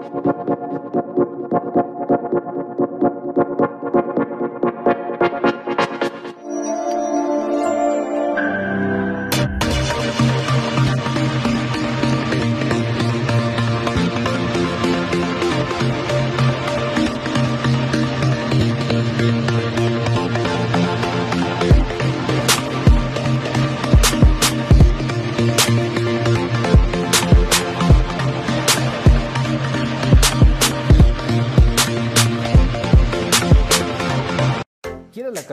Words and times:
la 0.00 0.39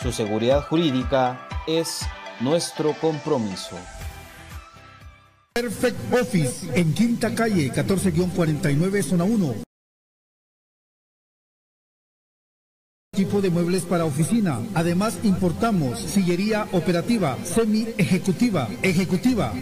Su 0.00 0.12
seguridad 0.12 0.62
jurídica 0.62 1.48
es 1.66 2.02
nuestro 2.40 2.94
compromiso. 3.00 3.76
Perfect 5.52 6.14
Office 6.14 6.80
en 6.80 6.94
Quinta 6.94 7.34
Calle 7.34 7.72
14-49 7.72 9.02
Zona 9.02 9.24
1. 9.24 9.54
Tipo 13.10 13.40
de 13.40 13.50
muebles 13.50 13.82
para 13.82 14.04
oficina. 14.04 14.60
Además 14.74 15.18
importamos 15.24 15.98
sillería 15.98 16.68
operativa, 16.70 17.36
semi 17.42 17.88
ejecutiva, 17.98 18.68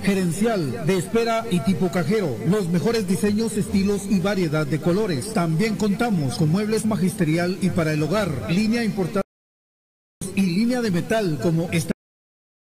gerencial, 0.03 0.84
de 0.84 0.98
espera 0.98 1.47
y 1.50 1.60
tipo 1.60 1.91
cajero. 1.91 2.36
Los 2.47 2.68
mejores 2.68 3.08
diseños, 3.08 3.56
estilos 3.56 4.03
y 4.10 4.20
variedad 4.20 4.66
de 4.66 4.82
colores. 4.82 5.32
También 5.32 5.76
contamos 5.76 6.36
con 6.36 6.50
muebles 6.50 6.84
magisterial 6.84 7.56
y 7.62 7.70
para 7.70 7.94
el 7.94 8.03
hogar. 8.03 8.50
Línea 8.50 8.84
importada 8.84 9.25
línea 10.66 10.82
de 10.82 10.91
metal 10.91 11.38
como 11.41 11.69
esta 11.71 11.93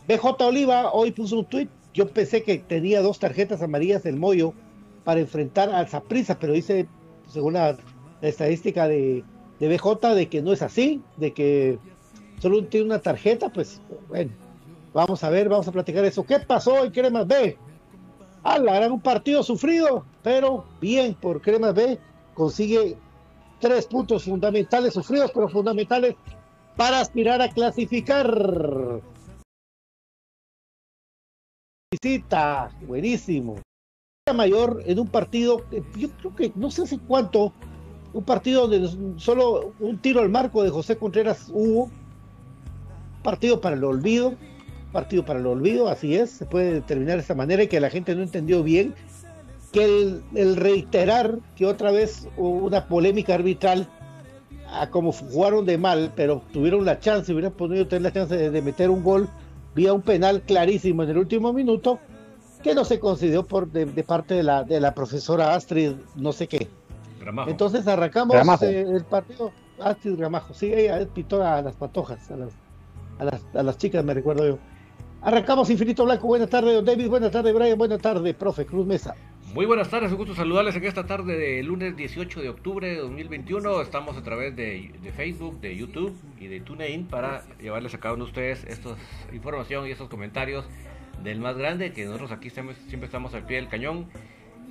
BJ 0.07 0.43
Oliva 0.45 0.91
hoy 0.91 1.11
puso 1.11 1.39
un 1.39 1.45
tweet. 1.45 1.69
Yo 1.93 2.07
pensé 2.07 2.43
que 2.43 2.59
tenía 2.59 3.01
dos 3.01 3.17
tarjetas 3.17 3.63
amarillas 3.63 4.05
el 4.05 4.17
Moyo 4.17 4.53
para 5.07 5.21
enfrentar 5.21 5.69
al 5.69 5.87
Zaprisa, 5.87 6.37
pero 6.37 6.51
dice, 6.51 6.85
según 7.29 7.53
la, 7.53 7.77
estadística 8.21 8.89
de, 8.89 9.23
de 9.57 9.67
BJ, 9.69 10.13
de 10.13 10.27
que 10.27 10.41
no 10.41 10.51
es 10.51 10.61
así, 10.61 11.01
de 11.15 11.31
que 11.31 11.79
solo 12.41 12.65
tiene 12.65 12.87
una 12.87 12.99
tarjeta, 12.99 13.47
pues 13.47 13.79
bueno, 14.09 14.31
vamos 14.93 15.23
a 15.23 15.29
ver, 15.29 15.47
vamos 15.47 15.65
a 15.65 15.71
platicar 15.71 16.03
eso. 16.03 16.25
¿Qué 16.25 16.39
pasó 16.39 16.83
en 16.83 16.91
Cremas 16.91 17.25
B? 17.25 17.57
Ah, 18.43 18.59
la 18.59 18.75
gran 18.75 18.91
un 18.91 18.99
partido 18.99 19.43
sufrido, 19.43 20.03
pero 20.23 20.65
bien 20.81 21.13
por 21.13 21.39
Cremas 21.41 21.73
B, 21.73 21.97
consigue 22.33 22.97
tres 23.61 23.85
puntos 23.85 24.25
fundamentales, 24.25 24.93
sufridos, 24.93 25.31
pero 25.33 25.47
fundamentales 25.47 26.15
para 26.75 26.99
aspirar 26.99 27.41
a 27.41 27.47
clasificar. 27.47 29.01
Visita, 31.93 32.75
buenísimo. 32.85 33.61
Mayor 34.33 34.83
en 34.85 34.99
un 34.99 35.07
partido, 35.07 35.63
yo 35.95 36.09
creo 36.19 36.35
que 36.35 36.51
no 36.55 36.71
sé 36.71 36.83
hace 36.83 36.99
cuánto, 36.99 37.53
un 38.13 38.23
partido 38.23 38.67
donde 38.67 39.19
solo 39.19 39.73
un 39.79 39.97
tiro 39.99 40.21
al 40.21 40.29
marco 40.29 40.63
de 40.63 40.69
José 40.69 40.97
Contreras 40.97 41.49
hubo, 41.53 41.89
partido 43.23 43.61
para 43.61 43.75
el 43.75 43.83
olvido, 43.83 44.35
partido 44.91 45.25
para 45.25 45.39
el 45.39 45.45
olvido, 45.45 45.87
así 45.87 46.15
es, 46.15 46.31
se 46.31 46.45
puede 46.45 46.73
determinar 46.73 47.15
de 47.15 47.21
esta 47.21 47.35
manera 47.35 47.63
y 47.63 47.67
que 47.67 47.79
la 47.79 47.89
gente 47.89 48.15
no 48.15 48.23
entendió 48.23 48.63
bien 48.63 48.95
que 49.71 50.21
el, 50.33 50.55
reiterar 50.55 51.39
que 51.55 51.65
otra 51.65 51.91
vez 51.91 52.27
hubo 52.37 52.65
una 52.65 52.87
polémica 52.87 53.35
arbitral 53.35 53.87
a 54.69 54.89
como 54.89 55.11
jugaron 55.11 55.65
de 55.65 55.77
mal, 55.77 56.11
pero 56.15 56.41
tuvieron 56.51 56.85
la 56.85 56.99
chance, 56.99 57.31
hubieran 57.31 57.53
podido 57.53 57.87
tener 57.87 58.03
la 58.03 58.13
chance 58.13 58.35
de, 58.49 58.61
meter 58.61 58.89
un 58.89 59.03
gol 59.03 59.29
vía 59.75 59.93
un 59.93 60.01
penal 60.01 60.41
clarísimo 60.41 61.03
en 61.03 61.09
el 61.09 61.17
último 61.17 61.53
minuto, 61.53 61.99
que 62.63 62.75
no 62.75 62.85
se 62.85 62.99
concedió 62.99 63.45
por 63.45 63.69
de, 63.71 63.85
parte 64.03 64.35
de 64.35 64.43
la, 64.43 64.63
de 64.63 64.79
la 64.79 64.93
profesora 64.93 65.53
Astrid, 65.53 65.93
no 66.15 66.31
sé 66.31 66.47
qué. 66.47 66.67
Entonces 67.47 67.87
arrancamos 67.87 68.61
eh, 68.61 68.81
el 68.81 69.03
partido. 69.05 69.51
Astrid 69.79 70.17
Gramajo, 70.17 70.53
sí, 70.55 70.73
ella 70.73 71.07
pitó 71.13 71.43
a 71.43 71.61
las 71.61 71.75
patojas, 71.75 72.31
a 72.31 72.37
las 72.37 72.49
a 73.19 73.25
las, 73.25 73.45
a 73.55 73.63
las 73.63 73.77
chicas, 73.77 74.03
me 74.03 74.13
recuerdo 74.13 74.47
yo. 74.47 74.57
Arrancamos 75.21 75.69
Infinito 75.69 76.05
Blanco. 76.05 76.27
Buenas 76.27 76.49
tardes, 76.49 76.75
don 76.75 76.85
David. 76.85 77.09
Buenas 77.09 77.31
tardes, 77.31 77.53
Brian. 77.53 77.77
Buenas 77.77 78.01
tardes, 78.01 78.35
profe 78.35 78.65
Cruz 78.65 78.85
Mesa. 78.85 79.15
Muy 79.53 79.65
buenas 79.65 79.89
tardes, 79.89 80.11
un 80.11 80.17
gusto 80.17 80.35
saludarles 80.35 80.75
en 80.75 80.83
esta 80.83 81.05
tarde 81.07 81.37
de 81.37 81.63
lunes 81.63 81.95
18 81.95 82.41
de 82.41 82.49
octubre 82.49 82.89
de 82.89 82.97
2021. 82.97 83.81
Estamos 83.81 84.17
a 84.17 84.21
través 84.21 84.55
de, 84.55 84.91
Facebook, 85.15 85.59
de 85.61 85.75
YouTube 85.75 86.13
y 86.37 86.47
de 86.47 86.59
TuneIn 86.59 87.07
para 87.07 87.43
llevarles 87.57 87.93
a 87.95 87.99
cada 87.99 88.13
uno 88.13 88.25
de 88.25 88.29
ustedes 88.29 88.65
esta 88.65 88.95
información 89.33 89.87
y 89.87 89.91
estos 89.91 90.09
comentarios 90.09 90.65
del 91.23 91.39
más 91.39 91.57
grande, 91.57 91.93
que 91.93 92.05
nosotros 92.05 92.31
aquí 92.31 92.49
siempre, 92.49 92.75
estamos 93.03 93.33
al 93.33 93.45
pie 93.45 93.57
del 93.57 93.67
cañón 93.67 94.07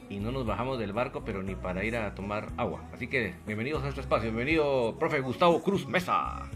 y 0.09 0.19
no 0.19 0.33
nos 0.33 0.47
bajamos 0.47 0.79
del 0.79 0.93
barco, 0.93 1.23
pero 1.25 1.43
ni 1.43 1.55
para 1.55 1.85
ir 1.85 1.97
a 1.97 2.15
tomar 2.15 2.53
agua. 2.57 2.83
Así 2.93 3.09
que 3.09 3.35
bienvenidos 3.47 3.83
a 3.85 3.89
este 3.89 4.01
espacio. 4.01 4.31
Bienvenido, 4.31 4.97
profe 4.99 5.21
Gustavo 5.21 5.63
Cruz 5.63 5.87
Mesa. 5.87 6.49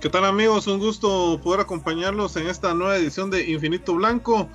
¿Qué 0.00 0.08
tal 0.08 0.24
amigos? 0.24 0.66
Un 0.68 0.78
gusto 0.78 1.40
poder 1.42 1.60
acompañarlos 1.60 2.36
en 2.36 2.46
esta 2.46 2.72
nueva 2.74 2.96
edición 2.96 3.30
de 3.30 3.50
Infinito 3.50 3.94
Blanco. 3.94 4.48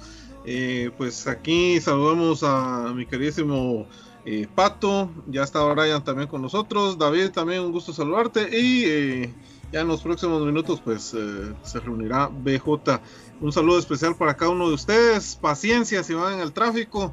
Eh, 0.46 0.92
pues 0.98 1.28
aquí 1.28 1.80
saludamos 1.81 2.44
a 2.44 2.94
mi 2.94 3.06
queridísimo 3.06 3.88
eh, 4.25 4.48
Pato, 4.56 5.10
ya 5.28 5.44
está 5.44 5.62
Brian 5.63 6.04
también 6.04 6.30
con 6.30 6.42
nosotros, 6.42 6.98
David 6.98 7.31
también 7.31 7.62
un 7.62 7.74
gusto 7.74 7.92
saludarte 7.92 8.57
y 8.57 8.84
eh, 8.86 9.34
ya 9.74 9.81
en 9.81 9.88
los 9.88 10.02
próximos 10.02 10.46
minutos 10.46 10.80
pues 10.80 11.16
se 11.64 11.80
reunirá 11.80 12.28
BJ. 12.28 13.02
Un 13.42 13.52
saludo 13.52 13.80
especial 13.80 14.16
para 14.16 14.36
cada 14.38 14.52
uno 14.52 14.70
de 14.70 14.75
ustedes, 14.75 15.36
paciencia 15.36 16.04
si 16.04 16.14
van 16.14 16.36
en 16.36 16.40
el 16.40 16.54
tráfico. 16.54 17.12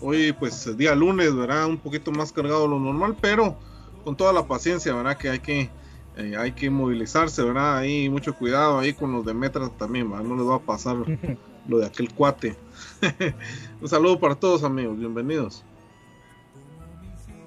hoy 0.00 0.32
pues 0.38 0.76
día 0.76 0.94
lunes, 0.94 1.34
verá 1.34 1.66
un 1.66 1.78
poquito 1.78 2.12
más 2.12 2.32
cargado 2.32 2.62
de 2.62 2.68
lo 2.68 2.78
normal, 2.78 3.16
pero 3.20 3.56
con 4.04 4.14
toda 4.14 4.32
la 4.32 4.46
paciencia, 4.46 4.94
¿verdad? 4.94 5.16
Que 5.16 5.30
hay 5.30 5.38
que 5.40 5.70
eh, 6.16 6.34
hay 6.38 6.52
que 6.52 6.70
movilizarse, 6.70 7.42
¿verdad? 7.42 7.76
Ahí 7.76 8.08
mucho 8.08 8.34
cuidado 8.34 8.78
ahí 8.78 8.94
con 8.94 9.12
los 9.12 9.24
de 9.24 9.34
Metra 9.34 9.68
también, 9.68 10.10
¿verdad? 10.10 10.24
No 10.24 10.36
les 10.36 10.46
va 10.46 10.56
a 10.56 10.60
pasar 10.60 10.96
lo 11.68 11.78
de 11.78 11.86
aquel 11.86 12.12
cuate. 12.12 12.56
Un 13.80 13.88
saludo 13.88 14.18
para 14.18 14.34
todos 14.34 14.64
amigos, 14.64 14.98
bienvenidos. 14.98 15.64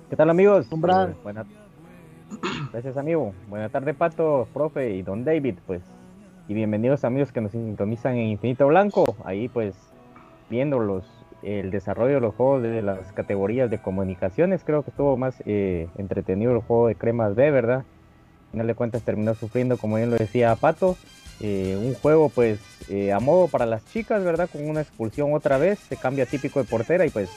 ¿Qué 0.10 0.16
tal 0.16 0.30
amigos? 0.30 0.66
Eh, 0.66 1.16
buena... 1.24 1.46
Gracias 2.72 2.98
amigo. 2.98 3.34
Buenas 3.48 3.72
tardes 3.72 3.96
Pato, 3.96 4.48
profe 4.54 4.92
y 4.92 5.02
don 5.02 5.24
David, 5.24 5.56
pues. 5.66 5.82
Y 6.48 6.54
bienvenidos 6.54 7.04
amigos 7.04 7.32
que 7.32 7.42
nos 7.42 7.52
sintonizan 7.52 8.18
en 8.18 8.28
Infinito 8.28 8.68
Blanco. 8.68 9.16
Ahí 9.24 9.48
pues 9.48 9.76
viendo 10.50 10.80
los, 10.80 11.06
el 11.44 11.72
desarrollo 11.72 12.16
de 12.16 12.22
los 12.22 12.36
juegos 12.36 12.64
de 12.64 12.82
las 12.82 13.12
categorías 13.14 13.70
de 13.70 13.80
comunicaciones. 13.80 14.64
Creo 14.64 14.84
que 14.84 14.92
estuvo 14.92 15.18
más 15.18 15.42
eh, 15.46 15.88
entretenido 15.98 16.54
el 16.54 16.62
juego 16.62 16.88
de 16.88 16.96
Cremas 16.96 17.36
B, 17.36 17.52
¿verdad? 17.52 17.86
final 18.52 18.68
de 18.68 18.76
cuentas 18.76 19.04
terminó 19.04 19.34
sufriendo, 19.34 19.78
como 19.78 19.98
bien 19.98 20.10
lo 20.10 20.18
decía 20.18 20.56
Pato, 20.56 20.98
eh, 21.40 21.78
un 21.80 21.94
juego 21.94 22.30
pues 22.30 22.60
eh, 22.90 23.14
a 23.14 23.20
modo 23.20 23.48
para 23.48 23.66
las 23.66 23.86
chicas, 23.86 24.24
¿verdad? 24.24 24.50
Con 24.52 24.68
una 24.68 24.82
expulsión 24.82 25.34
otra 25.34 25.58
vez, 25.58 25.80
se 25.80 25.96
cambia 25.96 26.26
típico 26.26 26.60
de 26.60 26.66
portera 26.68 27.06
y 27.06 27.10
pues 27.10 27.30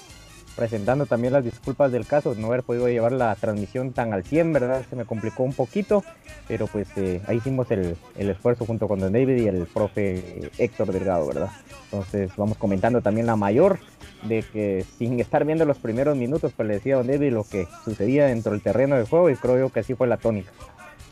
presentando 0.56 1.06
también 1.06 1.32
las 1.32 1.44
disculpas 1.44 1.92
del 1.92 2.06
caso, 2.06 2.34
no 2.34 2.48
haber 2.48 2.62
podido 2.62 2.88
llevar 2.88 3.12
la 3.12 3.34
transmisión 3.34 3.92
tan 3.92 4.12
al 4.12 4.24
100, 4.24 4.52
¿verdad? 4.52 4.82
Se 4.88 4.96
me 4.96 5.04
complicó 5.04 5.42
un 5.42 5.52
poquito, 5.52 6.04
pero 6.48 6.66
pues 6.66 6.88
eh, 6.96 7.20
ahí 7.26 7.38
hicimos 7.38 7.70
el, 7.70 7.96
el, 8.16 8.30
esfuerzo 8.30 8.66
junto 8.66 8.88
con 8.88 9.00
Don 9.00 9.12
David 9.12 9.42
y 9.42 9.48
el 9.48 9.66
profe 9.66 10.50
Héctor 10.58 10.92
Delgado, 10.92 11.26
¿verdad? 11.26 11.50
Entonces 11.84 12.30
vamos 12.36 12.58
comentando 12.58 13.00
también 13.00 13.26
la 13.26 13.36
mayor 13.36 13.78
de 14.22 14.42
que 14.42 14.84
sin 14.98 15.18
estar 15.20 15.44
viendo 15.44 15.64
los 15.64 15.78
primeros 15.78 16.16
minutos, 16.16 16.52
pues 16.56 16.68
le 16.68 16.74
decía 16.74 16.94
a 16.94 16.98
Don 16.98 17.06
David 17.06 17.32
lo 17.32 17.44
que 17.44 17.66
sucedía 17.84 18.26
dentro 18.26 18.52
del 18.52 18.62
terreno 18.62 18.96
del 18.96 19.06
juego 19.06 19.30
y 19.30 19.36
creo 19.36 19.58
yo 19.58 19.68
que 19.70 19.80
así 19.80 19.94
fue 19.94 20.06
la 20.06 20.16
tónica. 20.16 20.50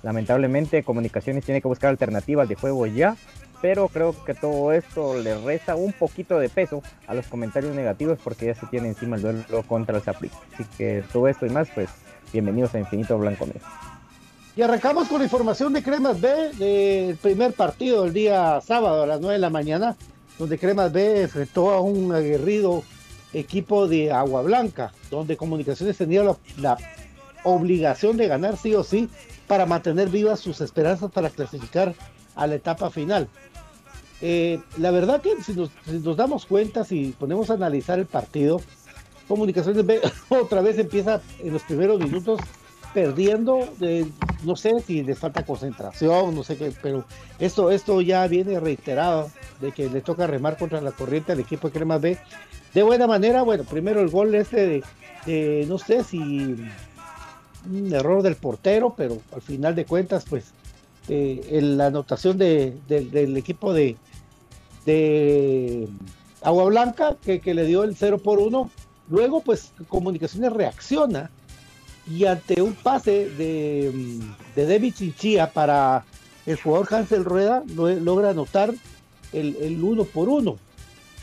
Lamentablemente 0.03 0.83
Comunicaciones 0.83 1.45
tiene 1.45 1.61
que 1.61 1.69
buscar 1.69 1.91
alternativas 1.91 2.49
de 2.49 2.55
juego 2.55 2.87
ya, 2.87 3.17
pero 3.61 3.89
creo 3.89 4.15
que 4.25 4.35
todo 4.35 4.73
esto 4.73 5.19
le 5.19 5.39
resta 5.39 5.77
un 5.77 5.93
poquito 5.93 6.39
de 6.39 6.49
peso 6.49 6.83
a 7.07 7.15
los 7.15 7.27
comentarios 7.27 7.75
negativos 7.75 8.19
porque 8.23 8.47
ya 8.47 8.55
se 8.55 8.67
tiene 8.67 8.89
encima 8.89 9.17
el 9.17 9.23
duelo 9.23 9.63
contra 9.67 9.97
el 9.97 10.03
Zapri. 10.03 10.31
Así 10.55 10.65
que 10.77 11.05
todo 11.13 11.29
esto 11.29 11.47
y 11.47 11.51
más, 11.51 11.69
pues 11.75 11.91
bienvenidos 12.33 12.75
a 12.75 12.79
Infinito 12.79 13.19
Blanco 13.19 13.47
Negro. 13.47 13.67
Y 14.57 14.63
arrancamos 14.63 15.09
con 15.09 15.19
la 15.19 15.25
información 15.25 15.73
de 15.73 15.83
Cremas 15.83 16.21
B 16.21 16.53
del 16.59 17.17
primer 17.17 17.53
partido 17.53 18.05
del 18.05 18.13
día 18.13 18.61
sábado 18.61 19.05
a 19.05 19.07
las 19.07 19.21
9 19.21 19.35
de 19.35 19.39
la 19.39 19.51
mañana, 19.51 19.97
donde 20.39 20.59
Cremas 20.59 20.93
B 20.93 21.23
enfrentó 21.23 21.71
a 21.71 21.81
un 21.81 22.13
aguerrido 22.13 22.83
equipo 23.33 23.87
de 23.87 24.11
Agua 24.11 24.43
Blanca, 24.43 24.93
donde 25.11 25.37
Comunicaciones 25.37 25.97
tenía 25.97 26.25
la 26.59 26.77
obligación 27.45 28.17
de 28.17 28.27
ganar 28.27 28.57
sí 28.57 28.75
o 28.75 28.83
sí 28.83 29.09
para 29.47 29.67
mantener 29.67 30.09
vivas 30.09 30.41
sus 30.41 30.61
esperanzas 30.61 31.11
para 31.11 31.31
clasificar 31.31 31.95
a 32.35 32.47
la 32.47 32.57
etapa 32.57 32.91
final. 32.91 33.29
Eh, 34.23 34.61
la 34.77 34.91
verdad 34.91 35.23
que 35.23 35.43
si 35.43 35.55
nos, 35.55 36.17
damos 36.17 36.47
cuenta, 36.47 36.85
si 36.85 37.15
ponemos 37.19 37.51
a 37.51 37.55
analizar 37.55 37.99
el 37.99 38.07
partido, 38.07 38.61
Comunicaciones 39.29 39.87
B 39.87 40.01
otra 40.29 40.61
vez 40.61 40.79
empieza 40.79 41.23
en 41.39 41.53
los 41.53 41.63
primeros 41.63 42.01
minutos 42.01 42.41
perdiendo, 42.93 43.69
no 44.43 44.57
sé 44.57 44.81
si 44.81 45.05
les 45.05 45.17
falta 45.17 45.45
concentración, 45.45 46.35
no 46.35 46.43
sé 46.43 46.57
qué, 46.57 46.73
pero 46.83 47.05
esto, 47.39 47.71
esto 47.71 48.01
ya 48.01 48.27
viene 48.27 48.59
reiterado 48.59 49.31
de 49.61 49.71
que 49.71 49.89
le 49.89 50.01
toca 50.01 50.27
remar 50.27 50.59
contra 50.59 50.81
la 50.81 50.91
corriente 50.91 51.31
al 51.31 51.39
equipo 51.39 51.69
de 51.69 51.75
Crema 51.75 51.99
B. 51.99 52.19
De 52.75 52.83
buena 52.83 53.07
manera, 53.07 53.43
bueno, 53.43 53.63
primero 53.63 54.01
el 54.01 54.09
gol 54.09 54.35
este 54.35 54.83
de 55.27 55.67
no 55.69 55.79
sé 55.79 56.03
si 56.03 56.57
un 57.71 57.95
error 57.95 58.23
del 58.23 58.37
portero, 58.37 58.95
pero 58.97 59.19
al 59.33 59.43
final 59.43 59.75
de 59.75 59.85
cuentas, 59.85 60.25
pues 60.29 60.53
eh, 61.09 61.61
la 61.63 61.87
anotación 61.87 62.39
de, 62.39 62.77
del 62.89 63.37
equipo 63.37 63.73
de, 63.73 63.97
de 64.85 65.89
Agua 66.43 66.65
Blanca, 66.65 67.17
que, 67.23 67.41
le 67.55 67.65
dio 67.65 67.85
el 67.85 67.97
0 67.97 68.19
por 68.19 68.39
1, 68.39 68.71
luego 69.11 69.41
pues 69.41 69.73
Comunicaciones 69.89 70.53
reacciona 70.53 71.31
y 72.09 72.25
ante 72.25 72.63
un 72.63 72.75
pase 72.75 73.29
de, 73.31 74.21
de 74.57 74.67
David 74.67 74.95
Chinchilla 74.95 75.51
para 75.53 76.05
el 76.47 76.57
jugador 76.57 76.93
Hansel 76.93 77.25
Rueda, 77.25 77.63
logra 77.69 78.31
anotar 78.31 78.73
el, 79.33 79.57
el 79.61 79.83
1 79.83 80.05
por 80.05 80.29
1. 80.29 80.57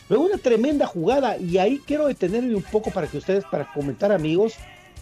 Luego 0.09 0.25
una 0.25 0.37
tremenda 0.37 0.85
jugada, 0.85 1.37
y 1.37 1.57
ahí 1.57 1.81
quiero 1.85 2.07
detenerme 2.07 2.55
un 2.55 2.63
poco 2.63 2.91
para 2.91 3.07
que 3.07 3.17
ustedes, 3.17 3.43
para 3.43 3.71
comentar 3.73 4.11
amigos, 4.11 4.53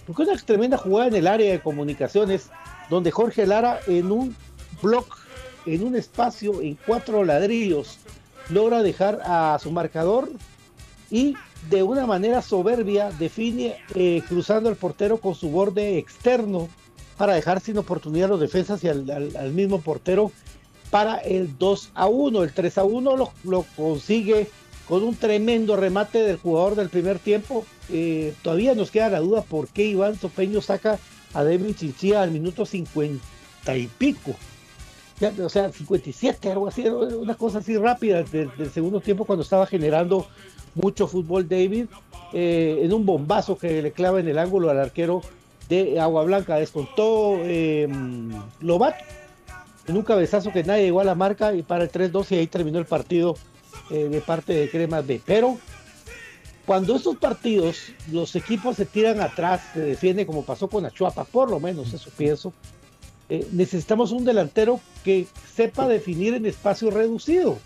porque 0.08 0.24
una 0.24 0.36
tremenda 0.38 0.78
jugada 0.78 1.10
en 1.10 1.16
el 1.16 1.28
área 1.28 1.52
de 1.52 1.60
comunicaciones, 1.60 2.50
donde 2.90 3.12
Jorge 3.12 3.46
Lara 3.46 3.80
en 3.88 4.12
un 4.12 4.36
block 4.82 5.26
en 5.66 5.84
un 5.84 5.96
espacio 5.96 6.62
en 6.62 6.78
cuatro 6.86 7.24
ladrillos 7.24 7.98
logra 8.50 8.84
dejar 8.84 9.22
a 9.24 9.58
su 9.62 9.72
marcador 9.72 10.30
y 11.10 11.36
de 11.70 11.84
una 11.84 12.06
manera 12.06 12.42
soberbia 12.42 13.12
define 13.12 13.78
eh, 13.96 14.22
cruzando 14.28 14.70
el 14.70 14.76
portero 14.76 15.18
con 15.18 15.36
su 15.36 15.50
borde 15.50 15.98
externo 15.98 16.70
para 17.18 17.34
dejar 17.34 17.62
sin 17.62 17.78
oportunidad 17.78 18.26
a 18.26 18.32
los 18.32 18.40
defensas 18.40 18.84
y 18.84 18.90
al, 18.90 19.52
mismo 19.54 19.82
portero 19.82 20.32
para 20.92 21.18
el 21.18 21.58
2 21.58 21.92
a 21.96 22.08
1. 22.08 22.44
El 22.44 22.54
3 22.54 22.78
a 22.78 22.84
1 22.84 23.18
lo, 23.18 23.32
lo 23.44 23.66
consigue 23.76 24.50
con 24.88 25.04
un 25.04 25.16
tremendo 25.16 25.76
remate 25.76 26.20
del 26.20 26.38
jugador 26.38 26.76
del 26.76 26.90
primer 26.90 27.20
tiempo. 27.20 27.66
Eh, 27.90 28.34
todavía 28.42 28.76
nos 28.76 28.92
queda 28.92 29.10
la 29.10 29.20
duda 29.20 29.42
por 29.42 29.68
qué 29.68 29.86
Iván 29.86 30.20
Sopeño 30.20 30.62
saca 30.62 31.00
a 31.34 31.44
David 31.44 31.76
Chinchilla 31.76 32.22
al 32.22 32.32
minuto 32.32 32.66
50 32.66 33.78
y 33.78 33.88
pico. 33.88 34.36
O 35.42 35.50
sea, 35.50 35.72
57, 35.72 36.52
algo 36.52 36.68
así, 36.68 36.88
una 36.88 37.36
cosa 37.36 37.60
así 37.60 37.78
rápida 37.78 38.24
del, 38.24 38.50
segundo 38.74 39.00
tiempo 39.00 39.26
cuando 39.26 39.44
estaba 39.44 39.66
generando 39.66 40.28
mucho 40.74 41.08
fútbol 41.08 41.48
David, 41.48 41.86
eh, 42.34 42.82
en 42.82 42.92
un 42.92 43.06
bombazo 43.06 43.58
que 43.58 43.82
le 43.82 43.92
clava 43.92 44.20
en 44.20 44.28
el 44.28 44.38
ángulo 44.38 44.70
al 44.70 44.80
arquero 44.80 45.22
de 45.70 46.00
Agua 46.00 46.24
Blanca. 46.24 46.58
Descontó 46.58 47.38
eh, 47.44 47.84
en 47.84 48.44
un 49.98 50.04
cabezazo 50.04 50.52
que 50.52 50.64
nadie 50.64 50.84
llegó 50.84 51.00
a 51.00 51.06
la 51.06 51.16
marca 51.16 51.54
y 51.54 51.62
para 51.62 51.86
el 51.86 51.92
3-2 51.92 52.32
y 52.32 52.36
ahí 52.36 52.48
terminó 52.48 52.80
el 52.80 52.86
partido 52.86 53.36
eh, 53.90 54.10
de 54.10 54.22
parte 54.22 54.54
de 54.54 54.70
Cremas 54.70 55.06
B. 55.08 55.22
Pero 55.26 55.58
cuando 56.66 56.96
estos 56.96 57.18
partidos 57.18 57.78
los 58.12 58.36
equipos 58.36 58.76
se 58.76 58.86
tiran 58.86 59.22
atrás, 59.22 59.62
se 59.74 59.82
defiende 59.82 60.26
como 60.26 60.44
pasó 60.44 60.68
con 60.68 60.86
Achuapa, 60.86 61.24
por 61.24 61.50
lo 61.50 61.60
menos 61.60 61.94
eso 61.94 62.10
pienso, 62.18 62.52
eh, 63.30 63.48
necesitamos 63.52 64.12
un 64.12 64.26
delantero 64.26 64.80
que 65.04 65.28
sepa 65.54 65.88
definir 65.88 66.34
en 66.34 66.46
espacio 66.46 66.92
reducido. 66.92 67.58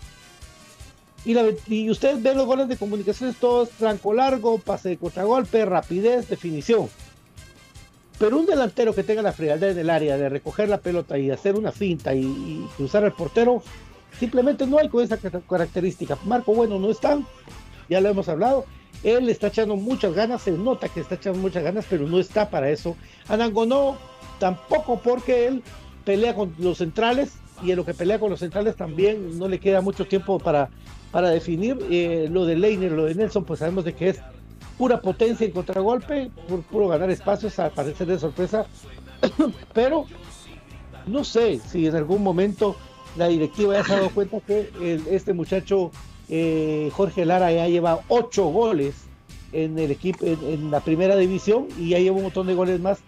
Y, 1.24 1.34
la, 1.34 1.44
y 1.66 1.90
ustedes 1.90 2.22
ven 2.22 2.36
los 2.36 2.46
goles 2.46 2.68
de 2.68 2.76
comunicaciones 2.76 3.36
todos 3.36 3.70
franco 3.70 4.14
largo, 4.14 4.58
pase 4.58 4.90
de 4.90 4.96
contragolpe, 4.96 5.64
rapidez, 5.66 6.28
definición. 6.28 6.88
Pero 8.18 8.38
un 8.38 8.46
delantero 8.46 8.94
que 8.94 9.02
tenga 9.02 9.22
la 9.22 9.32
frialdad 9.32 9.70
en 9.70 9.78
el 9.78 9.90
área 9.90 10.16
de 10.16 10.28
recoger 10.28 10.68
la 10.68 10.78
pelota 10.78 11.18
y 11.18 11.30
hacer 11.30 11.56
una 11.56 11.72
finta 11.72 12.14
y, 12.14 12.20
y 12.20 12.68
cruzar 12.76 13.04
al 13.04 13.12
portero, 13.12 13.62
Simplemente 14.18 14.66
no 14.66 14.78
hay 14.78 14.88
con 14.88 15.02
esa 15.02 15.16
característica. 15.16 16.18
Marco 16.24 16.54
Bueno 16.54 16.78
no 16.78 16.90
está, 16.90 17.18
ya 17.88 18.00
lo 18.00 18.10
hemos 18.10 18.28
hablado. 18.28 18.66
Él 19.02 19.30
está 19.30 19.46
echando 19.46 19.76
muchas 19.76 20.12
ganas, 20.12 20.42
se 20.42 20.50
nota 20.50 20.88
que 20.88 21.00
está 21.00 21.14
echando 21.14 21.38
muchas 21.38 21.62
ganas, 21.62 21.86
pero 21.88 22.06
no 22.06 22.18
está 22.18 22.50
para 22.50 22.68
eso. 22.70 22.96
Anango 23.28 23.64
no, 23.64 23.96
tampoco 24.40 24.98
porque 24.98 25.46
él 25.46 25.62
pelea 26.04 26.34
con 26.34 26.52
los 26.58 26.78
centrales 26.78 27.34
y 27.62 27.70
en 27.70 27.76
lo 27.76 27.84
que 27.84 27.94
pelea 27.94 28.18
con 28.18 28.30
los 28.30 28.40
centrales 28.40 28.74
también 28.74 29.38
no 29.38 29.46
le 29.46 29.60
queda 29.60 29.80
mucho 29.80 30.06
tiempo 30.06 30.40
para, 30.40 30.70
para 31.12 31.30
definir. 31.30 31.78
Eh, 31.90 32.28
lo 32.28 32.46
de 32.46 32.56
Leiner, 32.56 32.90
lo 32.90 33.04
de 33.04 33.14
Nelson, 33.14 33.44
pues 33.44 33.60
sabemos 33.60 33.84
de 33.84 33.94
que 33.94 34.08
es 34.08 34.20
pura 34.76 35.00
potencia 35.00 35.46
en 35.46 35.52
contragolpe, 35.52 36.30
por 36.48 36.62
puro 36.62 36.88
ganar 36.88 37.10
espacios, 37.10 37.58
a 37.60 37.70
parecer 37.70 38.08
de 38.08 38.18
sorpresa. 38.18 38.66
pero 39.74 40.06
no 41.06 41.22
sé 41.22 41.60
si 41.60 41.86
en 41.86 41.94
algún 41.94 42.22
momento 42.22 42.76
la 43.16 43.28
directiva 43.28 43.74
ya 43.74 43.84
se 43.84 43.92
ha 43.92 43.96
dado 43.96 44.10
cuenta 44.10 44.40
que 44.40 44.70
este 45.10 45.34
muchacho 45.34 45.90
eh, 46.28 46.90
Jorge 46.94 47.24
Lara 47.24 47.52
ya 47.52 47.68
lleva 47.68 48.00
ocho 48.08 48.46
goles 48.46 48.94
en 49.52 49.78
el 49.78 49.90
equipo 49.90 50.24
en, 50.24 50.70
la 50.70 50.80
primera 50.80 51.16
división 51.16 51.66
y 51.76 51.90
ya 51.90 51.98
lleva 51.98 52.16
un 52.16 52.22
montón 52.22 52.46
de 52.46 52.54
goles 52.54 52.80
más 52.80 53.00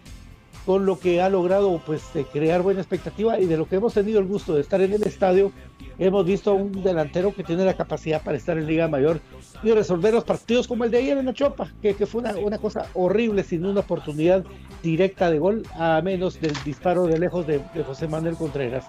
con 0.65 0.87
lo 0.87 0.99
que 0.99 1.21
ha 1.21 1.29
logrado 1.29 1.81
pues 1.85 2.03
crear 2.33 2.63
buena 2.63 2.81
expectativa 2.81 3.39
y 3.39 3.47
de 3.47 3.57
lo 3.57 3.67
que 3.67 3.77
hemos 3.77 3.95
tenido 3.95 4.21
el 4.21 4.27
gusto 4.27 4.55
de 4.55 4.61
estar 4.61 4.81
en 4.81 4.93
el 4.93 5.03
estadio 5.03 5.53
hemos 5.99 6.25
visto 6.25 6.55
un 6.55 6.83
delantero 6.83 7.35
que 7.35 7.45
tiene 7.45 7.65
la 7.65 7.75
capacidad 7.75 8.23
para 8.23 8.37
estar 8.37 8.57
en 8.57 8.67
Liga 8.67 8.89
Mayor 8.89 9.21
y 9.63 9.73
resolver 9.73 10.15
los 10.15 10.25
partidos 10.25 10.69
como 10.69 10.85
el 10.85 10.91
de 10.91 10.99
ayer 10.99 11.19
en 11.19 11.27
la 11.27 11.35
Chopa 11.35 11.69
que, 11.81 11.95
fue 12.07 12.23
una, 12.23 12.59
cosa 12.59 12.87
horrible 12.95 13.43
sin 13.43 13.65
una 13.65 13.81
oportunidad 13.81 14.45
directa 14.83 15.31
de 15.31 15.39
gol 15.39 15.63
a 15.75 16.01
menos 16.03 16.41
del 16.41 16.55
disparo 16.65 17.07
de 17.07 17.19
lejos 17.19 17.47
de 17.47 17.61
José 17.87 18.09
Manuel 18.09 18.37
Contreras. 18.37 18.85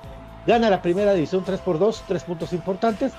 Gana 0.46 0.70
la 0.70 0.82
primera 0.82 1.14
división 1.14 1.44
3 1.46 1.62
por 1.62 1.80
2, 1.80 2.04
tres 2.08 2.24
puntos 2.24 2.52
importantes 2.52 3.14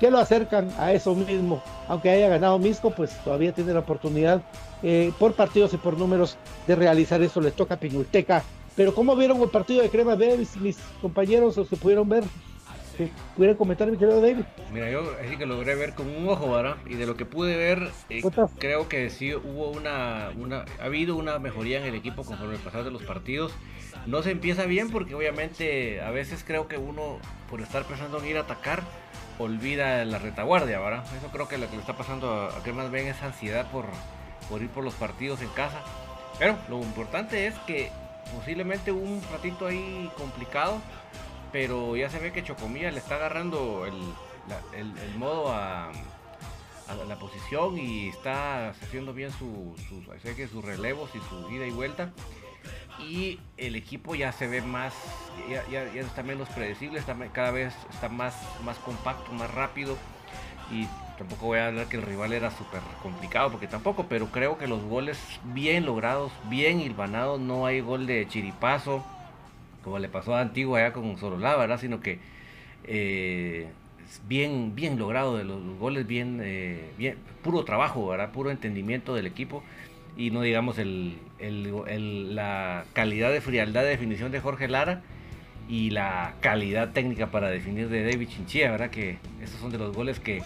que 0.00 0.10
lo 0.10 0.18
acercan 0.18 0.70
a 0.78 0.92
eso 0.92 1.14
mismo. 1.14 1.62
Aunque 1.86 2.10
haya 2.10 2.28
ganado 2.28 2.58
Misco, 2.58 2.90
pues 2.90 3.16
todavía 3.22 3.52
tiene 3.52 3.74
la 3.74 3.80
oportunidad 3.80 4.42
eh, 4.82 5.12
por 5.18 5.34
partidos 5.34 5.74
y 5.74 5.76
por 5.76 5.98
números 5.98 6.38
de 6.66 6.74
realizar 6.74 7.22
eso. 7.22 7.40
Le 7.40 7.50
toca 7.50 7.74
a 7.74 7.78
Piñulteca. 7.78 8.42
Pero 8.74 8.94
¿cómo 8.94 9.14
vieron 9.14 9.40
el 9.42 9.50
partido 9.50 9.82
de 9.82 9.90
Crema 9.90 10.14
B, 10.14 10.38
mis, 10.60 10.78
compañeros, 11.02 11.58
o 11.58 11.64
se 11.66 11.76
pudieron 11.76 12.08
ver? 12.08 12.24
¿Pudieron 13.34 13.56
comentar, 13.56 13.90
mi 13.90 13.96
querido 13.96 14.20
David? 14.20 14.44
Mira, 14.72 14.90
yo 14.90 15.02
así 15.24 15.36
que 15.36 15.46
logré 15.46 15.74
ver 15.74 15.94
con 15.94 16.06
un 16.06 16.28
ojo, 16.28 16.52
¿verdad? 16.52 16.76
Y 16.86 16.94
de 16.94 17.06
lo 17.06 17.16
que 17.16 17.24
pude 17.24 17.56
ver, 17.56 17.90
eh, 18.10 18.22
creo 18.58 18.88
que 18.88 19.08
sí 19.08 19.34
hubo 19.34 19.70
una, 19.70 20.30
una, 20.38 20.64
ha 20.80 20.84
habido 20.84 21.16
una 21.16 21.38
mejoría 21.38 21.78
en 21.78 21.86
el 21.86 21.94
equipo 21.94 22.24
conforme 22.24 22.54
el 22.54 22.60
pasar 22.60 22.84
de 22.84 22.90
los 22.90 23.02
partidos 23.02 23.52
no 24.06 24.22
se 24.22 24.30
empieza 24.30 24.64
bien 24.64 24.90
porque 24.90 25.14
obviamente 25.14 26.00
a 26.00 26.10
veces 26.10 26.44
creo 26.46 26.68
que 26.68 26.78
uno 26.78 27.18
por 27.48 27.60
estar 27.60 27.84
pensando 27.84 28.18
en 28.18 28.26
ir 28.26 28.36
a 28.36 28.40
atacar 28.40 28.82
olvida 29.40 30.04
la 30.04 30.18
retaguardia, 30.18 30.78
¿verdad? 30.80 31.04
Eso 31.16 31.28
creo 31.28 31.48
que 31.48 31.58
lo 31.58 31.68
que 31.68 31.76
le 31.76 31.80
está 31.80 31.96
pasando 31.96 32.50
a, 32.50 32.62
que 32.62 32.72
más 32.72 32.90
ven 32.90 33.06
es 33.06 33.22
ansiedad 33.22 33.70
por, 33.70 33.86
por 34.48 34.62
ir 34.62 34.68
por 34.68 34.84
los 34.84 34.94
partidos 34.94 35.40
en 35.40 35.48
casa. 35.50 35.80
Pero 36.38 36.56
lo 36.68 36.78
importante 36.80 37.46
es 37.46 37.54
que 37.60 37.90
posiblemente 38.36 38.92
un 38.92 39.22
ratito 39.32 39.66
ahí 39.66 40.10
complicado, 40.16 40.80
pero 41.52 41.96
ya 41.96 42.10
se 42.10 42.18
ve 42.18 42.32
que 42.32 42.44
Chocomía 42.44 42.90
le 42.90 42.98
está 42.98 43.16
agarrando 43.16 43.86
el, 43.86 43.94
el, 44.78 45.14
modo 45.16 45.52
a, 45.52 45.90
la 47.08 47.18
posición 47.18 47.78
y 47.78 48.08
está 48.08 48.70
haciendo 48.70 49.14
bien 49.14 49.30
su, 49.32 49.74
sus 49.88 50.64
relevos 50.64 51.10
y 51.14 51.20
su 51.28 51.50
ida 51.50 51.66
y 51.66 51.70
vuelta 51.70 52.12
y 52.98 53.38
el 53.56 53.76
equipo 53.76 54.14
ya 54.14 54.32
se 54.32 54.46
ve 54.46 54.62
más, 54.62 54.94
ya, 55.48 55.64
ya, 55.70 55.84
está 56.00 56.22
menos 56.22 56.48
predecible, 56.48 57.00
cada 57.32 57.50
vez 57.50 57.74
está 57.90 58.08
más, 58.08 58.34
más 58.64 58.78
compacto, 58.78 59.32
más 59.32 59.52
rápido 59.52 59.96
y 60.70 60.86
tampoco 61.16 61.46
voy 61.46 61.58
a 61.58 61.68
hablar 61.68 61.86
que 61.86 61.96
el 61.96 62.02
rival 62.02 62.32
era 62.32 62.50
súper 62.50 62.80
complicado 63.02 63.50
porque 63.50 63.66
tampoco, 63.66 64.06
pero 64.08 64.26
creo 64.26 64.58
que 64.58 64.66
los 64.66 64.82
goles 64.82 65.18
bien 65.44 65.86
logrados, 65.86 66.32
bien 66.48 66.80
hilvanados, 66.80 67.40
no 67.40 67.66
hay 67.66 67.80
gol 67.80 68.06
de 68.06 68.26
chiripazo 68.28 69.04
como 69.82 69.98
le 69.98 70.08
pasó 70.08 70.34
a 70.34 70.40
Antigua 70.40 70.78
allá 70.78 70.92
con 70.92 71.16
Sololá, 71.18 71.56
¿verdad? 71.56 71.78
Sino 71.80 72.00
que 72.00 72.18
eh, 72.84 73.68
bien, 74.28 74.74
bien 74.74 74.98
logrado 74.98 75.36
de 75.36 75.44
los, 75.44 75.62
goles, 75.78 76.06
bien, 76.06 76.40
eh, 76.42 76.90
bien, 76.98 77.16
puro 77.42 77.64
trabajo, 77.64 78.08
¿verdad? 78.08 78.32
Puro 78.32 78.50
entendimiento 78.50 79.14
del 79.14 79.26
equipo 79.26 79.62
y 80.16 80.30
no 80.30 80.42
digamos 80.42 80.78
el, 80.78 81.18
la 82.34 82.84
calidad 82.92 83.30
de 83.30 83.40
frialdad 83.40 83.82
de 83.82 83.88
definición 83.88 84.32
de 84.32 84.40
Jorge 84.40 84.68
Lara 84.68 85.02
y 85.68 85.90
la 85.90 86.34
calidad 86.40 86.92
técnica 86.92 87.30
para 87.30 87.48
definir 87.48 87.88
de 87.88 88.02
David 88.02 88.28
Chinchilla, 88.28 88.70
¿verdad? 88.72 88.90
Que 88.90 89.18
esos 89.42 89.60
son 89.60 89.70
de 89.70 89.78
los 89.78 89.94
goles 89.94 90.18
que 90.20 90.42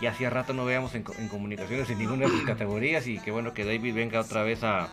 ya 0.00 0.10
hacía 0.10 0.30
rato 0.30 0.52
no 0.52 0.64
veíamos 0.64 0.94
en, 0.94 1.02
comunicaciones 1.02 1.90
en 1.90 1.98
ninguna 1.98 2.26
de 2.26 2.30
sus 2.30 2.42
categorías 2.42 3.06
y 3.08 3.18
qué 3.18 3.32
bueno 3.32 3.52
que 3.52 3.64
David 3.64 3.94
venga 3.94 4.20
otra 4.20 4.44
vez 4.44 4.62
a, 4.62 4.88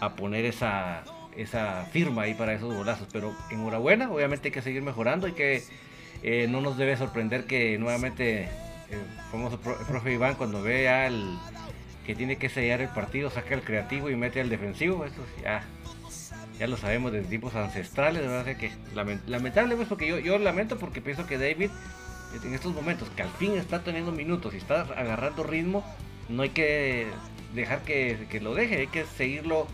a 0.00 0.16
poner 0.16 0.44
esa, 0.44 1.02
esa 1.36 1.86
firma 1.92 2.22
ahí 2.22 2.34
para 2.34 2.52
esos 2.52 2.74
golazos. 2.74 3.08
Pero 3.12 3.34
enhorabuena, 3.50 4.10
obviamente 4.10 4.48
hay 4.48 4.52
que 4.52 4.62
seguir 4.62 4.82
mejorando 4.82 5.26
y 5.28 5.32
que 5.32 5.62
eh, 6.22 6.46
no 6.48 6.60
nos 6.60 6.76
debe 6.76 6.96
sorprender 6.96 7.46
que 7.46 7.78
nuevamente, 7.78 8.42
eh, 8.42 8.48
famoso 9.30 9.58
profe 9.58 10.12
Iván, 10.12 10.34
cuando 10.34 10.62
vea 10.62 11.06
el 11.06 11.38
que 12.06 12.14
tiene 12.14 12.36
que 12.36 12.48
sellar 12.48 12.80
el 12.80 12.88
partido, 12.88 13.30
saca 13.30 13.54
el 13.54 13.62
creativo 13.62 14.10
y 14.10 14.16
mete 14.16 14.40
al 14.40 14.48
defensivo, 14.48 15.04
eso 15.04 15.24
ya, 15.42 15.62
ya 16.58 16.66
lo 16.66 16.76
sabemos 16.76 17.12
desde 17.12 17.28
tiempos 17.28 17.54
ancestrales, 17.54 18.22
verdad 18.22 18.56
que 18.56 18.72
lamentable 19.26 19.76
pues 19.76 19.88
porque 19.88 20.06
yo, 20.06 20.18
yo 20.18 20.38
lamento 20.38 20.78
porque 20.78 21.00
pienso 21.00 21.26
que 21.26 21.38
David 21.38 21.70
en 22.44 22.54
estos 22.54 22.74
momentos 22.74 23.08
que 23.10 23.22
al 23.22 23.30
fin 23.30 23.56
está 23.56 23.82
teniendo 23.82 24.12
minutos 24.12 24.54
y 24.54 24.58
está 24.58 24.82
agarrando 24.82 25.42
ritmo, 25.42 25.84
no 26.28 26.42
hay 26.42 26.50
que 26.50 27.08
dejar 27.54 27.82
que, 27.82 28.26
que 28.30 28.40
lo 28.40 28.54
deje, 28.54 28.78
hay 28.78 28.86
que 28.86 29.04
seguirlo, 29.04 29.66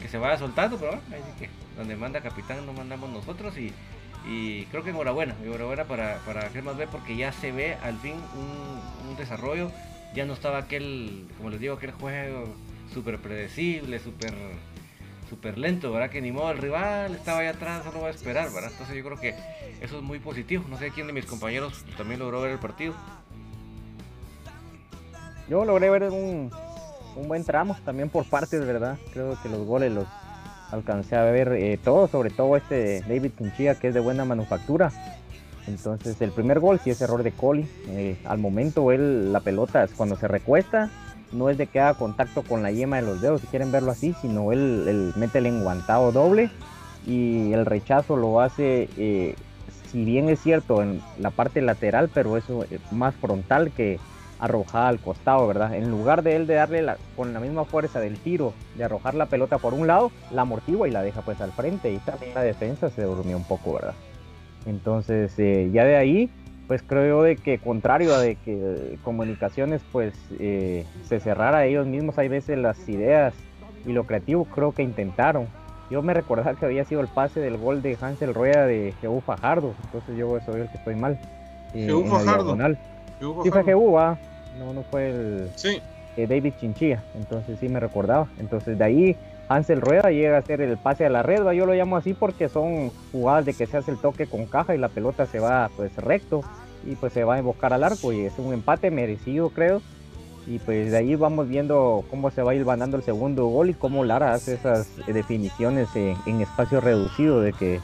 que 0.00 0.08
se 0.08 0.18
vaya 0.18 0.38
soltando, 0.38 0.78
pero 0.78 1.00
que 1.38 1.48
donde 1.76 1.96
manda 1.96 2.20
capitán 2.20 2.64
no 2.66 2.72
mandamos 2.72 3.10
nosotros 3.10 3.58
y, 3.58 3.72
y 4.28 4.64
creo 4.66 4.84
que 4.84 4.90
enhorabuena, 4.90 5.34
enhorabuena 5.42 5.84
para, 5.84 6.18
para 6.18 6.50
más 6.62 6.76
B 6.76 6.86
porque 6.86 7.16
ya 7.16 7.32
se 7.32 7.50
ve 7.50 7.76
al 7.82 7.98
fin 7.98 8.14
un 8.34 9.16
desarrollo 9.16 9.72
ya 10.14 10.24
no 10.24 10.32
estaba 10.32 10.58
aquel, 10.58 11.26
como 11.36 11.50
les 11.50 11.60
digo, 11.60 11.74
aquel 11.74 11.92
juego 11.92 12.54
súper 12.92 13.18
predecible, 13.18 13.98
súper 13.98 14.32
super 15.28 15.58
lento, 15.58 15.90
¿verdad? 15.90 16.10
Que 16.10 16.20
ni 16.20 16.32
modo 16.32 16.52
el 16.52 16.58
rival 16.58 17.14
estaba 17.14 17.40
ahí 17.40 17.46
atrás, 17.46 17.82
solo 17.84 18.02
va 18.02 18.08
a 18.08 18.10
esperar, 18.10 18.52
¿verdad? 18.52 18.70
Entonces 18.70 18.96
yo 18.96 19.04
creo 19.04 19.18
que 19.18 19.34
eso 19.80 19.96
es 19.96 20.02
muy 20.02 20.18
positivo. 20.18 20.64
No 20.68 20.78
sé 20.78 20.90
quién 20.90 21.06
de 21.06 21.12
mis 21.12 21.26
compañeros 21.26 21.84
también 21.96 22.20
logró 22.20 22.40
ver 22.42 22.52
el 22.52 22.58
partido. 22.58 22.94
Yo 25.48 25.64
logré 25.64 25.90
ver 25.90 26.04
un, 26.04 26.50
un 27.16 27.28
buen 27.28 27.44
tramo 27.44 27.76
también 27.84 28.08
por 28.08 28.24
partes, 28.26 28.64
¿verdad? 28.64 28.98
Creo 29.12 29.36
que 29.42 29.48
los 29.48 29.66
goles 29.66 29.92
los 29.92 30.06
alcancé 30.70 31.16
a 31.16 31.24
ver 31.24 31.52
eh, 31.52 31.78
todos, 31.82 32.10
sobre 32.10 32.30
todo 32.30 32.56
este 32.56 33.00
David 33.02 33.32
Quinchilla, 33.36 33.78
que 33.78 33.88
es 33.88 33.94
de 33.94 34.00
buena 34.00 34.24
manufactura. 34.24 34.92
Entonces 35.66 36.20
el 36.20 36.30
primer 36.30 36.60
gol 36.60 36.78
sí 36.78 36.90
es 36.90 37.00
error 37.00 37.22
de 37.22 37.32
Coli. 37.32 37.66
Eh, 37.88 38.16
al 38.24 38.38
momento 38.38 38.92
él, 38.92 39.32
la 39.32 39.40
pelota, 39.40 39.86
cuando 39.96 40.16
se 40.16 40.28
recuesta, 40.28 40.90
no 41.32 41.50
es 41.50 41.58
de 41.58 41.66
que 41.66 41.80
haga 41.80 41.94
contacto 41.94 42.42
con 42.42 42.62
la 42.62 42.70
yema 42.70 42.96
de 42.96 43.02
los 43.02 43.20
dedos, 43.20 43.40
si 43.40 43.46
quieren 43.48 43.72
verlo 43.72 43.90
así, 43.90 44.14
sino 44.20 44.52
él, 44.52 45.12
mete 45.16 45.38
el 45.38 45.46
enguantado 45.46 46.12
doble 46.12 46.50
y 47.06 47.52
el 47.52 47.66
rechazo 47.66 48.16
lo 48.16 48.40
hace, 48.40 48.88
eh, 48.96 49.34
si 49.90 50.04
bien 50.04 50.28
es 50.28 50.40
cierto, 50.40 50.82
en 50.82 51.02
la 51.18 51.30
parte 51.30 51.60
lateral, 51.60 52.10
pero 52.12 52.36
eso 52.36 52.64
es 52.70 52.80
más 52.92 53.14
frontal 53.16 53.72
que 53.72 53.98
arrojada 54.38 54.88
al 54.88 54.98
costado, 54.98 55.46
¿verdad? 55.46 55.74
En 55.74 55.90
lugar 55.90 56.22
de 56.22 56.36
él 56.36 56.46
de 56.46 56.54
darle 56.54 56.84
con 57.16 57.32
la 57.32 57.40
misma 57.40 57.64
fuerza 57.64 58.00
del 58.00 58.18
tiro, 58.18 58.52
de 58.76 58.84
arrojar 58.84 59.14
la 59.14 59.26
pelota 59.26 59.58
por 59.58 59.74
un 59.74 59.86
lado, 59.86 60.10
la 60.30 60.42
amortigua 60.42 60.88
y 60.88 60.90
la 60.90 61.02
deja 61.02 61.22
pues 61.22 61.40
al 61.40 61.52
frente 61.52 61.92
y 61.92 61.98
también 61.98 62.34
la 62.34 62.42
defensa 62.42 62.90
se 62.90 63.02
durmió 63.02 63.36
un 63.36 63.44
poco, 63.44 63.74
¿verdad? 63.74 63.94
Entonces 64.66 65.34
eh, 65.38 65.70
ya 65.72 65.84
de 65.84 65.96
ahí 65.96 66.30
pues 66.66 66.82
creo 66.82 67.06
yo 67.06 67.22
de 67.22 67.36
que 67.36 67.58
contrario 67.58 68.14
a 68.14 68.20
de 68.20 68.36
que 68.36 68.98
comunicaciones 69.02 69.82
pues 69.92 70.14
eh, 70.38 70.86
se 71.04 71.20
cerrara 71.20 71.66
ellos 71.66 71.86
mismos 71.86 72.16
hay 72.18 72.28
veces 72.28 72.58
las 72.58 72.88
ideas 72.88 73.34
y 73.86 73.92
lo 73.92 74.04
creativo 74.04 74.46
creo 74.46 74.72
que 74.72 74.82
intentaron. 74.82 75.46
Yo 75.90 76.00
me 76.00 76.14
recordaba 76.14 76.54
que 76.54 76.64
había 76.64 76.84
sido 76.84 77.02
el 77.02 77.08
pase 77.08 77.40
del 77.40 77.58
gol 77.58 77.82
de 77.82 77.98
Hansel 78.00 78.32
Rueda 78.32 78.66
de 78.66 78.94
Jehu 79.00 79.20
Fajardo 79.20 79.74
entonces 79.84 80.16
yo 80.16 80.38
soy 80.40 80.62
el 80.62 80.68
que 80.68 80.78
estoy 80.78 80.94
mal 80.94 81.18
eh, 81.74 81.86
Fajardo. 82.08 82.56
sí 83.42 83.50
fue 83.50 83.64
Jehu 83.64 83.98
ah 83.98 84.16
no 84.58 84.72
no 84.72 84.82
fue 84.84 85.10
el 85.10 85.50
sí. 85.56 85.82
Eh, 86.16 86.26
David 86.26 86.54
Chinchilla 86.58 87.02
entonces 87.14 87.58
sí 87.58 87.68
me 87.68 87.80
recordaba. 87.80 88.28
Entonces 88.38 88.78
de 88.78 88.84
ahí 88.84 89.16
Hansel 89.48 89.80
Rueda 89.80 90.10
llega 90.10 90.36
a 90.36 90.40
hacer 90.40 90.60
el 90.60 90.76
pase 90.78 91.04
a 91.04 91.10
la 91.10 91.22
red, 91.22 91.42
yo 91.52 91.66
lo 91.66 91.74
llamo 91.74 91.96
así 91.96 92.14
porque 92.14 92.48
son 92.48 92.90
jugadas 93.12 93.44
de 93.44 93.54
que 93.54 93.66
se 93.66 93.76
hace 93.76 93.90
el 93.90 93.98
toque 93.98 94.26
con 94.26 94.46
caja 94.46 94.74
y 94.74 94.78
la 94.78 94.88
pelota 94.88 95.26
se 95.26 95.38
va 95.38 95.70
pues 95.76 95.94
recto 95.96 96.42
y 96.86 96.94
pues 96.96 97.12
se 97.12 97.24
va 97.24 97.34
a 97.34 97.38
invocar 97.38 97.72
al 97.72 97.84
arco 97.84 98.12
y 98.12 98.20
es 98.20 98.38
un 98.38 98.52
empate 98.52 98.90
merecido 98.90 99.50
creo. 99.50 99.82
Y 100.46 100.58
pues 100.58 100.90
de 100.90 100.98
ahí 100.98 101.14
vamos 101.14 101.48
viendo 101.48 102.04
cómo 102.10 102.30
se 102.30 102.42
va 102.42 102.52
a 102.52 102.54
ir 102.54 102.64
ganando 102.64 102.98
el 102.98 103.02
segundo 103.02 103.46
gol 103.46 103.70
y 103.70 103.74
cómo 103.74 104.04
Lara 104.04 104.34
hace 104.34 104.54
esas 104.54 104.88
definiciones 105.06 105.88
en, 105.96 106.40
espacio 106.40 106.82
reducido 106.82 107.40
de 107.40 107.54
que 107.54 107.80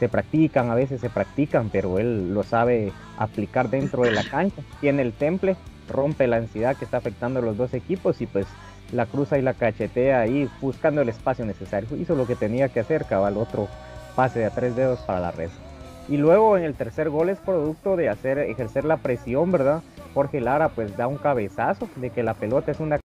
se 0.00 0.08
practican, 0.08 0.70
a 0.70 0.74
veces 0.74 1.00
se 1.00 1.08
practican, 1.08 1.70
pero 1.70 2.00
él 2.00 2.34
lo 2.34 2.42
sabe 2.42 2.92
aplicar 3.16 3.70
dentro 3.70 4.02
de 4.02 4.10
la 4.10 4.24
cancha, 4.24 4.62
tiene 4.80 5.02
el 5.02 5.12
temple, 5.12 5.56
rompe 5.88 6.26
la 6.26 6.38
ansiedad 6.38 6.74
que 6.76 6.84
está 6.84 6.96
afectando 6.96 7.38
a 7.38 7.42
los 7.42 7.56
dos 7.56 7.74
equipos 7.74 8.20
y 8.20 8.26
pues 8.26 8.46
la 8.92 9.06
cruza 9.06 9.38
y 9.38 9.42
la 9.42 9.54
cachetea 9.54 10.20
ahí 10.20 10.48
buscando 10.60 11.00
el 11.00 11.08
espacio 11.08 11.44
necesario. 11.44 11.96
Hizo 11.96 12.14
lo 12.14 12.26
que 12.26 12.36
tenía 12.36 12.68
que 12.68 12.80
hacer, 12.80 13.04
cabal, 13.04 13.36
otro 13.36 13.68
pase 14.16 14.40
de 14.40 14.46
a 14.46 14.50
tres 14.50 14.76
dedos 14.76 15.00
para 15.00 15.20
la 15.20 15.30
red. 15.30 15.50
Y 16.08 16.16
luego 16.16 16.56
en 16.56 16.64
el 16.64 16.74
tercer 16.74 17.08
gol 17.08 17.28
es 17.28 17.38
producto 17.38 17.96
de 17.96 18.08
hacer 18.08 18.38
ejercer 18.38 18.84
la 18.84 18.96
presión, 18.96 19.52
¿verdad? 19.52 19.82
Jorge 20.12 20.40
Lara 20.40 20.68
pues 20.70 20.96
da 20.96 21.06
un 21.06 21.18
cabezazo 21.18 21.88
de 21.96 22.10
que 22.10 22.22
la 22.22 22.34
pelota 22.34 22.72
es 22.72 22.80
una 22.80 22.98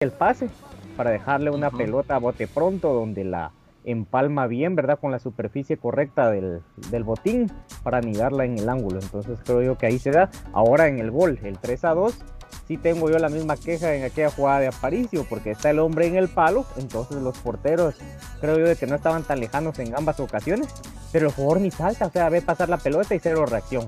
el 0.00 0.10
pase 0.10 0.50
para 0.96 1.10
dejarle 1.10 1.50
una 1.50 1.70
pelota 1.70 2.16
a 2.16 2.18
bote 2.18 2.46
pronto 2.46 2.92
donde 2.92 3.24
la 3.24 3.52
empalma 3.86 4.46
bien, 4.46 4.74
¿verdad? 4.74 4.98
Con 5.00 5.12
la 5.12 5.18
superficie 5.18 5.78
correcta 5.78 6.30
del, 6.30 6.62
botín 7.04 7.50
para 7.82 7.98
anidarla 7.98 8.44
en 8.44 8.58
el 8.58 8.68
ángulo. 8.68 8.98
Entonces 9.00 9.38
creo 9.44 9.62
yo 9.62 9.78
que 9.78 9.86
ahí 9.86 9.98
se 9.98 10.10
da. 10.10 10.30
Ahora 10.52 10.88
en 10.88 10.98
el 10.98 11.10
gol, 11.10 11.38
el 11.42 11.58
3 11.58 11.84
a 11.84 11.94
2, 11.94 12.18
sí 12.66 12.76
tengo 12.76 13.08
yo 13.08 13.18
la 13.18 13.28
misma 13.28 13.56
queja 13.56 13.94
en 13.94 14.04
aquella 14.04 14.30
jugada 14.30 14.60
de 14.60 14.68
Aparicio, 14.68 15.24
porque 15.28 15.52
está 15.52 15.70
el 15.70 15.78
hombre 15.78 16.06
en 16.06 16.16
el 16.16 16.28
palo, 16.28 16.66
entonces 16.76 17.22
los 17.22 17.38
porteros 17.38 17.94
creo 18.40 18.58
yo 18.58 18.66
de 18.66 18.76
que 18.76 18.86
no 18.86 18.96
estaban 18.96 19.22
tan 19.22 19.40
lejanos 19.40 19.78
en 19.78 19.94
ambas 19.94 20.20
ocasiones, 20.20 20.68
pero 21.12 21.28
el 21.28 21.32
jugador 21.32 21.60
ni 21.60 21.70
salta, 21.70 22.06
o 22.06 22.10
sea, 22.10 22.28
ve 22.28 22.42
pasar 22.42 22.68
la 22.68 22.78
pelota 22.78 23.14
y 23.14 23.20
cero 23.20 23.46
reacción. 23.46 23.86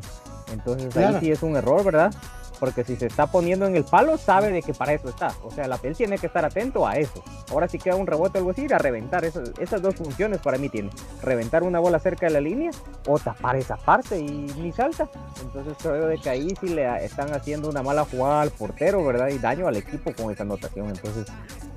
Entonces 0.52 0.96
ahí 0.96 1.16
sí 1.20 1.30
es 1.30 1.42
un 1.42 1.56
error, 1.56 1.84
¿verdad? 1.84 2.14
Porque 2.58 2.84
si 2.84 2.96
se 2.96 3.06
está 3.06 3.26
poniendo 3.26 3.66
en 3.66 3.76
el 3.76 3.84
palo, 3.84 4.18
sabe 4.18 4.50
de 4.50 4.62
que 4.62 4.74
para 4.74 4.92
eso 4.92 5.08
está. 5.08 5.32
O 5.42 5.50
sea, 5.50 5.66
la 5.68 5.78
piel 5.78 5.96
tiene 5.96 6.18
que 6.18 6.26
estar 6.26 6.44
atento 6.44 6.86
a 6.86 6.96
eso. 6.96 7.22
Ahora 7.50 7.68
si 7.68 7.78
queda 7.78 7.96
un 7.96 8.06
rebote 8.06 8.38
o 8.38 8.40
algo 8.40 8.50
así, 8.50 8.62
ir 8.62 8.74
a 8.74 8.78
reventar. 8.78 9.24
Esas, 9.24 9.52
esas 9.58 9.82
dos 9.82 9.94
funciones 9.94 10.40
para 10.40 10.58
mí 10.58 10.68
tiene. 10.68 10.90
Reventar 11.22 11.62
una 11.62 11.78
bola 11.78 11.98
cerca 11.98 12.26
de 12.26 12.32
la 12.32 12.40
línea 12.40 12.70
o 13.06 13.18
tapar 13.18 13.56
esa 13.56 13.76
parte 13.76 14.18
y 14.18 14.24
ni 14.58 14.72
salta. 14.72 15.08
Entonces 15.42 15.74
creo 15.80 16.06
de 16.06 16.18
que 16.18 16.30
ahí 16.30 16.54
sí 16.60 16.68
le 16.68 17.04
están 17.04 17.32
haciendo 17.34 17.68
una 17.68 17.82
mala 17.82 18.04
jugada 18.04 18.42
al 18.42 18.50
portero, 18.50 19.04
¿verdad? 19.04 19.28
Y 19.28 19.38
daño 19.38 19.68
al 19.68 19.76
equipo 19.76 20.12
con 20.12 20.32
esa 20.32 20.42
anotación. 20.42 20.88
Entonces 20.88 21.26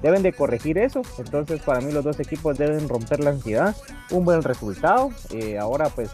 deben 0.01 0.23
de 0.23 0.33
corregir 0.33 0.77
eso. 0.77 1.01
Entonces 1.17 1.61
para 1.61 1.81
mí 1.81 1.91
los 1.91 2.03
dos 2.03 2.19
equipos 2.19 2.57
deben 2.57 2.89
romper 2.89 3.19
la 3.19 3.31
ansiedad. 3.31 3.75
Un 4.09 4.25
buen 4.25 4.41
resultado. 4.41 5.09
Eh, 5.31 5.57
ahora 5.57 5.89
pues 5.89 6.09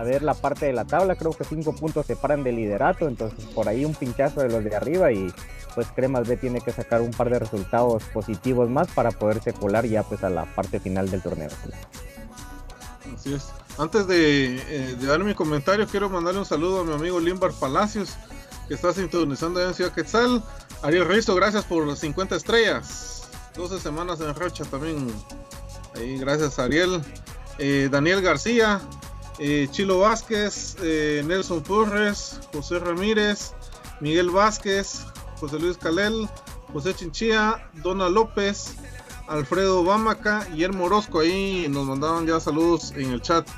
a 0.00 0.02
ver 0.02 0.22
la 0.22 0.34
parte 0.34 0.64
de 0.66 0.72
la 0.72 0.86
tabla, 0.86 1.14
creo 1.14 1.32
que 1.32 1.44
cinco 1.44 1.74
puntos 1.74 2.06
se 2.06 2.16
paran 2.16 2.42
de 2.42 2.52
liderato, 2.52 3.06
entonces 3.06 3.44
por 3.54 3.68
ahí 3.68 3.84
un 3.84 3.94
pinchazo 3.94 4.40
de 4.40 4.48
los 4.48 4.64
de 4.64 4.74
arriba 4.74 5.12
y 5.12 5.30
pues 5.74 5.88
Cremas 5.94 6.26
B 6.26 6.38
tiene 6.38 6.62
que 6.62 6.72
sacar 6.72 7.02
un 7.02 7.10
par 7.10 7.28
de 7.28 7.38
resultados 7.38 8.04
positivos 8.04 8.70
más 8.70 8.88
para 8.88 9.10
poderse 9.10 9.52
colar 9.52 9.86
ya 9.86 10.02
pues 10.02 10.24
a 10.24 10.30
la 10.30 10.46
parte 10.54 10.80
final 10.80 11.10
del 11.10 11.22
torneo. 11.22 11.50
Así 13.14 13.34
es. 13.34 13.48
Antes 13.78 14.06
de, 14.06 14.56
eh, 14.56 14.96
dar 15.02 15.22
mi 15.22 15.34
comentario, 15.34 15.86
quiero 15.86 16.08
mandarle 16.08 16.40
un 16.40 16.46
saludo 16.46 16.80
a 16.80 16.84
mi 16.84 16.94
amigo 16.94 17.20
Limbar 17.20 17.52
Palacios, 17.52 18.16
que 18.68 18.74
está 18.74 18.92
sintonizando 18.92 19.62
en 19.62 19.74
Ciudad 19.74 19.92
Quetzal. 19.92 20.42
Ariel 20.82 21.06
Risto, 21.06 21.34
gracias 21.34 21.64
por 21.64 21.86
las 21.86 21.98
50 21.98 22.36
estrellas. 22.36 23.28
12 23.54 23.80
semanas 23.80 24.20
en 24.20 24.34
racha 24.34 24.64
también. 24.64 25.12
Ahí, 25.94 26.18
gracias 26.18 26.58
Ariel. 26.58 27.02
Eh, 27.58 27.88
Daniel 27.90 28.22
García, 28.22 28.80
eh, 29.42 29.68
Chilo 29.70 30.00
Vázquez, 30.00 30.76
eh, 30.82 31.24
Nelson 31.26 31.62
Torres, 31.62 32.40
José 32.52 32.78
Ramírez, 32.78 33.54
Miguel 34.00 34.28
Vázquez, 34.28 35.06
José 35.40 35.58
Luis 35.58 35.78
Calel, 35.78 36.28
José 36.74 36.94
Chinchilla, 36.94 37.70
Dona 37.82 38.10
López, 38.10 38.74
Alfredo 39.28 39.82
Bamaca 39.82 40.46
y 40.54 40.64
El 40.64 40.74
Morosco. 40.74 41.20
Ahí 41.20 41.66
nos 41.70 41.86
mandaban 41.86 42.26
ya 42.26 42.38
saludos 42.38 42.92
en 42.94 43.12
el 43.12 43.22
chat. 43.22 43.48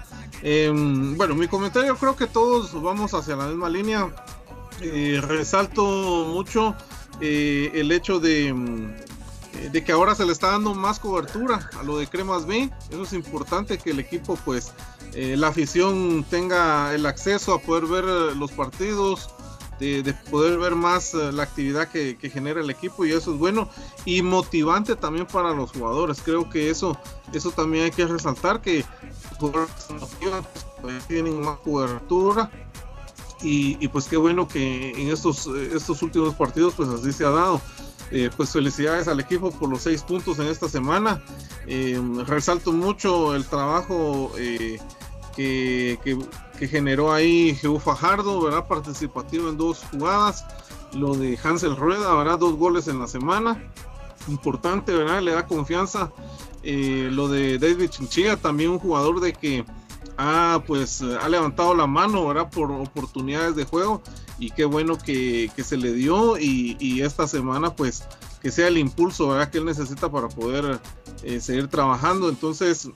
Em, 0.43 1.17
bueno, 1.17 1.35
mi 1.35 1.49
comentario 1.49 1.97
creo 1.97 2.15
que 2.15 2.29
todos 2.29 2.81
vamos 2.81 3.13
hacia 3.13 3.35
la 3.35 3.47
misma 3.47 3.69
línea. 3.69 4.09
Eh, 4.81 5.21
resalto 5.21 5.85
mucho 6.29 6.77
el 7.21 7.91
hecho 7.93 8.19
de, 8.21 8.53
de 9.71 9.85
que 9.85 9.93
ahora 9.93 10.15
se 10.15 10.25
le 10.25 10.33
está 10.33 10.51
dando 10.51 10.75
más 10.75 10.99
cobertura 10.99 11.71
a 11.79 11.83
lo 11.83 11.99
de 11.99 12.07
Cremas 12.07 12.47
B. 12.47 12.71
Eso 12.91 13.03
es 13.03 13.13
importante 13.13 13.79
que 13.79 13.91
el 13.91 14.01
equipo 14.01 14.39
pues 14.45 14.73
eh, 15.15 15.37
la 15.37 15.49
afición 15.49 16.25
tenga 16.25 16.95
el 16.95 17.05
acceso 17.05 17.53
a 17.53 17.61
poder 17.61 17.87
ver 17.87 18.05
eh, 18.05 18.35
los 18.35 18.51
partidos, 18.53 19.29
de, 19.79 20.15
poder 20.31 20.59
ver 20.59 20.75
más 20.75 21.13
eh, 21.13 21.33
la 21.33 21.43
actividad 21.43 21.89
que, 21.89 22.17
genera 22.33 22.61
el 22.61 22.71
equipo 22.71 23.05
y 23.05 23.13
eso 23.13 23.33
es 23.33 23.39
bueno 23.39 23.69
y 24.05 24.23
motivante 24.23 24.97
también 24.97 25.27
para 25.27 25.53
los 25.53 25.73
jugadores. 25.73 26.23
Creo 26.25 26.49
que 26.49 26.71
eso, 26.71 26.99
eso 27.33 27.51
también 27.51 27.85
hay 27.85 27.91
que 27.91 28.07
resaltar 28.07 28.63
que 28.63 28.85
tienen 31.09 31.41
más 31.43 31.59
cobertura 31.59 32.51
y, 33.43 33.89
pues 33.89 34.07
qué 34.07 34.17
bueno 34.17 34.47
que 34.47 34.93
en 34.93 35.11
estos, 35.11 35.47
estos 35.47 36.01
últimos 36.01 36.35
partidos 36.37 36.75
pues 36.75 36.89
así 36.89 37.13
se 37.13 37.25
ha 37.25 37.31
dado. 37.31 37.61
Pues 38.37 38.51
felicidades 38.51 39.09
al 39.09 39.21
equipo 39.21 39.51
por 39.51 39.69
los 39.69 39.83
seis 39.83 40.03
puntos 40.03 40.39
en 40.39 40.49
esta 40.49 40.69
semana. 40.69 41.23
resalto 42.27 42.73
mucho 42.73 43.35
el 43.35 43.45
trabajo 43.47 44.33
que, 45.35 46.19
generó 46.61 47.13
ahí 47.13 47.55
Jehu 47.55 47.79
Fajardo, 47.79 48.41
¿verdad? 48.43 48.67
Participativo 48.67 49.49
en 49.49 49.57
dos 49.57 49.85
jugadas. 49.91 50.45
Lo 50.93 51.15
de 51.15 51.39
Hansel 51.43 51.77
Rueda, 51.77 52.15
¿verdad? 52.15 52.39
Dos 52.39 52.57
goles 52.57 52.87
en 52.89 52.99
la 52.99 53.07
semana. 53.07 53.63
Importante, 54.29 54.93
¿verdad? 54.93 55.23
Le 55.23 55.33
da 55.33 55.47
confianza. 55.47 56.13
Eh, 56.63 57.09
lo 57.11 57.29
de 57.29 57.59
David 57.59 57.89
Chinchilla, 57.89 58.37
también 58.37 58.71
un 58.71 58.79
jugador 58.79 59.21
de 59.21 59.33
que 59.33 59.65
ha, 60.17 60.63
pues, 60.67 61.03
ha 61.03 61.29
levantado 61.29 61.75
la 61.75 61.87
mano, 61.87 62.27
¿verdad? 62.27 62.51
Por 62.51 62.71
oportunidades 62.71 63.57
de 63.57 63.65
juego. 63.65 64.03
Y 64.43 64.51
qué 64.51 64.65
bueno 64.65 64.99
que, 64.99 65.51
se 65.57 65.77
le 65.77 65.93
dio. 65.93 66.37
Y, 66.37 67.01
esta 67.01 67.29
semana, 67.29 67.77
pues, 67.77 68.03
que 68.41 68.51
sea 68.51 68.67
el 68.67 68.77
impulso, 68.77 69.29
¿verdad? 69.29 69.51
Que 69.51 69.59
él 69.59 69.65
necesita 69.65 70.11
para 70.11 70.29
poder 70.29 70.81
eh, 71.23 71.41
seguir 71.41 71.69
trabajando. 71.69 72.29
Entonces, 72.29 72.91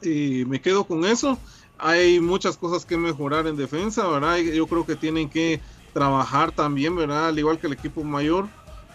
y 0.00 0.44
me 0.46 0.60
quedo 0.60 0.84
con 0.84 1.04
eso. 1.04 1.38
Hay 1.76 2.20
muchas 2.20 2.56
cosas 2.56 2.84
que 2.84 2.96
mejorar 2.96 3.48
en 3.48 3.56
defensa, 3.56 4.06
¿verdad? 4.06 4.38
Yo 4.38 4.68
creo 4.68 4.86
que 4.86 4.94
tienen 4.94 5.28
que 5.28 5.60
trabajar 5.92 6.52
también, 6.52 6.94
¿verdad? 6.94 7.28
Al 7.28 7.38
igual 7.38 7.58
que 7.58 7.66
el 7.66 7.72
equipo 7.72 8.04
mayor. 8.04 8.46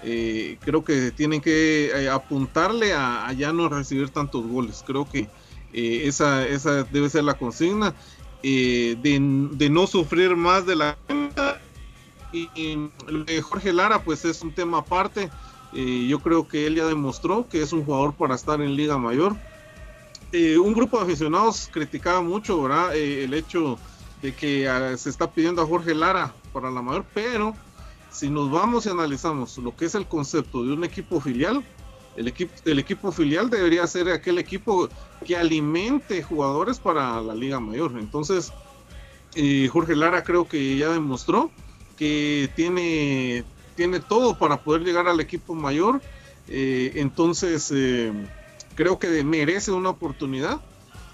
Eh, 0.01 0.57
creo 0.61 0.85
que 0.85 1.11
tienen 1.11 1.41
que 1.41 1.91
eh, 1.93 2.09
apuntarle 2.09 2.93
a, 2.93 3.33
ya 3.33 3.51
no 3.51 3.67
recibir 3.67 4.11
tantos 4.11 4.47
goles. 4.47 4.81
Creo 4.87 5.09
que 5.09 5.27
eh, 5.73 6.03
esa, 6.05 6.47
esa 6.47 6.83
debe 6.83 7.09
ser 7.09 7.25
la 7.25 7.33
consigna. 7.33 7.93
De, 8.43 8.95
de, 9.57 9.69
no 9.71 9.87
sufrir 9.87 10.35
más 10.35 10.67
de 10.67 10.75
la 10.75 10.95
y, 12.35 13.41
Jorge 13.41 13.73
Lara 13.73 14.03
pues 14.03 14.25
es 14.25 14.41
un 14.41 14.53
tema 14.53 14.79
aparte 14.79 15.29
yo 15.73 16.19
creo 16.19 16.47
que 16.47 16.67
él 16.67 16.75
ya 16.75 16.85
demostró 16.85 17.49
que 17.49 17.61
es 17.61 17.73
un 17.73 17.83
jugador 17.83 18.13
para 18.13 18.35
estar 18.35 18.61
en 18.61 18.75
Liga 18.75 18.97
Mayor 18.97 19.35
eh, 20.37 20.57
un 20.57 20.73
grupo 20.73 20.97
de 20.97 21.05
aficionados 21.05 21.69
criticaba 21.71 22.21
mucho, 22.21 22.61
¿verdad? 22.61 22.93
Eh, 22.93 23.23
el 23.23 23.33
hecho 23.33 23.77
de 24.21 24.33
que 24.33 24.67
ah, 24.67 24.97
se 24.97 25.09
está 25.09 25.31
pidiendo 25.31 25.61
a 25.61 25.65
Jorge 25.65 25.95
Lara 25.95 26.33
para 26.51 26.69
la 26.69 26.81
mayor, 26.81 27.05
pero 27.13 27.55
si 28.11 28.29
nos 28.29 28.51
vamos 28.51 28.85
y 28.85 28.89
analizamos 28.89 29.57
lo 29.57 29.73
que 29.73 29.85
es 29.85 29.95
el 29.95 30.05
concepto 30.07 30.65
de 30.65 30.73
un 30.73 30.83
equipo 30.83 31.21
filial, 31.21 31.63
el 32.17 32.27
equipo, 32.27 32.53
el 32.65 32.79
equipo 32.79 33.13
filial 33.13 33.49
debería 33.49 33.87
ser 33.87 34.09
aquel 34.09 34.37
equipo 34.37 34.89
que 35.25 35.37
alimente 35.37 36.21
jugadores 36.21 36.79
para 36.79 37.21
la 37.21 37.33
Liga 37.33 37.61
Mayor. 37.61 37.93
Entonces, 37.97 38.51
eh, 39.35 39.69
Jorge 39.71 39.95
Lara 39.95 40.23
creo 40.25 40.47
que 40.49 40.77
ya 40.77 40.89
demostró 40.89 41.49
que 41.97 42.49
tiene, 42.55 43.43
tiene 43.75 43.99
todo 43.99 44.37
para 44.37 44.57
poder 44.57 44.83
llegar 44.83 45.07
al 45.07 45.19
equipo 45.19 45.55
mayor. 45.55 46.01
Eh, 46.47 46.93
entonces, 46.95 47.71
eh, 47.73 48.11
creo 48.75 48.99
que 48.99 49.23
merece 49.23 49.71
una 49.71 49.89
oportunidad. 49.89 50.61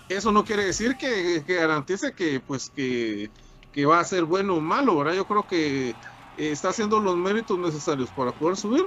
Eso 0.10 0.32
no 0.32 0.44
quiere 0.44 0.66
decir 0.66 0.98
que, 0.98 1.44
garantice 1.48 2.14
que, 2.14 2.40
pues, 2.40 2.70
que, 2.70 3.30
que, 3.72 3.86
va 3.86 4.00
a 4.00 4.04
ser 4.04 4.26
bueno 4.26 4.56
o 4.56 4.62
malo, 4.62 4.98
¿verdad? 4.98 5.14
Yo 5.14 5.26
creo 5.26 5.48
que 5.48 5.96
está 6.38 6.70
haciendo 6.70 7.00
los 7.00 7.16
méritos 7.16 7.58
necesarios 7.58 8.10
para 8.10 8.32
poder 8.32 8.58
subir 8.58 8.86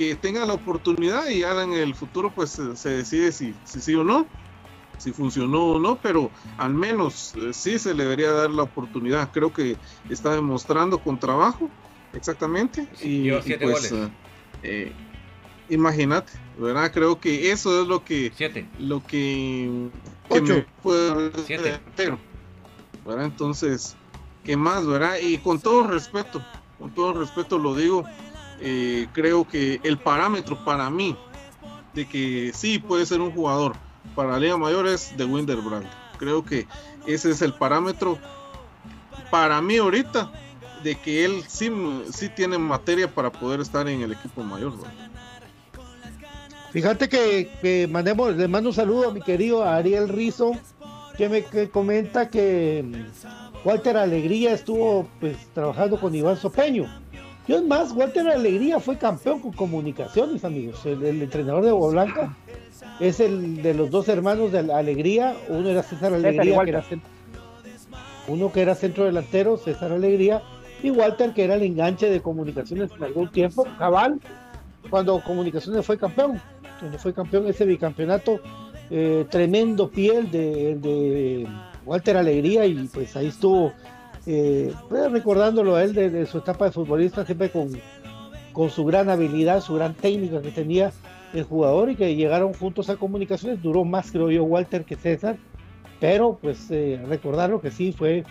que 0.00 0.14
tenga 0.14 0.46
la 0.46 0.54
oportunidad 0.54 1.28
y 1.28 1.42
ahora 1.42 1.64
en 1.64 1.74
el 1.74 1.94
futuro 1.94 2.32
pues 2.34 2.58
se, 2.74 2.88
decide 2.88 3.32
si, 3.32 3.54
si, 3.64 3.82
sí 3.82 3.94
o 3.94 4.02
no, 4.02 4.26
si 5.00 5.12
funcionó 5.12 5.64
o 5.64 5.78
no, 5.78 5.96
pero 5.96 6.30
al 6.58 6.74
menos 6.74 7.34
eh, 7.36 7.52
sí 7.52 7.78
se 7.78 7.94
le 7.94 8.04
debería 8.04 8.30
dar 8.32 8.50
la 8.50 8.64
oportunidad. 8.64 9.30
Lo 9.34 9.52
que 9.52 9.76
está 10.10 10.34
demostrando 10.34 10.98
con 10.98 11.18
trabajo, 11.18 11.70
exactamente. 12.12 12.86
y, 13.00 13.30
pues, 13.30 13.92
eh, 13.92 14.08
eh, 14.62 14.92
imagínate, 15.70 16.32
¿verdad? 16.58 16.92
Creo 16.92 17.18
que 17.18 17.50
eso 17.50 17.80
es 17.80 17.88
lo 17.88 18.04
que... 18.04 18.30
Siete. 18.36 18.68
Lo 18.78 19.02
que... 19.04 19.88
Ocho. 20.28 20.64
Siete. 21.46 21.80
¿verdad? 23.06 23.24
Entonces, 23.24 23.96
¿qué 24.44 24.56
más, 24.56 24.86
verdad? 24.86 25.16
Y 25.22 25.38
con 25.38 25.60
todo 25.60 25.86
respeto, 25.86 26.44
con 26.78 26.90
todo 26.90 27.14
respeto 27.14 27.58
lo 27.58 27.74
digo, 27.74 28.04
eh, 28.60 29.06
creo 29.14 29.48
que 29.48 29.80
el 29.82 29.96
parámetro 29.96 30.62
para 30.62 30.90
mí 30.90 31.16
de 31.94 32.06
que 32.06 32.52
sí 32.54 32.78
puede 32.78 33.06
ser 33.06 33.22
un 33.22 33.32
jugador 33.32 33.74
para 34.14 34.32
la 34.32 34.38
Liga 34.38 34.56
Mayor 34.56 34.86
es 34.86 35.16
de 35.16 35.24
Winterbrand. 35.24 35.86
Creo 36.18 36.44
que 36.44 36.66
ese 37.06 37.30
es 37.30 37.42
el 37.42 37.54
parámetro 37.54 38.18
para 39.30 39.60
mí 39.60 39.76
ahorita 39.76 40.30
de 40.82 40.94
que 40.96 41.24
él 41.24 41.42
sí, 41.48 41.70
tiene 42.34 42.58
materia 42.58 43.12
para 43.12 43.30
poder 43.30 43.60
estar 43.60 43.88
en 43.88 44.02
el 44.02 44.12
equipo 44.12 44.42
mayor. 44.42 44.72
Fíjate 46.72 47.08
que, 47.08 47.88
mandemos, 47.90 48.36
le 48.36 48.48
mando 48.48 48.70
un 48.70 48.74
saludo 48.74 49.08
a 49.08 49.12
mi 49.12 49.20
querido 49.20 49.64
Ariel 49.64 50.08
Rizo, 50.08 50.52
que 51.16 51.28
me 51.28 51.68
comenta 51.68 52.30
que 52.30 52.84
Walter 53.64 53.96
Alegría 53.96 54.52
estuvo 54.52 55.08
pues 55.18 55.36
trabajando 55.52 56.00
con 56.00 56.14
Iván 56.14 56.36
Sopeño 56.36 56.88
yo 57.50 57.56
es 57.56 57.64
más, 57.64 57.90
Walter 57.90 58.28
Alegría 58.28 58.78
fue 58.78 58.96
campeón 58.96 59.40
con 59.40 59.52
comunicaciones, 59.52 60.44
amigos. 60.44 60.86
El, 60.86 61.04
entrenador 61.20 61.64
de 61.64 61.72
Blanca 61.72 62.36
es 63.00 63.18
el 63.20 63.62
de 63.62 63.74
los 63.74 63.90
dos 63.90 64.08
hermanos 64.08 64.52
de 64.52 64.58
Alegría. 64.72 65.34
Uno 65.48 65.68
era 65.68 65.82
César 65.82 66.12
Alegría, 66.12 66.62
que 66.62 66.70
era 66.70 66.84
uno 68.28 68.52
que 68.52 68.62
era 68.62 68.74
centro 68.74 69.04
delantero, 69.04 69.56
César 69.56 69.90
Alegría, 69.92 70.42
y 70.82 70.90
Walter, 70.90 71.32
que 71.32 71.44
era 71.44 71.54
el 71.54 71.62
enganche 71.62 72.08
de 72.08 72.20
comunicaciones 72.20 72.90
en 72.96 73.02
algún 73.02 73.30
tiempo, 73.30 73.66
cabal, 73.78 74.20
cuando 74.88 75.20
comunicaciones 75.22 75.84
fue 75.84 75.98
campeón. 75.98 76.40
Cuando 76.78 76.98
fue 76.98 77.12
campeón 77.12 77.46
ese 77.46 77.64
bicampeonato, 77.64 78.40
eh, 78.90 79.26
tremendo 79.28 79.90
piel 79.90 80.30
de, 80.30 80.76
de 80.76 81.46
Walter 81.84 82.16
Alegría, 82.16 82.66
y 82.66 82.88
pues 82.92 83.16
ahí 83.16 83.26
estuvo 83.28 83.72
eh, 84.26 84.72
pues, 84.88 85.10
recordándolo 85.10 85.74
a 85.74 85.82
él 85.82 85.94
de, 85.94 86.26
su 86.26 86.38
etapa 86.38 86.66
de 86.66 86.72
futbolista, 86.72 87.24
siempre 87.24 87.50
con, 87.50 87.70
con 88.52 88.70
su 88.70 88.84
gran 88.84 89.10
habilidad, 89.10 89.60
su 89.60 89.74
gran 89.74 89.94
técnica 89.94 90.40
que 90.40 90.50
tenía 90.50 90.92
el 91.32 91.44
jugador 91.44 91.90
y 91.90 91.96
que 91.96 92.14
llegaron 92.14 92.54
juntos 92.54 92.90
a 92.90 92.96
comunicaciones. 92.96 93.62
Duró 93.62 93.84
más, 93.84 94.10
creo 94.10 94.30
yo, 94.30 94.44
Walter 94.44 94.84
que 94.84 94.96
César, 94.96 95.36
pero 96.00 96.38
pues 96.40 96.70
eh, 96.70 97.00
recordarlo 97.08 97.60
que 97.60 97.70
sí 97.70 97.92
fue 97.92 98.24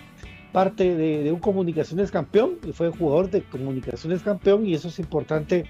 parte 0.51 0.95
de, 0.95 1.31
un 1.31 1.39
comunicaciones 1.39 2.11
campeón 2.11 2.57
y 2.63 2.71
fue 2.71 2.89
jugador 2.89 3.29
de 3.29 3.43
comunicaciones 3.43 4.23
campeón 4.23 4.65
y 4.65 4.73
eso 4.73 4.87
es 4.87 4.97
importante 4.97 5.65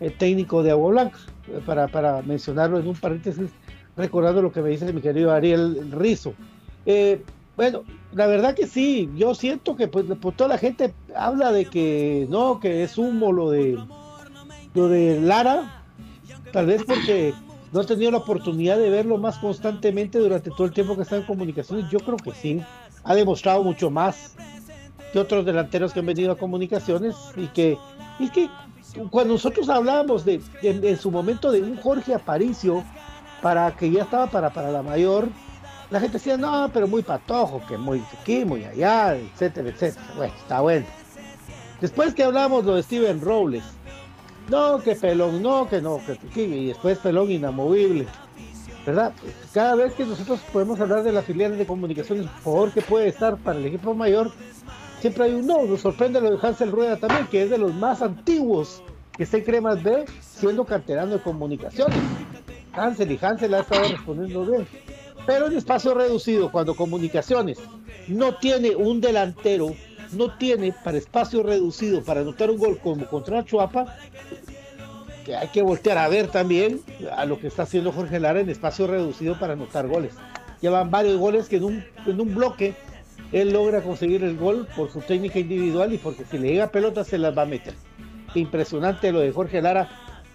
el 0.00 0.12
técnico 0.18 0.62
de 0.62 0.72
Agua 0.72 0.90
Blanca. 0.90 1.18
Para, 1.66 1.88
para 1.88 2.22
mencionarlo 2.22 2.78
en 2.78 2.88
un 2.88 2.94
paréntesis 2.94 3.50
recordando 3.96 4.42
lo 4.42 4.52
que 4.52 4.62
me 4.62 4.70
dice 4.70 4.92
mi 4.92 5.00
querido 5.00 5.32
Ariel 5.32 5.92
Rizo. 5.92 6.34
Eh, 6.86 7.22
bueno, 7.56 7.84
la 8.12 8.26
verdad 8.26 8.54
que 8.54 8.66
sí, 8.66 9.08
yo 9.14 9.34
siento 9.34 9.76
que 9.76 9.86
pues, 9.86 10.06
pues, 10.20 10.36
toda 10.36 10.48
la 10.48 10.58
gente 10.58 10.92
habla 11.14 11.52
de 11.52 11.66
que 11.66 12.26
no, 12.28 12.58
que 12.58 12.82
es 12.82 12.98
humo 12.98 13.32
lo 13.32 13.50
de 13.50 13.78
lo 14.74 14.88
de 14.88 15.20
Lara, 15.20 15.83
tal 16.54 16.66
vez 16.66 16.84
porque 16.84 17.34
no 17.72 17.80
he 17.80 17.84
tenido 17.84 18.12
la 18.12 18.18
oportunidad 18.18 18.78
de 18.78 18.88
verlo 18.88 19.18
más 19.18 19.38
constantemente 19.38 20.20
durante 20.20 20.50
todo 20.50 20.66
el 20.66 20.72
tiempo 20.72 20.94
que 20.94 21.02
está 21.02 21.16
en 21.16 21.24
comunicaciones, 21.24 21.90
yo 21.90 21.98
creo 21.98 22.16
que 22.16 22.30
sí, 22.30 22.62
ha 23.02 23.14
demostrado 23.16 23.64
mucho 23.64 23.90
más 23.90 24.36
que 25.12 25.18
otros 25.18 25.44
delanteros 25.44 25.92
que 25.92 25.98
han 25.98 26.06
venido 26.06 26.30
a 26.30 26.38
comunicaciones 26.38 27.16
y 27.36 27.48
que, 27.48 27.76
y 28.20 28.30
que 28.30 28.48
cuando 29.10 29.34
nosotros 29.34 29.68
hablábamos 29.68 30.24
de, 30.24 30.40
en 30.62 30.96
su 30.96 31.10
momento 31.10 31.50
de 31.50 31.60
un 31.60 31.76
Jorge 31.76 32.14
Aparicio 32.14 32.84
para 33.42 33.74
que 33.74 33.90
ya 33.90 34.04
estaba 34.04 34.28
para, 34.28 34.50
para 34.50 34.70
la 34.70 34.84
mayor, 34.84 35.28
la 35.90 35.98
gente 35.98 36.18
decía, 36.18 36.36
no, 36.36 36.70
pero 36.72 36.86
muy 36.86 37.02
patojo, 37.02 37.60
que 37.66 37.76
muy 37.76 38.00
aquí, 38.20 38.44
muy 38.44 38.64
allá, 38.64 39.16
etcétera, 39.16 39.70
etcétera. 39.70 40.06
Bueno, 40.16 40.32
está 40.38 40.60
bueno. 40.60 40.86
Después 41.80 42.14
que 42.14 42.22
hablamos 42.22 42.64
de 42.64 42.80
Steven 42.80 43.20
Robles, 43.20 43.64
no, 44.48 44.80
que 44.80 44.94
pelón, 44.94 45.42
no, 45.42 45.68
que 45.68 45.80
no, 45.80 46.00
que 46.04 46.42
y 46.42 46.66
después 46.68 46.98
pelón 46.98 47.30
inamovible. 47.30 48.06
¿Verdad? 48.86 49.14
Cada 49.54 49.74
vez 49.76 49.94
que 49.94 50.04
nosotros 50.04 50.40
podemos 50.52 50.78
hablar 50.78 51.02
de 51.02 51.12
las 51.12 51.24
filiales 51.24 51.56
de 51.58 51.66
comunicaciones, 51.66 52.26
por 52.42 52.70
que 52.70 52.82
puede 52.82 53.08
estar 53.08 53.38
para 53.38 53.58
el 53.58 53.64
equipo 53.64 53.94
mayor, 53.94 54.30
siempre 55.00 55.24
hay 55.24 55.34
un 55.34 55.46
no. 55.46 55.62
Nos 55.64 55.80
sorprende 55.80 56.20
lo 56.20 56.36
de 56.36 56.46
Hansel 56.46 56.70
Rueda 56.70 56.98
también, 56.98 57.26
que 57.28 57.44
es 57.44 57.50
de 57.50 57.56
los 57.56 57.72
más 57.72 58.02
antiguos 58.02 58.82
que 59.16 59.22
está 59.22 59.38
en 59.38 59.44
Cremas 59.44 59.82
B, 59.82 60.04
siendo 60.20 60.64
canterano 60.66 61.12
de 61.12 61.22
comunicaciones. 61.22 61.96
Hansel 62.74 63.12
y 63.12 63.18
Hansel 63.22 63.54
ha 63.54 63.60
estado 63.60 63.88
respondiendo 63.88 64.44
bien 64.44 64.66
pero 65.26 65.46
en 65.46 65.56
espacio 65.56 65.94
reducido, 65.94 66.50
cuando 66.50 66.74
comunicaciones 66.74 67.58
no 68.08 68.36
tiene 68.36 68.76
un 68.76 69.00
delantero, 69.00 69.74
no 70.14 70.36
tiene 70.36 70.72
para 70.84 70.98
espacio 70.98 71.42
reducido 71.42 72.02
para 72.02 72.20
anotar 72.20 72.50
un 72.50 72.58
gol 72.58 72.78
como 72.78 73.06
contra 73.06 73.44
Chuapa, 73.44 73.96
que 75.24 75.36
hay 75.36 75.48
que 75.48 75.62
voltear 75.62 75.98
a 75.98 76.08
ver 76.08 76.28
también 76.28 76.80
a 77.16 77.24
lo 77.24 77.38
que 77.38 77.46
está 77.46 77.62
haciendo 77.62 77.92
Jorge 77.92 78.20
Lara 78.20 78.40
en 78.40 78.50
espacio 78.50 78.86
reducido 78.86 79.38
para 79.38 79.54
anotar 79.54 79.88
goles. 79.88 80.14
Llevan 80.60 80.90
varios 80.90 81.18
goles 81.18 81.48
que 81.48 81.56
en 81.56 81.64
un, 81.64 81.84
en 82.06 82.20
un 82.20 82.34
bloque 82.34 82.74
él 83.32 83.52
logra 83.52 83.82
conseguir 83.82 84.22
el 84.22 84.36
gol 84.36 84.66
por 84.76 84.90
su 84.90 85.00
técnica 85.00 85.38
individual 85.38 85.92
y 85.92 85.98
porque 85.98 86.24
si 86.24 86.38
le 86.38 86.48
llega 86.48 86.70
pelota 86.70 87.04
se 87.04 87.18
las 87.18 87.36
va 87.36 87.42
a 87.42 87.46
meter. 87.46 87.74
Impresionante 88.34 89.12
lo 89.12 89.20
de 89.20 89.32
Jorge 89.32 89.62
Lara, 89.62 89.88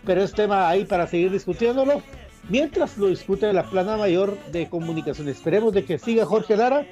pero 0.05 0.23
es 0.23 0.33
tema 0.33 0.69
ahí 0.69 0.85
para 0.85 1.07
seguir 1.07 1.31
discutiéndolo 1.31 2.01
mientras 2.49 2.97
lo 2.97 3.07
discute 3.07 3.51
la 3.53 3.63
plana 3.63 3.97
mayor 3.97 4.37
de 4.51 4.69
comunicación. 4.69 5.29
Esperemos 5.29 5.73
de 5.73 5.85
que 5.85 5.97
siga 5.97 6.25
Jorge 6.25 6.57
Lara, 6.57 6.85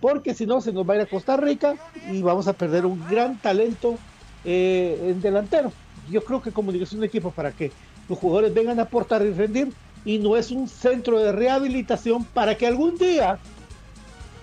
porque 0.00 0.34
si 0.34 0.46
no 0.46 0.60
se 0.60 0.72
nos 0.72 0.88
va 0.88 0.94
a 0.94 0.96
ir 0.96 1.02
a 1.02 1.06
Costa 1.06 1.36
Rica 1.36 1.74
y 2.10 2.22
vamos 2.22 2.48
a 2.48 2.52
perder 2.52 2.86
un 2.86 3.06
gran 3.08 3.38
talento 3.38 3.96
eh, 4.44 5.10
en 5.10 5.20
delantero. 5.20 5.72
Yo 6.10 6.22
creo 6.22 6.40
que 6.40 6.52
comunicación 6.52 7.00
de 7.00 7.06
equipo 7.06 7.30
para 7.30 7.52
que 7.52 7.72
los 8.08 8.18
jugadores 8.18 8.54
vengan 8.54 8.78
a 8.78 8.82
aportar 8.82 9.22
y 9.22 9.32
rendir 9.32 9.72
y 10.04 10.18
no 10.18 10.36
es 10.36 10.50
un 10.50 10.68
centro 10.68 11.18
de 11.18 11.32
rehabilitación 11.32 12.24
para 12.24 12.56
que 12.56 12.66
algún 12.66 12.96
día 12.96 13.38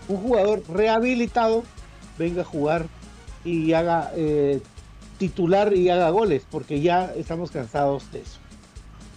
un 0.07 0.17
jugador 0.17 0.63
rehabilitado 0.69 1.63
venga 2.17 2.41
a 2.41 2.45
jugar 2.45 2.87
y 3.43 3.73
haga 3.73 4.11
eh, 4.15 4.61
titular 5.17 5.73
y 5.73 5.89
haga 5.89 6.09
goles, 6.09 6.45
porque 6.49 6.81
ya 6.81 7.13
estamos 7.15 7.51
cansados 7.51 8.11
de 8.11 8.21
eso. 8.21 8.39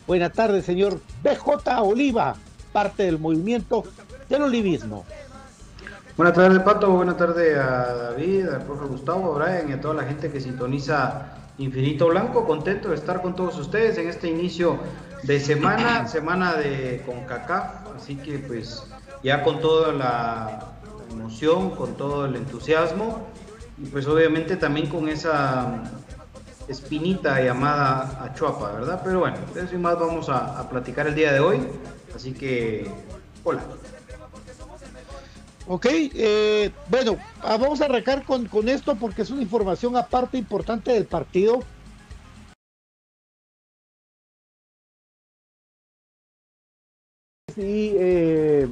Buenas 0.06 0.32
tardes, 0.32 0.64
señor 0.64 1.00
BJ 1.22 1.82
Oliva, 1.82 2.36
parte 2.72 3.02
del 3.02 3.18
movimiento 3.18 3.84
del 4.28 4.42
olivismo. 4.42 5.04
Buenas 6.18 6.34
tardes, 6.34 6.58
Pato. 6.58 6.90
Buenas 6.90 7.16
tardes 7.16 7.56
a 7.56 7.94
David, 7.94 8.48
al 8.48 8.64
profe 8.64 8.86
Gustavo, 8.86 9.36
a 9.36 9.38
Brian 9.38 9.70
y 9.70 9.72
a 9.74 9.80
toda 9.80 9.94
la 9.94 10.02
gente 10.02 10.32
que 10.32 10.40
sintoniza 10.40 11.28
Infinito 11.58 12.08
Blanco. 12.08 12.44
Contento 12.44 12.88
de 12.88 12.96
estar 12.96 13.22
con 13.22 13.36
todos 13.36 13.56
ustedes 13.56 13.98
en 13.98 14.08
este 14.08 14.26
inicio 14.26 14.80
de 15.22 15.38
semana, 15.38 16.08
semana 16.08 16.56
de 16.56 17.04
CONCACAF. 17.06 17.94
Así 17.94 18.16
que, 18.16 18.40
pues, 18.40 18.82
ya 19.22 19.44
con 19.44 19.60
toda 19.60 19.92
la 19.92 20.58
emoción, 21.08 21.70
con 21.76 21.96
todo 21.96 22.24
el 22.24 22.34
entusiasmo 22.34 23.28
y, 23.80 23.86
pues, 23.86 24.08
obviamente 24.08 24.56
también 24.56 24.88
con 24.88 25.08
esa 25.08 25.84
espinita 26.66 27.40
llamada 27.40 28.24
Achuapa, 28.24 28.72
¿verdad? 28.72 29.02
Pero 29.04 29.20
bueno, 29.20 29.36
eso 29.54 29.72
y 29.72 29.78
más 29.78 29.96
vamos 30.00 30.28
a, 30.30 30.68
platicar 30.68 31.06
el 31.06 31.14
día 31.14 31.32
de 31.32 31.38
hoy. 31.38 31.60
Así 32.12 32.32
que 32.32 32.90
Hola. 33.44 33.60
Ok, 35.70 35.86
eh, 35.90 36.72
bueno, 36.88 37.18
ah, 37.42 37.58
vamos 37.58 37.82
a 37.82 37.84
arrancar 37.84 38.24
con, 38.24 38.46
con 38.46 38.70
esto 38.70 38.96
porque 38.96 39.20
es 39.20 39.28
una 39.28 39.42
información 39.42 39.96
aparte 39.96 40.38
importante 40.38 40.92
del 40.92 41.04
partido. 41.04 41.60
Y 47.54 47.92
eh, 47.98 48.66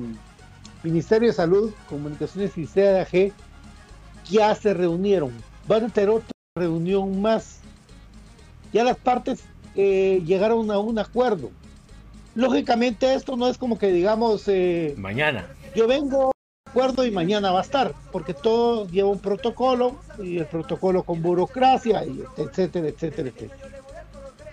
Ministerio 0.82 1.28
de 1.28 1.34
Salud, 1.34 1.74
Comunicaciones 1.86 2.56
y 2.56 2.66
CAG 2.66 3.32
ya 4.30 4.54
se 4.54 4.72
reunieron. 4.72 5.32
Van 5.68 5.84
a 5.84 5.88
tener 5.90 6.08
otra 6.08 6.30
reunión 6.56 7.20
más. 7.20 7.60
Ya 8.72 8.84
las 8.84 8.96
partes 8.96 9.44
eh, 9.74 10.22
llegaron 10.24 10.70
a 10.70 10.78
un 10.78 10.98
acuerdo. 10.98 11.50
Lógicamente 12.34 13.12
esto 13.14 13.36
no 13.36 13.48
es 13.48 13.58
como 13.58 13.78
que 13.78 13.92
digamos... 13.92 14.44
Eh, 14.48 14.94
Mañana. 14.96 15.46
Yo 15.74 15.86
vengo 15.86 16.35
acuerdo 16.76 17.06
y 17.06 17.10
mañana 17.10 17.52
va 17.52 17.60
a 17.60 17.62
estar, 17.62 17.94
porque 18.12 18.34
todo 18.34 18.86
lleva 18.88 19.08
un 19.08 19.18
protocolo 19.18 19.96
y 20.18 20.36
el 20.36 20.44
protocolo 20.44 21.04
con 21.04 21.22
burocracia, 21.22 22.04
y 22.04 22.22
etcétera, 22.36 22.88
etcétera, 22.88 23.30
etcétera. 23.30 23.56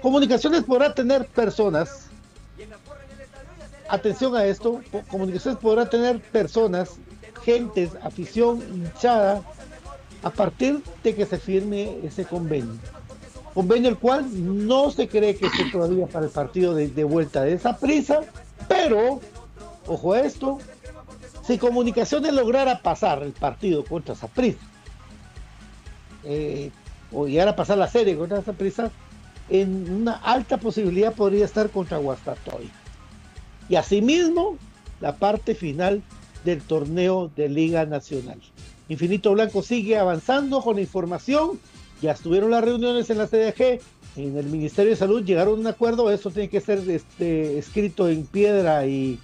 Comunicaciones 0.02 0.64
podrá 0.64 0.94
tener 0.94 1.28
personas, 1.28 2.08
atención 3.90 4.38
a 4.38 4.46
esto, 4.46 4.80
comunicaciones 5.10 5.60
podrá 5.60 5.90
tener 5.90 6.22
personas, 6.22 6.92
gentes, 7.44 7.92
afición, 8.02 8.64
hinchada, 8.74 9.42
a 10.24 10.30
partir 10.30 10.82
de 11.04 11.16
que 11.16 11.26
se 11.26 11.38
firme 11.38 11.98
ese 12.06 12.24
convenio. 12.24 12.78
Convenio 13.54 13.90
el 13.90 13.98
cual 13.98 14.28
no 14.68 14.92
se 14.92 15.10
cree 15.10 15.36
que 15.36 15.48
esté 15.48 15.70
todavía 15.70 16.08
para 16.08 16.28
el 16.28 16.32
partido 16.32 16.74
de, 16.74 16.88
de 16.88 17.04
vuelta 17.04 17.44
de 17.44 17.56
esa 17.56 17.78
prisa, 17.78 18.22
pero, 18.70 19.20
ojo 19.88 20.14
a 20.14 20.22
esto, 20.22 20.60
si 21.46 21.58
Comunicaciones 21.58 22.34
lograra 22.34 22.80
pasar 22.80 23.22
el 23.24 23.34
partido 23.34 23.84
contra 23.84 24.16
Saprissa, 24.16 24.60
eh, 26.24 26.72
o 27.12 27.28
llegara 27.28 27.52
a 27.52 27.56
pasar 27.56 27.78
la 27.78 27.88
serie 27.88 28.18
contra 28.18 28.42
Saprissa, 28.42 28.92
en 29.50 29.92
una 29.92 30.14
alta 30.14 30.58
posibilidad 30.58 31.14
podría 31.14 31.46
estar 31.46 31.70
contra 31.70 31.98
Guastatoy. 31.98 32.70
Y 33.70 33.76
asimismo, 33.76 34.58
la 35.02 35.16
parte 35.16 35.54
final 35.54 36.02
del 36.46 36.62
torneo 36.62 37.30
de 37.36 37.50
Liga 37.50 37.86
Nacional. 37.86 38.40
Infinito 38.90 39.34
Blanco 39.34 39.62
sigue 39.62 39.98
avanzando 39.98 40.62
con 40.62 40.80
información. 40.80 41.60
Ya 42.02 42.12
estuvieron 42.12 42.52
las 42.52 42.64
reuniones 42.64 43.10
en 43.10 43.18
la 43.18 43.28
CDG, 43.28 43.80
en 44.16 44.38
el 44.38 44.46
Ministerio 44.46 44.92
de 44.92 44.98
Salud, 44.98 45.24
llegaron 45.24 45.56
a 45.56 45.60
un 45.62 45.68
acuerdo. 45.68 46.12
Eso 46.12 46.32
tiene 46.32 46.50
que 46.50 46.62
ser 46.62 46.80
este, 46.90 47.58
escrito 47.58 48.10
en 48.10 48.26
piedra 48.26 48.86
y 48.86 49.20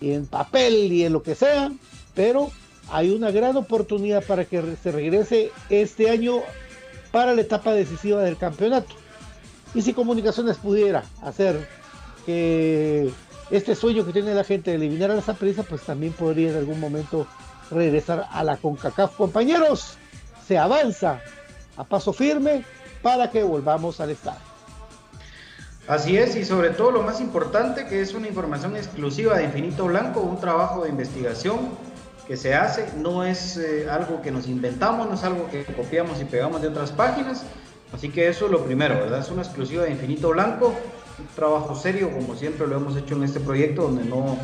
y 0.00 0.12
en 0.12 0.26
papel 0.26 0.92
y 0.92 1.04
en 1.04 1.12
lo 1.12 1.22
que 1.22 1.34
sea, 1.34 1.70
pero 2.14 2.50
hay 2.90 3.10
una 3.10 3.30
gran 3.30 3.56
oportunidad 3.56 4.24
para 4.24 4.44
que 4.44 4.76
se 4.82 4.92
regrese 4.92 5.52
este 5.68 6.10
año 6.10 6.40
para 7.12 7.34
la 7.34 7.42
etapa 7.42 7.72
decisiva 7.72 8.22
del 8.22 8.36
campeonato. 8.36 8.94
Y 9.74 9.82
si 9.82 9.92
Comunicaciones 9.92 10.56
pudiera 10.56 11.04
hacer 11.22 11.68
que 12.26 13.10
este 13.50 13.74
sueño 13.74 14.04
que 14.04 14.12
tiene 14.12 14.34
la 14.34 14.44
gente 14.44 14.70
de 14.70 14.76
eliminar 14.76 15.10
a 15.10 15.18
esa 15.18 15.34
prisa, 15.34 15.62
pues 15.62 15.82
también 15.82 16.12
podría 16.12 16.50
en 16.50 16.56
algún 16.56 16.80
momento 16.80 17.26
regresar 17.70 18.26
a 18.30 18.42
la 18.42 18.56
CONCACAF. 18.56 19.16
Compañeros, 19.16 19.96
se 20.46 20.58
avanza 20.58 21.20
a 21.76 21.84
paso 21.84 22.12
firme 22.12 22.64
para 23.02 23.30
que 23.30 23.42
volvamos 23.42 24.00
al 24.00 24.10
estadio. 24.10 24.49
Así 25.90 26.16
es, 26.16 26.36
y 26.36 26.44
sobre 26.44 26.70
todo 26.70 26.92
lo 26.92 27.02
más 27.02 27.20
importante, 27.20 27.88
que 27.88 28.00
es 28.00 28.14
una 28.14 28.28
información 28.28 28.76
exclusiva 28.76 29.36
de 29.36 29.42
Infinito 29.42 29.86
Blanco, 29.86 30.20
un 30.20 30.38
trabajo 30.38 30.84
de 30.84 30.88
investigación 30.88 31.70
que 32.28 32.36
se 32.36 32.54
hace, 32.54 32.86
no 32.98 33.24
es 33.24 33.56
eh, 33.56 33.90
algo 33.90 34.22
que 34.22 34.30
nos 34.30 34.46
inventamos, 34.46 35.08
no 35.08 35.14
es 35.14 35.24
algo 35.24 35.50
que 35.50 35.64
copiamos 35.64 36.20
y 36.20 36.26
pegamos 36.26 36.62
de 36.62 36.68
otras 36.68 36.92
páginas, 36.92 37.42
así 37.92 38.08
que 38.08 38.28
eso 38.28 38.44
es 38.44 38.52
lo 38.52 38.64
primero, 38.64 38.94
¿verdad? 38.94 39.18
Es 39.18 39.32
una 39.32 39.42
exclusiva 39.42 39.82
de 39.82 39.90
Infinito 39.90 40.28
Blanco, 40.28 40.68
un 41.18 41.26
trabajo 41.34 41.74
serio, 41.74 42.12
como 42.12 42.36
siempre 42.36 42.68
lo 42.68 42.76
hemos 42.76 42.96
hecho 42.96 43.16
en 43.16 43.24
este 43.24 43.40
proyecto, 43.40 43.82
donde 43.82 44.04
no, 44.04 44.38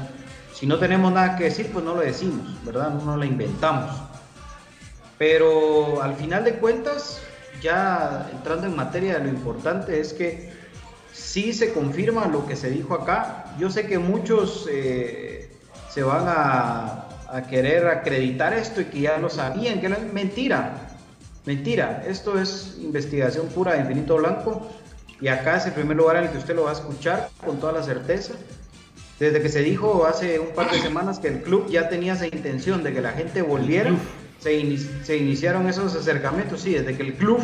si 0.53 0.67
no 0.67 0.81
tenemos 0.81 1.13
nada 1.13 1.37
que 1.37 1.45
decir, 1.45 1.71
pues 1.73 1.85
no 1.85 1.95
lo 1.95 2.01
decimos, 2.01 2.45
¿verdad? 2.65 2.91
No, 2.91 3.17
lo 3.17 3.25
inventamos. 3.25 3.95
Pero 5.17 6.03
al 6.03 6.17
final 6.17 6.43
de 6.43 6.55
cuentas, 6.55 7.21
ya 7.63 8.29
entrando 8.33 8.67
en 8.67 8.75
materia, 8.75 9.21
lo 9.21 9.29
importante 9.29 10.01
es 10.01 10.13
que 10.13 10.56
sí 11.17 11.53
se 11.53 11.73
confirma 11.73 12.27
lo 12.27 12.47
que 12.47 12.57
se 12.57 12.71
dijo 12.71 12.95
acá. 12.95 13.47
Yo 13.59 13.71
sé 13.71 13.87
que 13.87 13.99
muchos 13.99 14.69
eh, 14.71 15.51
se 15.91 16.03
van 16.03 16.25
a, 16.29 17.03
querer 17.51 17.89
acreditar 17.89 18.55
esto 18.55 18.81
y 18.81 18.85
que 18.85 19.01
ya 19.01 19.19
lo 19.19 19.29
sabían, 19.29 19.81
que 19.81 19.89
no 19.89 19.97
es 19.97 20.13
mentira. 20.13 20.89
Mentira, 21.45 22.05
esto 22.07 22.39
es 22.39 22.77
investigación 22.81 23.49
pura 23.49 23.75
de 23.75 23.81
Infinito 23.81 24.17
Blanco 24.17 24.69
y 25.21 25.29
acá 25.29 25.57
es 25.57 25.67
el 25.67 25.73
primer 25.73 25.97
lugar 25.97 26.17
en 26.17 26.25
el 26.25 26.31
que 26.31 26.39
usted 26.39 26.55
lo 26.55 26.65
va 26.65 26.71
a 26.71 26.75
escuchar 26.75 27.31
con 27.45 27.59
toda 27.59 27.73
la 27.73 27.83
certeza. 27.83 28.35
Desde 29.19 29.43
que 29.43 29.49
se 29.49 29.61
dijo 29.61 30.07
hace 30.07 30.39
un 30.39 30.55
par 30.55 30.71
de 30.71 30.81
semanas 30.81 31.19
que 31.19 31.29
el 31.29 31.43
club 31.43 31.69
ya 31.69 31.89
tenía 31.89 32.13
esa 32.13 32.27
intención 32.27 32.83
de 32.83 32.93
que 32.93 33.01
la 33.01 33.13
gente 33.13 33.43
volviera, 33.43 33.91
se, 34.39 34.79
se 35.05 35.17
iniciaron 35.17 35.69
esos 35.69 35.95
acercamientos, 35.95 36.61
sí, 36.61 36.75
desde 36.75 36.97
que 36.97 37.03
el 37.03 37.15
club 37.15 37.41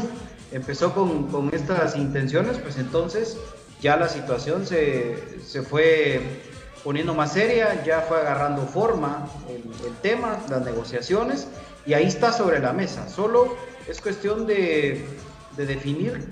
empezó 0.52 0.94
con, 0.94 1.28
con 1.28 1.50
estas 1.52 1.96
intenciones, 1.96 2.58
pues 2.58 2.78
entonces 2.78 3.36
ya 3.82 3.96
la 3.96 4.08
situación 4.08 4.64
se, 4.64 5.16
fue 5.68 6.20
poniendo 6.84 7.14
más 7.14 7.32
seria, 7.32 7.82
ya 7.84 8.00
fue 8.02 8.18
agarrando 8.18 8.62
forma 8.62 9.28
el, 9.48 9.92
tema, 9.96 10.38
las 10.48 10.64
negociaciones, 10.64 11.48
y 11.84 11.94
ahí 11.94 12.06
está 12.06 12.32
sobre 12.32 12.60
la 12.60 12.72
mesa. 12.72 13.08
Solo 13.08 13.56
es 13.88 14.00
cuestión 14.00 14.46
de, 14.46 15.04
definir 15.56 16.28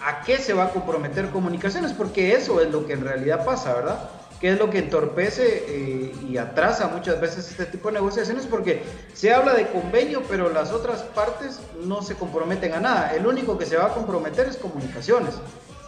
a 0.00 0.22
qué 0.22 0.38
se 0.38 0.54
va 0.54 0.64
a 0.64 0.70
comprometer 0.70 1.28
comunicaciones, 1.28 1.92
porque 1.92 2.34
eso 2.34 2.60
es 2.60 2.70
lo 2.70 2.86
que 2.86 2.94
en 2.94 3.02
realidad 3.02 3.44
pasa, 3.44 3.74
¿verdad? 3.74 4.10
¿Qué 4.40 4.50
es 4.52 4.58
lo 4.58 4.68
que 4.68 4.78
entorpece 4.78 5.64
eh, 5.68 6.12
y 6.28 6.36
atrasa 6.36 6.88
muchas 6.88 7.20
veces 7.20 7.50
este 7.50 7.66
tipo 7.66 7.88
de 7.88 7.94
negociaciones? 7.94 8.46
Porque 8.46 8.82
se 9.14 9.32
habla 9.32 9.54
de 9.54 9.68
convenio, 9.68 10.22
pero 10.28 10.50
las 10.50 10.72
otras 10.72 11.02
partes 11.02 11.60
no 11.82 12.02
se 12.02 12.14
comprometen 12.14 12.74
a 12.74 12.80
nada. 12.80 13.14
El 13.14 13.26
único 13.26 13.56
que 13.56 13.64
se 13.64 13.76
va 13.76 13.86
a 13.86 13.94
comprometer 13.94 14.46
es 14.48 14.56
comunicaciones 14.56 15.34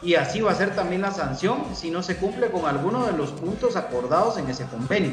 y 0.07 0.14
así 0.14 0.40
va 0.40 0.53
a 0.53 0.55
ser 0.55 0.73
también 0.77 1.03
la 1.03 1.11
sanción 1.11 1.64
si 1.75 1.90
no 1.90 2.01
se 2.01 2.16
cumple 2.16 2.49
con 2.53 2.64
alguno 2.64 3.05
de 3.07 3.12
los 3.12 3.33
puntos 3.33 3.75
acordados 3.75 4.38
en 4.38 4.49
ese 4.49 4.64
convenio. 4.66 5.12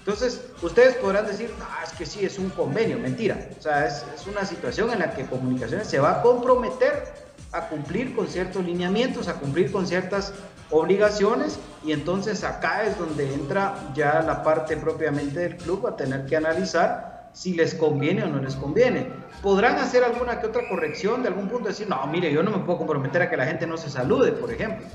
Entonces, 0.00 0.42
ustedes 0.60 0.96
podrán 0.96 1.26
decir, 1.26 1.50
ah, 1.62 1.80
es 1.82 1.92
que 1.94 2.04
sí, 2.04 2.26
es 2.26 2.38
un 2.38 2.50
convenio, 2.50 2.98
mentira. 2.98 3.48
O 3.58 3.62
sea, 3.62 3.86
es, 3.86 4.04
es, 4.14 4.26
una 4.26 4.44
situación 4.44 4.90
en 4.90 4.98
la 4.98 5.14
que 5.14 5.24
comunicaciones 5.24 5.86
se 5.86 5.98
va 5.98 6.18
a 6.18 6.22
comprometer 6.22 7.14
a 7.52 7.68
cumplir 7.68 8.14
con 8.14 8.28
ciertos 8.28 8.62
lineamientos, 8.62 9.28
a 9.28 9.34
cumplir 9.34 9.72
con 9.72 9.86
ciertas 9.86 10.34
obligaciones 10.70 11.58
y 11.82 11.92
entonces 11.92 12.44
acá 12.44 12.84
es 12.84 12.98
donde 12.98 13.32
entra 13.32 13.92
ya 13.94 14.20
la 14.20 14.42
parte 14.42 14.76
propiamente 14.76 15.40
del 15.40 15.56
club 15.56 15.86
a 15.86 15.96
tener 15.96 16.26
que 16.26 16.36
analizar 16.36 17.13
si 17.34 17.52
les 17.52 17.74
conviene 17.74 18.22
o 18.24 18.28
no 18.28 18.40
les 18.40 18.54
conviene 18.54 19.12
podrán 19.44 19.76
hacer 19.76 20.02
alguna 20.02 20.40
que 20.40 20.46
otra 20.46 20.66
corrección 20.70 21.22
de 21.22 21.28
algún 21.28 21.48
punto, 21.48 21.68
decir, 21.68 21.86
no, 21.86 22.06
mire, 22.06 22.32
yo 22.32 22.42
no 22.42 22.50
me 22.50 22.64
puedo 22.64 22.78
comprometer 22.78 23.20
a 23.20 23.28
que 23.28 23.36
la 23.36 23.44
gente 23.44 23.66
no 23.66 23.76
se 23.76 23.90
salude, 23.90 24.32
por 24.32 24.50
ejemplo. 24.50 24.86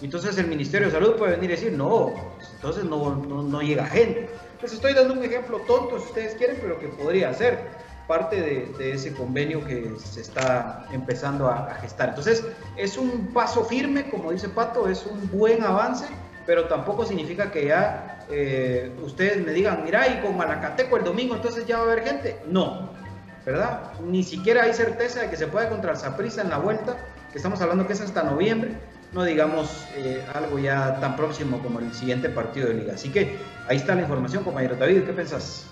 Entonces 0.00 0.38
el 0.38 0.46
Ministerio 0.46 0.86
de 0.86 0.92
Salud 0.92 1.16
puede 1.16 1.32
venir 1.32 1.50
y 1.50 1.54
decir, 1.54 1.72
no, 1.72 2.12
entonces 2.54 2.84
no, 2.84 3.16
no, 3.16 3.62
llega 3.62 3.84
gente. 3.86 4.28
Les 4.62 4.72
estoy 4.72 4.92
dando 4.92 5.14
un 5.14 5.24
ejemplo 5.24 5.58
tonto, 5.66 5.98
si 5.98 6.06
ustedes 6.06 6.34
quieren, 6.36 6.58
pero 6.60 6.78
que 6.78 6.86
podría 6.86 7.34
ser 7.34 7.58
parte 8.06 8.40
de, 8.40 8.92
ese 8.92 9.12
convenio 9.12 9.64
que 9.64 9.92
se 9.98 10.20
está 10.20 10.86
empezando 10.92 11.48
a, 11.48 11.74
gestar. 11.80 12.10
Entonces, 12.10 12.44
es 12.76 12.96
un 12.96 13.32
paso 13.32 13.64
firme, 13.64 14.08
como 14.08 14.30
dice 14.30 14.48
Pato, 14.48 14.88
es 14.88 15.04
un 15.04 15.28
buen 15.36 15.64
avance, 15.64 16.06
pero 16.46 16.64
tampoco 16.66 17.04
significa 17.04 17.50
que 17.50 17.66
ya 17.66 18.24
eh, 18.30 18.90
ustedes 19.02 19.44
me 19.44 19.52
digan, 19.52 19.82
mira, 19.84 20.06
y 20.08 20.20
con 20.20 20.36
Malacateco 20.36 20.96
el 20.96 21.04
domingo 21.04 21.34
entonces 21.34 21.66
ya 21.66 21.78
va 21.78 21.82
a 21.82 21.92
haber 21.92 22.04
gente. 22.04 22.38
No, 22.46 22.90
¿verdad? 23.44 23.92
Ni 24.04 24.22
siquiera 24.22 24.62
hay 24.62 24.72
certeza 24.72 25.22
de 25.22 25.30
que 25.30 25.36
se 25.36 25.46
pueda 25.46 25.68
contra 25.68 25.94
Saprissa 25.96 26.42
en 26.42 26.50
la 26.50 26.58
vuelta, 26.58 26.96
que 27.30 27.38
estamos 27.38 27.60
hablando 27.60 27.86
que 27.86 27.92
es 27.92 28.00
hasta 28.00 28.22
noviembre, 28.22 28.72
no 29.12 29.24
digamos 29.24 29.86
eh, 29.96 30.22
algo 30.34 30.58
ya 30.58 30.98
tan 31.00 31.16
próximo 31.16 31.60
como 31.60 31.78
el 31.78 31.92
siguiente 31.92 32.28
partido 32.28 32.68
de 32.68 32.74
liga. 32.74 32.94
Así 32.94 33.10
que 33.10 33.36
ahí 33.68 33.76
está 33.76 33.94
la 33.94 34.02
información, 34.02 34.44
compañero 34.44 34.76
David, 34.76 35.04
¿qué 35.04 35.12
pensás? 35.12 35.70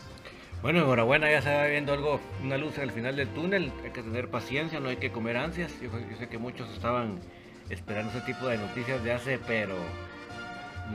Bueno, 0.62 0.78
enhorabuena, 0.78 1.30
ya 1.30 1.42
se 1.42 1.54
va 1.54 1.66
viendo 1.66 1.92
algo, 1.92 2.20
una 2.42 2.56
luz 2.56 2.78
al 2.78 2.90
final 2.90 3.16
del 3.16 3.28
túnel, 3.28 3.70
hay 3.84 3.90
que 3.90 4.02
tener 4.02 4.30
paciencia, 4.30 4.80
no 4.80 4.88
hay 4.88 4.96
que 4.96 5.12
comer 5.12 5.36
ansias, 5.36 5.70
yo, 5.82 5.90
sé 6.18 6.28
que 6.28 6.38
muchos 6.38 6.70
estaban 6.72 7.20
esperando 7.68 8.12
ese 8.12 8.22
tipo 8.22 8.46
de 8.46 8.56
noticias 8.56 9.04
de 9.04 9.12
hace, 9.12 9.38
pero 9.46 9.74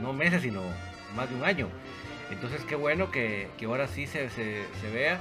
no 0.00 0.12
meses, 0.12 0.42
sino 0.42 0.62
más 1.16 1.28
de 1.28 1.36
un 1.36 1.44
año. 1.44 1.68
Entonces 2.30 2.62
qué 2.64 2.76
bueno 2.76 3.10
que, 3.10 3.48
ahora 3.64 3.88
sí 3.88 4.06
se, 4.06 4.30
se, 4.30 4.64
se 4.80 4.90
vea 4.90 5.20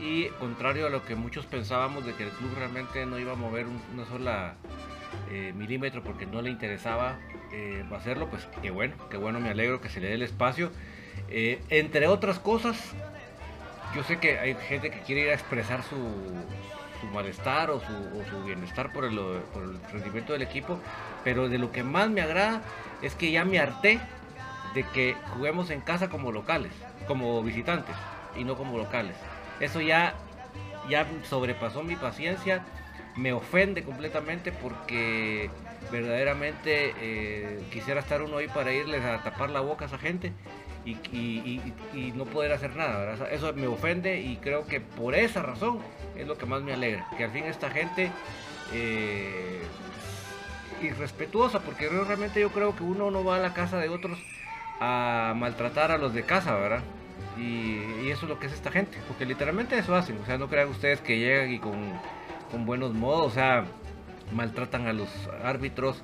y 0.00 0.26
contrario 0.40 0.86
a 0.86 0.90
lo 0.90 1.04
que 1.04 1.14
muchos 1.14 1.46
pensábamos 1.46 2.06
de 2.06 2.14
que 2.14 2.24
el 2.24 2.30
club 2.30 2.50
realmente 2.56 3.04
no 3.04 3.18
iba 3.18 3.32
a 3.32 3.36
mover 3.36 3.66
una 3.92 4.06
sola 4.06 4.54
eh, 5.30 5.52
milímetro 5.54 6.02
porque 6.02 6.26
no 6.26 6.40
le 6.40 6.50
interesaba 6.50 7.18
eh, 7.52 7.84
hacerlo, 7.94 8.28
pues 8.30 8.46
qué 8.62 8.70
bueno, 8.70 8.94
qué 9.10 9.16
bueno, 9.16 9.40
me 9.40 9.50
alegro 9.50 9.80
que 9.80 9.88
se 9.88 10.00
le 10.00 10.08
dé 10.08 10.14
el 10.14 10.22
espacio 10.22 10.70
Eh, 11.30 11.60
entre 11.68 12.06
otras 12.06 12.38
cosas, 12.38 12.76
yo 13.94 14.02
sé 14.02 14.18
que 14.18 14.38
hay 14.38 14.54
gente 14.54 14.90
que 14.90 15.00
quiere 15.00 15.22
ir 15.22 15.30
a 15.30 15.34
expresar 15.34 15.82
su, 15.82 15.96
malestar 17.06 17.70
o 17.70 17.80
su, 17.80 18.44
bienestar 18.44 18.92
por 18.92 19.04
el, 19.04 19.16
por 19.52 19.62
el 19.62 19.80
rendimiento 19.92 20.32
del 20.32 20.42
equipo, 20.42 20.78
pero 21.24 21.48
de 21.48 21.58
lo 21.58 21.72
que 21.72 21.82
más 21.82 22.08
me 22.10 22.20
agrada 22.20 22.62
es 23.02 23.14
que 23.14 23.30
ya 23.30 23.44
me 23.44 23.58
harté 23.58 24.00
de 24.74 24.82
que 24.84 25.16
juguemos 25.34 25.70
en 25.70 25.80
casa 25.80 26.08
como 26.08 26.32
locales, 26.32 26.72
como 27.06 27.42
visitantes 27.42 27.96
y 28.36 28.44
no 28.44 28.56
como 28.56 28.78
locales. 28.78 29.16
Eso 29.60 29.80
ya, 29.80 30.14
ya 30.88 31.06
sobrepasó 31.28 31.82
mi 31.82 31.96
paciencia, 31.96 32.64
me 33.16 33.32
ofende 33.32 33.82
completamente 33.82 34.52
porque 34.52 35.50
verdaderamente 35.90 36.94
eh, 37.00 37.62
quisiera 37.72 38.00
estar 38.00 38.22
uno 38.22 38.36
ahí 38.38 38.48
para 38.48 38.72
irles 38.72 39.04
a 39.04 39.22
tapar 39.22 39.50
la 39.50 39.60
boca 39.60 39.84
a 39.84 39.88
esa 39.88 39.98
gente 39.98 40.32
y, 40.84 42.12
no 42.14 42.24
poder 42.24 42.52
hacer 42.52 42.74
nada. 42.76 43.14
Eso 43.30 43.52
me 43.54 43.66
ofende 43.66 44.20
y 44.20 44.36
creo 44.36 44.66
que 44.66 44.80
por 44.80 45.14
esa 45.14 45.42
razón 45.42 45.80
es 46.16 46.26
lo 46.26 46.36
que 46.36 46.46
más 46.46 46.62
me 46.62 46.72
alegra. 46.72 47.06
Que 47.16 47.24
al 47.24 47.30
fin 47.30 47.44
esta 47.44 47.70
gente 47.70 48.10
eh, 48.72 49.62
irrespetuosa, 50.82 51.60
porque 51.60 51.88
realmente 51.88 52.40
yo 52.40 52.50
creo 52.50 52.74
que 52.74 52.82
uno 52.82 53.10
no 53.10 53.24
va 53.24 53.36
a 53.36 53.40
la 53.40 53.54
casa 53.54 53.78
de 53.78 53.88
otros 53.88 54.18
a 54.80 55.34
maltratar 55.36 55.90
a 55.90 55.98
los 55.98 56.14
de 56.14 56.22
casa, 56.22 56.54
¿verdad? 56.54 56.82
Y, 57.36 58.08
eso 58.10 58.24
es 58.24 58.30
lo 58.30 58.38
que 58.38 58.46
es 58.46 58.52
esta 58.52 58.70
gente, 58.70 58.98
porque 59.06 59.26
literalmente 59.26 59.78
eso 59.78 59.94
hacen. 59.94 60.18
O 60.22 60.26
sea, 60.26 60.38
no 60.38 60.48
crean 60.48 60.68
ustedes 60.68 61.00
que 61.00 61.18
llegan 61.18 61.52
y 61.52 61.58
con, 61.58 61.74
con 62.50 62.64
buenos 62.64 62.94
modos, 62.94 63.26
o 63.26 63.34
sea, 63.34 63.64
maltratan 64.32 64.86
a 64.86 64.92
los 64.92 65.08
árbitros, 65.44 66.00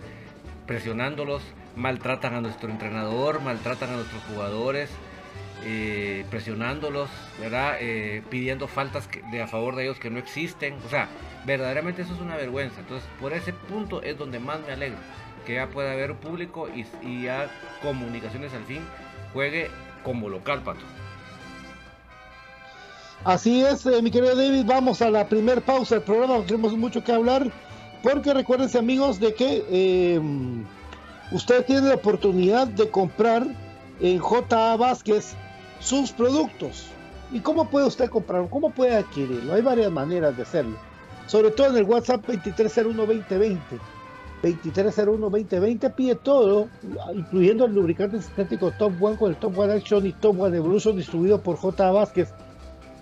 presionándolos 0.66 1.42
maltratan 1.76 2.34
a 2.34 2.40
nuestro 2.40 2.70
entrenador, 2.70 3.40
maltratan 3.40 3.90
a 3.90 3.96
nuestros 3.96 4.22
jugadores, 4.24 4.90
eh, 5.66 6.26
presionándolos, 6.30 7.08
¿verdad? 7.40 7.76
Eh, 7.80 8.22
pidiendo 8.28 8.68
faltas 8.68 9.08
de 9.30 9.42
a 9.42 9.46
favor 9.46 9.76
de 9.76 9.84
ellos 9.84 9.98
que 9.98 10.10
no 10.10 10.18
existen. 10.18 10.74
O 10.86 10.90
sea, 10.90 11.08
verdaderamente 11.46 12.02
eso 12.02 12.14
es 12.14 12.20
una 12.20 12.36
vergüenza. 12.36 12.80
Entonces, 12.80 13.08
por 13.20 13.32
ese 13.32 13.52
punto 13.52 14.02
es 14.02 14.18
donde 14.18 14.38
más 14.38 14.60
me 14.66 14.72
alegro. 14.72 14.98
Que 15.46 15.54
ya 15.54 15.68
pueda 15.68 15.92
haber 15.92 16.14
público 16.16 16.68
y, 16.68 17.22
ya 17.22 17.50
comunicaciones 17.82 18.52
al 18.52 18.64
fin 18.64 18.82
juegue 19.32 19.70
como 20.02 20.28
local, 20.28 20.62
Pato. 20.62 20.80
Así 23.24 23.62
es, 23.62 23.86
eh, 23.86 24.02
mi 24.02 24.10
querido 24.10 24.36
David, 24.36 24.64
vamos 24.66 25.00
a 25.00 25.08
la 25.08 25.26
primer 25.26 25.62
pausa 25.62 25.94
del 25.94 26.04
programa, 26.04 26.44
tenemos 26.44 26.76
mucho 26.76 27.02
que 27.02 27.10
hablar, 27.10 27.50
porque 28.02 28.34
recuérdense 28.34 28.78
amigos 28.78 29.18
de 29.18 29.34
que 29.34 30.20
usted 31.34 31.64
tiene 31.66 31.88
la 31.88 31.96
oportunidad 31.96 32.68
de 32.68 32.88
comprar 32.88 33.44
en 34.00 34.18
JA 34.20 34.76
Vázquez 34.76 35.34
sus 35.80 36.12
productos. 36.12 36.86
¿Y 37.32 37.40
cómo 37.40 37.68
puede 37.68 37.86
usted 37.86 38.08
comprarlo? 38.08 38.48
¿Cómo 38.48 38.70
puede 38.70 38.94
adquirirlo? 38.94 39.54
Hay 39.54 39.62
varias 39.62 39.90
maneras 39.90 40.36
de 40.36 40.44
hacerlo. 40.44 40.76
Sobre 41.26 41.50
todo 41.50 41.68
en 41.68 41.76
el 41.76 41.84
WhatsApp 41.84 42.24
2301-2020. 42.26 43.58
2301-2020 44.42 45.94
pide 45.94 46.14
todo, 46.14 46.68
incluyendo 47.14 47.64
el 47.64 47.74
lubricante 47.74 48.20
sintético 48.22 48.70
Top 48.72 48.92
One 49.02 49.16
con 49.16 49.30
el 49.30 49.36
Top 49.36 49.58
One 49.58 49.72
Action 49.72 50.06
y 50.06 50.12
Top 50.12 50.40
One 50.40 50.56
Evolution 50.56 50.96
distribuido 50.96 51.40
por 51.40 51.56
J. 51.56 51.90
Vázquez. 51.90 52.32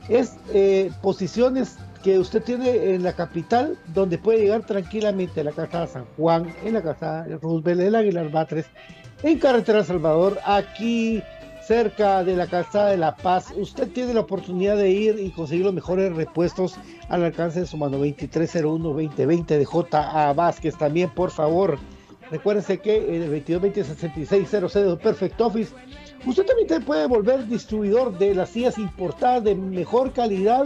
Es 0.08 0.36
eh, 0.54 0.90
posiciones 1.02 1.76
que 2.02 2.18
usted 2.18 2.42
tiene 2.42 2.94
en 2.94 3.02
la 3.02 3.12
capital, 3.12 3.78
donde 3.94 4.18
puede 4.18 4.40
llegar 4.40 4.66
tranquilamente 4.66 5.40
a 5.40 5.44
la 5.44 5.52
casa 5.52 5.86
San 5.86 6.04
Juan, 6.16 6.52
en 6.64 6.74
la 6.74 6.82
casa 6.82 7.22
de 7.22 7.38
Roosevelt, 7.38 7.80
en 7.80 7.94
Aguilar 7.94 8.30
Batres, 8.30 8.66
en 9.22 9.38
Carretera 9.38 9.84
Salvador, 9.84 10.38
aquí 10.44 11.22
cerca 11.66 12.24
de 12.24 12.36
la 12.36 12.48
casa 12.48 12.86
de 12.86 12.96
La 12.96 13.14
Paz. 13.14 13.52
Usted 13.56 13.88
tiene 13.88 14.14
la 14.14 14.20
oportunidad 14.20 14.76
de 14.76 14.90
ir 14.90 15.18
y 15.18 15.30
conseguir 15.30 15.64
los 15.64 15.74
mejores 15.74 16.14
repuestos 16.14 16.74
al 17.08 17.22
alcance 17.22 17.60
de 17.60 17.66
su 17.66 17.76
mano 17.76 17.98
2301-2020 17.98 19.46
de 19.46 19.64
J.A. 19.64 20.32
Vázquez. 20.32 20.76
También, 20.76 21.10
por 21.10 21.30
favor, 21.30 21.78
recuérdense 22.30 22.78
que 22.78 23.16
en 23.16 23.22
el 23.22 23.44
2220-6600 23.46 24.72
de 24.72 24.96
Perfect 24.96 25.40
Office, 25.40 25.72
usted 26.26 26.44
también 26.44 26.82
puede 26.84 27.06
volver 27.06 27.46
distribuidor 27.46 28.18
de 28.18 28.34
las 28.34 28.50
sillas 28.50 28.76
importadas 28.76 29.44
de 29.44 29.54
mejor 29.54 30.12
calidad 30.12 30.64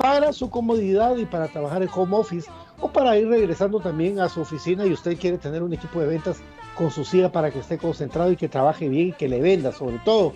para 0.00 0.32
su 0.32 0.48
comodidad 0.48 1.18
y 1.18 1.26
para 1.26 1.48
trabajar 1.48 1.82
en 1.82 1.90
home 1.94 2.16
office 2.16 2.50
o 2.80 2.90
para 2.90 3.18
ir 3.18 3.28
regresando 3.28 3.80
también 3.80 4.18
a 4.18 4.30
su 4.30 4.40
oficina 4.40 4.86
y 4.86 4.94
usted 4.94 5.18
quiere 5.18 5.36
tener 5.36 5.62
un 5.62 5.74
equipo 5.74 6.00
de 6.00 6.06
ventas 6.06 6.38
con 6.74 6.90
su 6.90 7.04
silla 7.04 7.30
para 7.30 7.50
que 7.50 7.58
esté 7.58 7.76
concentrado 7.76 8.32
y 8.32 8.36
que 8.36 8.48
trabaje 8.48 8.88
bien 8.88 9.08
y 9.08 9.12
que 9.12 9.28
le 9.28 9.42
venda 9.42 9.72
sobre 9.72 9.98
todo. 9.98 10.32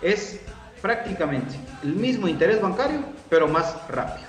es 0.00 0.40
prácticamente 0.80 1.56
el 1.82 1.94
mismo 1.94 2.26
interés 2.26 2.62
bancario, 2.62 3.00
pero 3.28 3.48
más 3.48 3.76
rápido. 3.90 4.26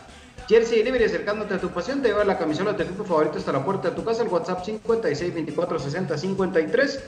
Jersey 0.49 0.79
Delivery 0.79 1.05
acercándote 1.05 1.53
a 1.53 1.57
tu 1.57 1.69
pasión, 1.69 2.01
te 2.01 2.09
lleva 2.09 2.25
la 2.25 2.37
camisola 2.37 2.73
de 2.73 2.83
tu 2.83 3.05
favorito 3.05 3.37
hasta 3.37 3.53
la 3.53 3.63
puerta 3.63 3.91
de 3.91 3.95
tu 3.95 4.03
casa, 4.03 4.23
el 4.23 4.27
WhatsApp 4.27 4.65
56 4.65 5.33
24 5.33 5.79
60 5.79 6.17
53 6.17 7.03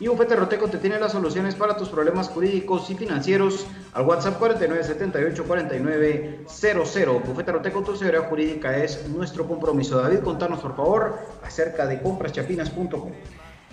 y 0.00 0.08
Bufete 0.08 0.34
Roteco 0.34 0.66
te 0.66 0.78
tiene 0.78 0.98
las 0.98 1.12
soluciones 1.12 1.54
para 1.54 1.76
tus 1.76 1.88
problemas 1.88 2.28
jurídicos 2.28 2.90
y 2.90 2.96
financieros 2.96 3.68
al 3.94 4.04
WhatsApp 4.04 4.40
4978 4.40 5.44
4900. 5.44 7.24
Bufete 7.24 7.52
Roteco, 7.52 7.82
tu 7.82 7.94
seguridad 7.94 8.28
jurídica 8.28 8.76
es 8.78 9.08
nuestro 9.08 9.46
compromiso. 9.46 10.02
David, 10.02 10.24
contanos 10.24 10.58
por 10.58 10.74
favor 10.74 11.20
acerca 11.44 11.86
de 11.86 12.02
compraschapinas.com. 12.02 13.12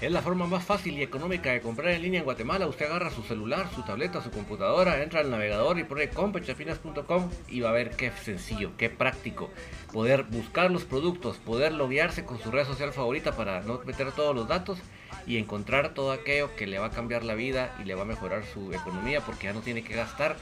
Es 0.03 0.11
la 0.11 0.21
forma 0.21 0.45
más 0.47 0.65
fácil 0.65 0.97
y 0.97 1.01
económica 1.01 1.53
de 1.53 1.61
comprar 1.61 1.93
en 1.93 2.01
línea 2.01 2.19
en 2.19 2.25
Guatemala. 2.25 2.67
Usted 2.67 2.87
agarra 2.87 3.09
su 3.09 3.23
celular, 3.23 3.69
su 3.73 3.83
tableta, 3.83 4.21
su 4.21 4.31
computadora, 4.31 5.01
entra 5.01 5.21
al 5.21 5.31
navegador 5.31 5.79
y 5.79 5.85
pone 5.85 6.09
comprachapinas.com 6.09 7.29
y 7.47 7.61
va 7.61 7.69
a 7.69 7.71
ver 7.71 7.91
qué 7.91 8.11
sencillo, 8.11 8.71
qué 8.77 8.89
práctico. 8.89 9.49
Poder 9.93 10.23
buscar 10.23 10.71
los 10.71 10.83
productos, 10.83 11.37
poder 11.37 11.71
loguearse 11.71 12.25
con 12.25 12.37
su 12.37 12.51
red 12.51 12.65
social 12.65 12.91
favorita 12.91 13.31
para 13.31 13.61
no 13.61 13.79
meter 13.85 14.11
todos 14.11 14.35
los 14.35 14.45
datos 14.45 14.77
y 15.25 15.37
encontrar 15.37 15.93
todo 15.93 16.11
aquello 16.11 16.53
que 16.57 16.67
le 16.67 16.79
va 16.79 16.87
a 16.87 16.91
cambiar 16.91 17.23
la 17.23 17.35
vida 17.35 17.73
y 17.81 17.85
le 17.85 17.95
va 17.95 18.01
a 18.01 18.05
mejorar 18.05 18.43
su 18.45 18.73
economía 18.73 19.21
porque 19.21 19.45
ya 19.45 19.53
no 19.53 19.61
tiene 19.61 19.85
que 19.85 19.95
gastar 19.95 20.35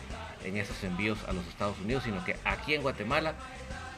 en 0.44 0.58
esos 0.58 0.84
envíos 0.84 1.20
a 1.28 1.34
los 1.34 1.46
Estados 1.46 1.80
Unidos, 1.80 2.06
sino 2.06 2.26
que 2.26 2.36
aquí 2.46 2.74
en 2.74 2.82
Guatemala 2.82 3.36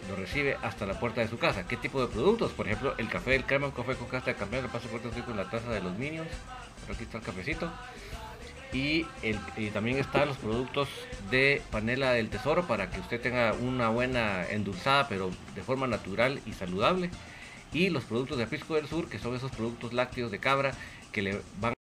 lo 0.10 0.16
recibe 0.16 0.58
hasta 0.62 0.86
la 0.86 1.00
puerta 1.00 1.22
de 1.22 1.28
su 1.28 1.38
casa. 1.38 1.68
¿Qué 1.68 1.78
tipo 1.78 2.02
de 2.02 2.08
productos? 2.08 2.52
Por 2.52 2.68
ejemplo, 2.68 2.96
el 2.98 3.08
café 3.10 3.32
del 3.32 3.46
crema, 3.46 3.68
un 3.68 3.74
café 3.74 3.96
con 3.96 4.08
casta 4.08 4.32
de 4.32 4.38
café, 4.38 4.62
le 4.62 4.68
paso 4.68 4.88
fuerte 4.88 5.10
con 5.22 5.38
la 5.38 5.50
taza 5.50 5.70
de 5.70 5.82
los 5.82 5.98
Minions. 5.98 6.30
Aquí 6.90 7.04
está 7.04 7.18
el 7.20 7.24
cafecito. 7.24 7.72
Y, 8.74 9.06
también 9.72 9.98
están 10.00 10.28
los 10.28 10.38
productos 10.38 10.90
de 11.30 11.62
panela 11.70 12.12
del 12.14 12.30
tesoro 12.30 12.66
para 12.66 12.90
que 12.90 13.00
usted 13.00 13.22
tenga 13.22 13.54
una 13.54 13.90
buena 13.90 14.48
endulzada, 14.50 15.08
pero 15.08 15.30
de 15.54 15.62
forma 15.62 15.86
natural 15.86 16.42
y 16.46 16.54
saludable. 16.54 17.12
Y 17.72 17.90
los 17.90 18.04
productos 18.04 18.38
de 18.40 18.48
Pisco 18.48 18.76
del 18.76 18.88
Sur, 18.88 19.10
que 19.10 19.20
son 19.20 19.36
esos 19.36 19.52
productos 19.52 19.94
lácteos 19.94 20.32
de 20.32 20.40
cabra 20.40 20.74
que 21.12 21.22
le 21.22 21.42
van 21.60 21.74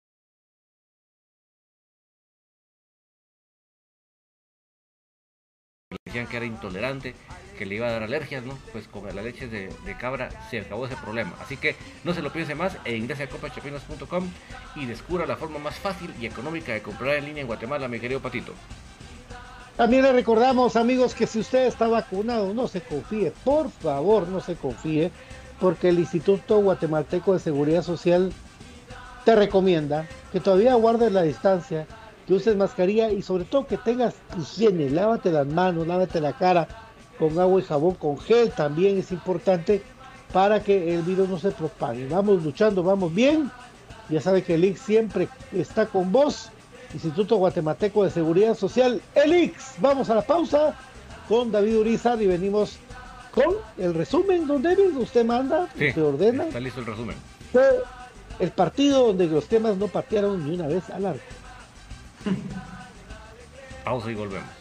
que 6.12 6.38
era 6.38 6.46
intolerante, 6.46 7.16
que 7.62 7.68
le 7.68 7.76
iba 7.76 7.88
a 7.88 7.92
dar 7.92 8.02
alergias, 8.02 8.44
¿no? 8.44 8.58
Pues 8.72 8.88
con 8.88 9.06
la 9.16 9.22
leche 9.22 9.48
de, 9.48 9.70
cabra 10.00 10.30
se 10.50 10.62
acabó 10.62 10.88
ese 10.88 10.96
problema. 10.96 11.34
Así 11.40 11.58
que 11.58 11.76
no 12.04 12.12
se 12.12 12.24
lo 12.24 12.34
piense 12.34 12.56
más 12.56 12.76
e 12.86 12.98
ingrese 12.98 13.22
a 13.22 13.30
copachapinas.com 13.30 14.28
y 14.78 14.88
descubra 14.88 15.28
la 15.28 15.36
forma 15.36 15.60
más 15.60 15.76
fácil 15.76 16.12
y 16.20 16.26
económica 16.26 16.74
de 16.74 16.82
comprar 16.82 17.18
en 17.18 17.26
línea 17.26 17.42
en 17.42 17.46
Guatemala, 17.46 17.88
mi 17.88 18.00
querido 18.00 18.20
Patito. 18.20 18.54
También 19.78 20.02
le 20.02 20.12
recordamos, 20.12 20.76
amigos, 20.76 21.14
que 21.14 21.28
si 21.28 21.38
usted 21.38 21.68
está 21.68 21.88
vacunado, 21.88 22.52
no 22.52 22.68
se 22.68 22.82
confíe, 22.82 23.32
por 23.44 23.70
favor, 23.70 24.28
no 24.28 24.40
se 24.40 24.56
confíe, 24.56 25.12
porque 25.60 25.90
el 25.90 26.00
Instituto 26.00 26.58
Guatemalteco 26.58 27.34
de 27.34 27.40
Seguridad 27.42 27.84
Social 27.84 28.34
te 29.24 29.36
recomienda 29.36 30.08
que 30.32 30.40
todavía 30.40 30.74
guardes 30.74 31.12
la 31.12 31.22
distancia, 31.22 31.86
que 32.26 32.34
uses 32.34 32.56
mascarilla 32.56 33.12
y 33.12 33.22
sobre 33.22 33.44
todo 33.44 33.68
que 33.68 33.78
tengas 33.78 34.16
higiene, 34.36 34.90
lávate 34.90 35.32
las 35.32 35.46
manos, 35.46 35.86
lávate 35.86 36.20
la 36.22 36.34
cara 36.34 36.68
con 37.22 37.40
agua 37.40 37.62
y 37.62 37.64
jabón, 37.64 37.94
con 37.94 38.18
gel 38.18 38.50
también 38.50 38.98
es 38.98 39.12
importante 39.12 39.84
para 40.34 40.64
que 40.64 40.96
el 40.96 41.04
virus 41.04 41.30
no 41.30 41.38
se 41.38 41.52
propague. 41.52 42.08
Vamos 42.08 42.44
luchando, 42.44 42.82
vamos 42.82 43.14
bien. 43.14 43.52
Ya 44.10 44.20
sabe 44.20 44.44
que 44.44 44.56
el 44.56 44.62
link 44.62 44.78
siempre 44.78 45.30
está 45.52 45.86
con 45.86 46.12
vos 46.12 46.50
Instituto 46.94 47.36
Guatemalteco 47.38 48.04
de 48.04 48.10
Seguridad 48.10 48.56
Social, 48.56 49.00
ELIX. 49.14 49.76
Vamos 49.78 50.10
a 50.10 50.16
la 50.16 50.24
pausa 50.24 50.76
con 51.30 51.52
David 51.52 51.78
Urizar 51.78 52.20
y 52.20 52.26
venimos 52.26 52.80
con 53.32 53.54
el 53.78 53.94
resumen, 53.94 54.48
don 54.48 54.64
David. 54.64 54.98
Usted 54.98 55.24
manda, 55.24 55.66
usted 55.66 56.04
ordena. 56.04 56.46
Está 56.46 56.60
listo 56.60 56.80
el 56.80 56.88
resumen. 56.88 57.16
el 58.40 58.52
partido 58.52 59.08
donde 59.08 59.28
los 59.28 59.46
temas 59.46 59.78
no 59.78 59.88
patearon 59.88 60.44
ni 60.44 60.56
una 60.56 60.68
vez 60.68 60.90
al 60.90 61.06
arco. 61.06 61.22
pausa 63.86 64.10
y 64.10 64.16
volvemos. 64.16 64.61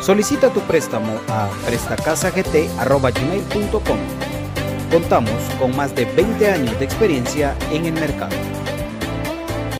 Solicita 0.00 0.52
tu 0.52 0.60
préstamo 0.60 1.20
a 1.28 1.48
prestacasagt.com. 1.66 3.98
Contamos 4.90 5.32
con 5.58 5.76
más 5.76 5.94
de 5.94 6.04
20 6.04 6.50
años 6.50 6.78
de 6.78 6.84
experiencia 6.84 7.56
en 7.72 7.86
el 7.86 7.92
mercado. 7.92 8.36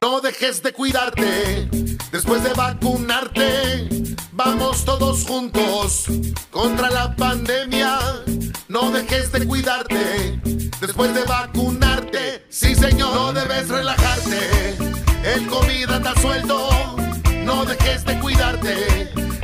No 0.03 0.21
dejes 0.21 0.63
de 0.63 0.73
cuidarte 0.73 1.69
después 2.11 2.43
de 2.43 2.53
vacunarte. 2.53 3.89
Vamos 4.33 4.85
todos 4.85 5.25
juntos 5.25 6.07
contra 6.51 6.91
la 6.91 7.15
pandemia. 7.15 7.99
No 8.69 8.91
dejes 8.91 9.33
de 9.33 9.47
cuidarte 9.47 10.41
después 10.81 11.15
de 11.15 11.23
vacunarte. 11.25 12.45
Sí, 12.51 12.75
señor, 12.75 13.15
no 13.15 13.33
debes 13.33 13.69
relajarte. 13.69 14.77
El 15.25 15.47
COVID 15.47 15.91
anda 15.91 16.15
suelto. 16.21 16.97
No 17.45 17.65
dejes 17.65 18.05
de 18.05 18.19
cuidarte 18.19 19.28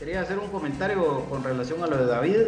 quería 0.00 0.22
hacer 0.22 0.38
un 0.38 0.48
comentario 0.48 1.26
con 1.28 1.44
relación 1.44 1.84
a 1.84 1.86
lo 1.86 1.98
de 1.98 2.06
David. 2.06 2.46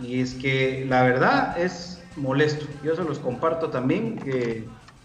Y 0.00 0.20
es 0.20 0.34
que 0.34 0.84
la 0.88 1.04
verdad 1.04 1.58
es 1.58 2.02
molesto. 2.16 2.66
Yo 2.82 2.96
se 2.96 3.04
los 3.04 3.20
comparto 3.20 3.70
también, 3.70 4.18
que 4.18 4.64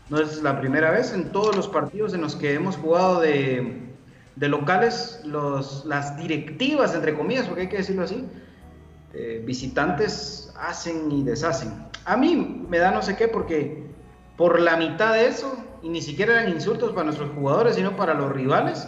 no 0.10 0.20
es 0.20 0.42
la 0.42 0.60
primera 0.60 0.90
vez 0.90 1.14
en 1.14 1.32
todos 1.32 1.56
los 1.56 1.68
partidos 1.68 2.14
en 2.16 2.22
los 2.22 2.36
que 2.36 2.56
hemos 2.56 2.76
jugado 2.76 3.22
de, 3.22 3.82
de 4.36 4.48
locales, 4.48 5.22
los, 5.26 5.86
las 5.86 6.18
directivas, 6.18 6.96
entre 6.96 7.16
comillas, 7.16 7.46
porque 7.46 7.62
hay 7.62 7.70
que 7.70 7.78
decirlo 7.78 8.04
así, 8.04 8.26
eh, 9.14 9.42
visitantes 9.46 10.52
hacen 10.60 11.12
y 11.12 11.24
deshacen. 11.24 11.72
A 12.06 12.18
mí 12.18 12.66
me 12.68 12.80
da 12.80 12.90
no 12.92 13.04
sé 13.04 13.16
qué 13.16 13.28
porque 13.28 13.84
por 14.38 14.60
la 14.60 14.76
mitad 14.76 15.14
de 15.14 15.28
eso, 15.28 15.56
y 15.84 15.90
ni 15.90 16.02
siquiera 16.02 16.34
eran 16.42 16.52
insultos 16.52 16.94
para 16.94 17.06
nuestros 17.06 17.30
jugadores, 17.32 17.76
sino 17.76 17.96
para 17.96 18.16
los 18.16 18.32
rivales, 18.32 18.88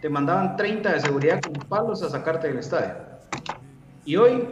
te 0.00 0.08
mandaban 0.08 0.56
30 0.56 0.92
de 0.92 1.00
seguridad 1.00 1.40
con 1.40 1.52
palos 1.68 2.02
a 2.02 2.10
sacarte 2.10 2.48
del 2.48 2.58
estadio. 2.58 2.94
Y 4.04 4.16
hoy, 4.16 4.48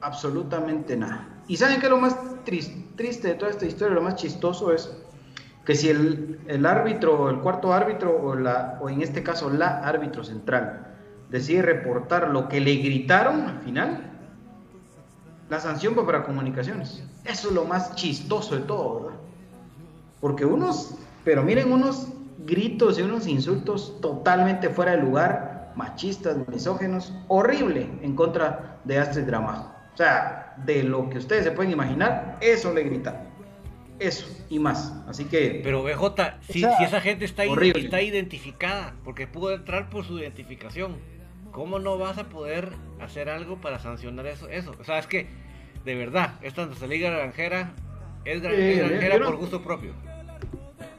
absolutamente 0.00 0.96
nada. 0.96 1.28
¿Y 1.48 1.56
saben 1.56 1.80
qué 1.80 1.86
es 1.86 1.90
lo 1.90 1.98
más 1.98 2.16
triste 2.44 3.28
de 3.28 3.34
toda 3.34 3.50
esta 3.50 3.66
historia? 3.66 3.94
Lo 3.94 4.02
más 4.02 4.16
chistoso 4.16 4.72
es 4.72 4.94
que 5.64 5.74
si 5.74 5.88
el, 5.88 6.40
el 6.46 6.66
árbitro, 6.66 7.30
el 7.30 7.40
cuarto 7.40 7.72
árbitro, 7.72 8.16
o, 8.22 8.34
la, 8.34 8.78
o 8.80 8.88
en 8.88 9.02
este 9.02 9.22
caso 9.22 9.50
la 9.50 9.78
árbitro 9.78 10.24
central, 10.24 10.86
decide 11.30 11.62
reportar 11.62 12.28
lo 12.28 12.48
que 12.48 12.60
le 12.60 12.74
gritaron 12.76 13.42
al 13.42 13.60
final, 13.60 14.10
la 15.48 15.60
sanción 15.60 15.96
va 15.98 16.04
para 16.06 16.24
comunicaciones. 16.24 17.02
Eso 17.24 17.48
es 17.48 17.54
lo 17.54 17.64
más 17.64 17.94
chistoso 17.94 18.54
de 18.56 18.62
todo, 18.62 19.00
¿verdad? 19.00 19.18
Porque 20.20 20.44
unos, 20.44 20.94
pero 21.24 21.42
miren, 21.42 21.72
unos 21.72 22.08
gritos 22.44 22.98
y 22.98 23.02
unos 23.02 23.26
insultos 23.26 24.00
totalmente 24.00 24.68
fuera 24.68 24.92
de 24.92 25.02
lugar, 25.02 25.72
machistas, 25.76 26.36
misógenos, 26.48 27.12
horrible 27.28 27.88
en 28.02 28.14
contra 28.14 28.80
de 28.84 28.98
Astrid 28.98 29.24
Drama. 29.24 29.76
O 29.94 29.96
sea, 29.96 30.54
de 30.64 30.82
lo 30.82 31.08
que 31.08 31.18
ustedes 31.18 31.44
se 31.44 31.52
pueden 31.52 31.72
imaginar, 31.72 32.38
eso 32.40 32.72
le 32.72 32.82
gritan. 32.84 33.30
Eso 33.98 34.26
y 34.48 34.58
más. 34.58 34.92
Así 35.06 35.26
que. 35.26 35.60
Pero 35.62 35.82
BJ, 35.82 36.40
si, 36.40 36.60
si 36.60 36.84
esa 36.84 37.00
gente 37.00 37.24
está, 37.24 37.44
está 37.44 38.02
identificada, 38.02 38.94
porque 39.04 39.26
pudo 39.26 39.52
entrar 39.52 39.90
por 39.90 40.04
su 40.04 40.18
identificación, 40.18 40.96
¿cómo 41.52 41.78
no 41.78 41.98
vas 41.98 42.18
a 42.18 42.28
poder 42.28 42.70
hacer 43.00 43.28
algo 43.28 43.60
para 43.60 43.78
sancionar 43.78 44.26
eso? 44.26 44.48
eso? 44.48 44.74
O 44.80 44.84
sea, 44.84 44.98
es 44.98 45.06
que, 45.06 45.28
de 45.84 45.94
verdad, 45.94 46.34
esta 46.42 46.66
liga 46.86 47.10
granjera 47.10 47.74
es, 48.24 48.40
granjera 48.40 49.24
por 49.24 49.36
gusto 49.36 49.62
propio. 49.62 49.94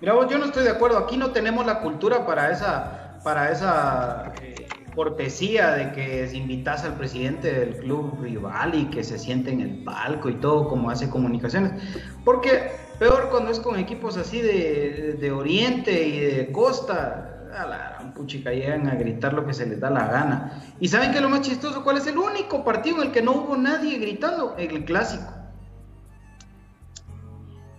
Mira 0.04 0.16
vos, 0.16 0.28
yo 0.30 0.38
no 0.38 0.44
estoy 0.44 0.66
de 0.66 0.70
acuerdo. 0.70 0.98
Aquí 0.98 1.16
no 1.16 1.32
tenemos 1.32 1.66
la 1.66 1.80
cultura 1.80 2.26
para 2.26 2.52
esa, 2.52 3.22
para 3.24 3.50
esa 3.54 4.34
eh, 4.42 4.68
cortesía 4.94 5.72
de 5.76 5.94
que 5.94 6.30
invitas 6.34 6.84
al 6.84 6.96
presidente 6.96 7.50
del 7.50 7.78
club 7.78 8.20
rival 8.22 8.76
y 8.76 8.88
que 8.88 9.02
se 9.02 9.18
siente 9.18 9.52
en 9.52 9.62
el 9.62 9.84
palco 9.86 10.28
y 10.28 10.34
todo 10.42 10.68
como 10.68 10.90
hace 10.90 11.10
comunicaciones. 11.10 11.82
Porque 12.26 12.74
peor 13.00 13.30
cuando 13.30 13.50
es 13.50 13.62
con 13.62 13.80
equipos 13.80 14.18
así 14.18 14.42
de, 14.42 15.16
de 15.22 15.32
Oriente 15.32 16.06
y 16.06 16.20
de 16.20 16.52
Costa, 16.52 17.48
a 17.58 17.66
la 17.66 18.14
puchica 18.14 18.52
llegan 18.52 18.90
a 18.90 18.96
gritar 18.96 19.32
lo 19.32 19.46
que 19.46 19.54
se 19.54 19.66
les 19.66 19.80
da 19.80 19.90
la 19.90 20.08
gana. 20.08 20.64
¿Y 20.82 20.90
saben 20.90 21.12
qué 21.12 21.20
es 21.20 21.24
lo 21.24 21.30
más 21.30 21.44
chistoso? 21.44 21.82
¿Cuál 21.82 22.00
es 22.00 22.08
el 22.08 22.18
único 22.18 22.66
partido 22.66 22.98
en 22.98 23.04
el 23.04 23.12
que 23.14 23.22
no 23.22 23.32
hubo 23.32 23.56
nadie 23.56 24.00
gritando? 24.00 24.54
El 24.58 24.84
clásico 24.84 25.43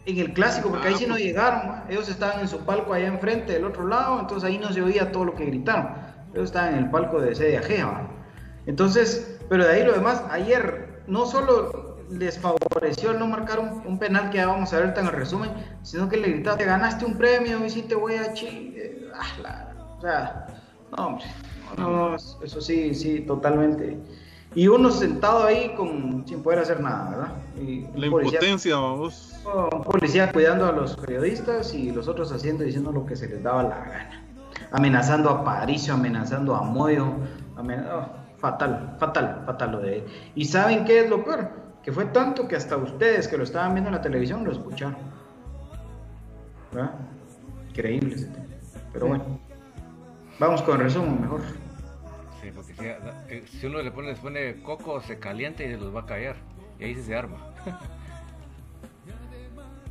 en 0.06 0.18
el 0.18 0.32
clásico, 0.32 0.68
porque 0.70 0.88
ahí 0.88 0.96
sí 0.96 1.06
no 1.06 1.16
llegaron, 1.16 1.82
ellos 1.88 2.08
estaban 2.08 2.40
en 2.40 2.48
su 2.48 2.58
palco 2.60 2.92
allá 2.92 3.06
enfrente 3.06 3.54
del 3.54 3.64
otro 3.64 3.86
lado, 3.86 4.20
entonces 4.20 4.48
ahí 4.48 4.58
no 4.58 4.72
se 4.72 4.82
oía 4.82 5.12
todo 5.12 5.24
lo 5.24 5.34
que 5.34 5.46
gritaron, 5.46 5.88
ellos 6.32 6.46
estaban 6.46 6.74
en 6.74 6.84
el 6.84 6.90
palco 6.90 7.20
de 7.20 7.34
sede 7.34 7.56
ajena. 7.56 8.08
Entonces, 8.66 9.38
pero 9.48 9.64
de 9.64 9.72
ahí 9.72 9.84
lo 9.84 9.92
demás, 9.92 10.22
ayer 10.30 11.02
no 11.06 11.26
solo 11.26 11.96
les 12.10 12.38
favoreció 12.38 13.12
el 13.12 13.18
no 13.18 13.26
marcar 13.26 13.58
un, 13.60 13.98
penal 13.98 14.30
que 14.30 14.38
ya 14.38 14.46
vamos 14.46 14.72
a 14.72 14.78
ver 14.78 14.94
en 14.96 15.06
el 15.06 15.12
resumen, 15.12 15.50
sino 15.82 16.08
que 16.08 16.18
le 16.18 16.28
gritaron, 16.28 16.58
te 16.58 16.64
ganaste 16.64 17.04
un 17.04 17.16
premio 17.16 17.64
y 17.64 17.70
si 17.70 17.82
te 17.82 17.94
voy 17.94 18.16
a 18.16 18.32
chi... 18.32 18.74
Ah, 19.14 19.72
o 19.96 20.00
sea, 20.00 20.46
no, 20.96 21.06
hombre, 21.06 21.24
no, 21.78 22.14
eso 22.16 22.60
sí, 22.60 22.94
sí, 22.94 23.20
totalmente. 23.20 23.96
Y 24.54 24.68
uno 24.68 24.90
sentado 24.90 25.44
ahí 25.44 25.74
con, 25.76 26.26
sin 26.26 26.42
poder 26.42 26.60
hacer 26.60 26.80
nada, 26.80 27.10
¿verdad? 27.10 27.32
Y 27.60 27.86
la 27.98 28.06
impotencia, 28.06 28.76
vamos 28.76 29.33
un 29.44 29.82
policía 29.82 30.32
cuidando 30.32 30.66
a 30.66 30.72
los 30.72 30.96
periodistas 30.96 31.74
y 31.74 31.90
los 31.90 32.08
otros 32.08 32.32
haciendo 32.32 32.62
y 32.62 32.66
diciendo 32.66 32.92
lo 32.92 33.04
que 33.04 33.16
se 33.16 33.28
les 33.28 33.42
daba 33.42 33.62
la 33.62 33.78
gana. 33.78 34.24
Amenazando 34.72 35.30
a 35.30 35.44
Paricio, 35.44 35.94
amenazando 35.94 36.54
a 36.54 36.62
Moyo. 36.62 37.12
Oh, 37.56 38.06
fatal, 38.38 38.96
fatal, 38.98 39.42
fatal 39.46 39.72
lo 39.72 39.80
de 39.80 39.98
él. 39.98 40.04
¿Y 40.34 40.44
saben 40.46 40.84
qué 40.84 41.00
es 41.00 41.10
lo 41.10 41.24
peor? 41.24 41.50
Que 41.82 41.92
fue 41.92 42.06
tanto 42.06 42.48
que 42.48 42.56
hasta 42.56 42.76
ustedes 42.76 43.28
que 43.28 43.36
lo 43.36 43.44
estaban 43.44 43.74
viendo 43.74 43.90
en 43.90 43.96
la 43.96 44.02
televisión 44.02 44.44
lo 44.44 44.52
escucharon. 44.52 44.96
¿Verdad? 46.72 46.92
Increíble 47.68 48.14
ese 48.14 48.26
tema. 48.26 48.46
Pero 48.92 49.06
bueno, 49.08 49.24
vamos 50.38 50.62
con 50.62 50.76
el 50.76 50.84
resumen 50.84 51.20
mejor. 51.20 51.40
Sí, 52.40 52.50
porque 52.54 52.74
si, 52.74 52.84
eh, 52.84 53.44
si 53.46 53.66
uno 53.66 53.82
le 53.82 53.90
pone, 53.90 54.08
le 54.08 54.16
pone 54.16 54.62
coco, 54.62 55.00
se 55.00 55.18
calienta 55.18 55.62
y 55.62 55.68
se 55.68 55.76
los 55.76 55.94
va 55.94 56.00
a 56.00 56.06
caer. 56.06 56.36
Y 56.78 56.84
ahí 56.84 56.94
se 56.94 57.14
arma. 57.14 57.36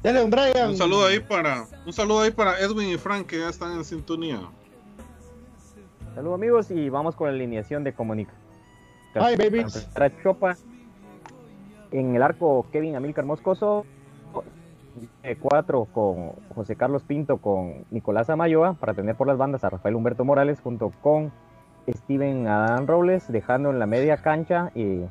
un 0.03 0.77
saludo 0.77 1.05
ahí 1.05 1.19
para 1.19 1.65
un 1.85 1.93
saludo 1.93 2.21
ahí 2.21 2.31
para 2.31 2.59
Edwin 2.59 2.89
y 2.89 2.97
Frank 2.97 3.27
que 3.27 3.39
ya 3.39 3.49
están 3.49 3.73
en 3.73 3.85
sintonía. 3.85 4.39
Saludos 6.13 6.35
amigos 6.35 6.71
y 6.71 6.89
vamos 6.89 7.15
con 7.15 7.27
la 7.27 7.33
alineación 7.33 7.83
de 7.83 7.93
comunicación. 7.93 8.43
Hi 9.15 9.35
babies. 9.37 9.87
Chopa 10.21 10.57
en 11.91 12.15
el 12.15 12.21
arco 12.21 12.65
Kevin 12.71 12.95
Amilcar 12.95 13.25
Moscoso. 13.25 13.85
Cuatro 15.41 15.85
con 15.85 16.33
José 16.53 16.75
Carlos 16.75 17.03
Pinto 17.03 17.37
con 17.37 17.85
Nicolás 17.89 18.29
Amayoa 18.29 18.73
para 18.73 18.93
tener 18.93 19.15
por 19.15 19.27
las 19.27 19.37
bandas 19.37 19.63
a 19.63 19.69
Rafael 19.69 19.95
Humberto 19.95 20.23
Morales 20.23 20.59
junto 20.61 20.91
con 21.01 21.31
Steven 21.89 22.47
Adán 22.47 22.85
Robles 22.87 23.31
dejando 23.31 23.71
en 23.71 23.79
la 23.79 23.87
media 23.87 24.17
cancha 24.17 24.71
y 24.75 25.01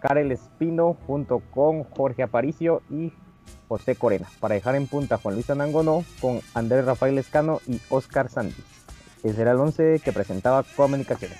Karel 0.00 0.30
Espino 0.30 0.96
junto 1.06 1.42
con 1.52 1.82
Jorge 1.84 2.22
Aparicio 2.22 2.82
y 2.88 3.12
José 3.68 3.96
Corena, 3.96 4.28
para 4.40 4.54
dejar 4.54 4.76
en 4.76 4.86
punta 4.86 5.16
a 5.16 5.18
Juan 5.18 5.34
Luis 5.34 5.50
Anangonó 5.50 6.04
con 6.20 6.40
Andrés 6.54 6.84
Rafael 6.84 7.18
Escano 7.18 7.60
y 7.66 7.80
Oscar 7.88 8.28
Sandy. 8.30 8.54
Ese 9.22 9.42
era 9.42 9.52
el 9.52 9.58
11 9.58 10.00
que 10.04 10.12
presentaba 10.12 10.62
Comunicaciones. 10.62 11.38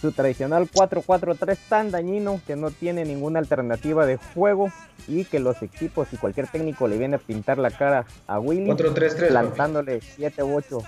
Su 0.00 0.12
tradicional 0.12 0.70
4-4-3 0.70 1.56
tan 1.68 1.90
dañino 1.90 2.40
que 2.46 2.56
no 2.56 2.70
tiene 2.70 3.06
ninguna 3.06 3.38
alternativa 3.38 4.04
de 4.04 4.18
juego 4.18 4.70
y 5.08 5.24
que 5.24 5.40
los 5.40 5.62
equipos 5.62 6.08
y 6.12 6.18
cualquier 6.18 6.46
técnico 6.46 6.88
le 6.88 6.98
viene 6.98 7.16
a 7.16 7.18
pintar 7.18 7.56
la 7.56 7.70
cara 7.70 8.04
a 8.26 8.38
Willy 8.38 8.66
4 8.66 8.92
-3 8.92 9.16
-3, 9.16 9.28
plantándole 9.28 10.00
7 10.02 10.42
u 10.42 10.56
8 10.56 10.82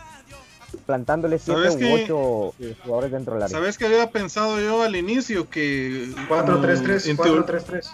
plantándole 0.84 1.38
7 1.38 1.60
u 1.60 1.94
8 1.94 2.54
eh, 2.60 2.76
jugadores 2.82 3.12
dentro 3.12 3.34
del 3.34 3.44
área. 3.44 3.56
¿Sabes 3.56 3.78
que 3.78 3.86
había 3.86 4.10
pensado 4.10 4.60
yo 4.60 4.82
al 4.82 4.96
inicio 4.96 5.48
que 5.48 6.08
4-3-3 6.28 7.16
4-3-3 7.16 7.86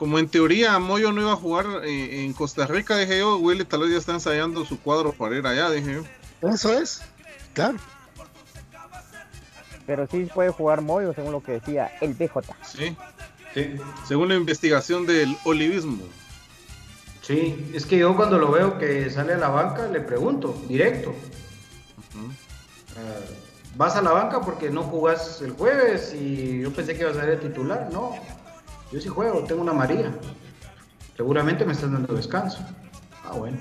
como 0.00 0.18
en 0.18 0.30
teoría 0.30 0.78
Moyo 0.78 1.12
no 1.12 1.20
iba 1.20 1.32
a 1.32 1.36
jugar 1.36 1.66
eh, 1.84 2.24
en 2.24 2.32
Costa 2.32 2.66
Rica, 2.66 2.96
dije 2.96 3.18
yo, 3.18 3.36
Willy 3.36 3.66
tal 3.66 3.80
vez 3.80 3.90
ya 3.90 3.98
está 3.98 4.12
ensayando 4.12 4.64
su 4.64 4.80
cuadro 4.80 5.12
para 5.12 5.36
ir 5.36 5.46
allá, 5.46 5.70
dije 5.70 5.92
yo. 5.92 6.48
Eso 6.48 6.72
es, 6.72 7.02
claro. 7.52 7.76
Pero 9.84 10.06
sí 10.10 10.26
puede 10.34 10.48
jugar 10.48 10.80
Moyo, 10.80 11.12
según 11.12 11.32
lo 11.32 11.42
que 11.42 11.52
decía 11.52 11.92
el 12.00 12.14
BJ. 12.14 12.40
Sí, 12.64 12.96
sí. 13.52 13.74
según 14.08 14.30
la 14.30 14.36
investigación 14.36 15.04
del 15.04 15.36
olivismo. 15.44 16.02
Sí, 17.20 17.70
es 17.74 17.84
que 17.84 17.98
yo 17.98 18.16
cuando 18.16 18.38
lo 18.38 18.50
veo 18.50 18.78
que 18.78 19.10
sale 19.10 19.34
a 19.34 19.36
la 19.36 19.48
banca 19.50 19.86
le 19.86 20.00
pregunto, 20.00 20.58
directo. 20.66 21.14
Ah, 22.96 23.20
¿Vas 23.76 23.96
a 23.96 24.00
la 24.00 24.12
banca 24.12 24.40
porque 24.40 24.70
no 24.70 24.82
jugás 24.82 25.42
el 25.42 25.50
jueves 25.50 26.14
y 26.14 26.62
yo 26.62 26.72
pensé 26.72 26.94
que 26.94 27.02
ibas 27.02 27.18
a 27.18 27.20
ser 27.20 27.30
el 27.34 27.40
titular? 27.40 27.90
No, 27.92 28.14
yo 28.92 29.00
sí 29.00 29.08
juego, 29.08 29.44
tengo 29.44 29.62
una 29.62 29.72
María. 29.72 30.12
Seguramente 31.16 31.64
me 31.64 31.72
están 31.72 31.92
dando 31.92 32.14
descanso. 32.14 32.58
Ah, 33.24 33.32
bueno. 33.32 33.58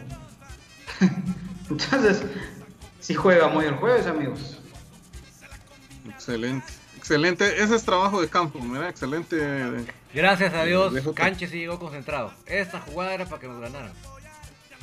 Entonces, 1.70 2.24
sí 3.00 3.14
juega 3.14 3.48
muy 3.48 3.66
el 3.66 3.76
jueves, 3.76 4.08
amigos. 4.08 4.60
Excelente. 6.08 6.80
Excelente, 7.00 7.64
ese 7.64 7.76
es 7.76 7.84
trabajo 7.84 8.22
de 8.22 8.28
campo, 8.28 8.60
mira, 8.60 8.90
excelente. 8.90 9.86
Gracias 10.14 10.54
a 10.54 10.64
Dios, 10.66 10.94
Canche 11.16 11.48
sí 11.48 11.60
llegó 11.60 11.80
concentrado. 11.80 12.32
Esta 12.46 12.82
jugada 12.82 13.14
era 13.14 13.26
para 13.26 13.40
que 13.40 13.48
nos 13.48 13.60
ganaran. 13.62 13.94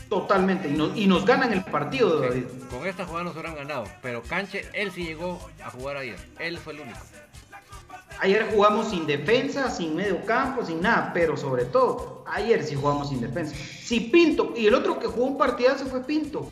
Totalmente, 0.08 0.68
y 0.68 1.06
nos, 1.06 1.26
ganan 1.26 1.52
el 1.52 1.62
partido, 1.62 2.20
David. 2.20 2.44
con 2.70 2.86
esta 2.86 3.04
jugada 3.04 3.24
nos 3.24 3.34
hubieran 3.34 3.54
ganado, 3.54 3.84
pero 4.02 4.22
Canche, 4.22 4.64
él 4.72 4.92
sí 4.92 5.04
llegó 5.04 5.38
a 5.62 5.70
jugar 5.70 5.98
ayer. 5.98 6.18
Él 6.38 6.58
fue 6.58 6.72
el 6.72 6.80
único. 6.80 6.98
Ayer 8.20 8.48
jugamos 8.50 8.90
sin 8.90 9.06
defensa, 9.06 9.70
sin 9.70 9.94
medio 9.94 10.24
campo, 10.24 10.64
sin 10.64 10.80
nada, 10.80 11.10
pero 11.12 11.36
sobre 11.36 11.64
todo, 11.64 12.24
ayer 12.26 12.64
sí 12.64 12.74
jugamos 12.74 13.10
sin 13.10 13.20
defensa. 13.20 13.54
Si 13.54 14.00
Pinto, 14.00 14.54
y 14.56 14.66
el 14.66 14.74
otro 14.74 14.98
que 14.98 15.06
jugó 15.06 15.26
un 15.26 15.38
partidazo 15.38 15.86
fue 15.86 16.02
Pinto. 16.04 16.48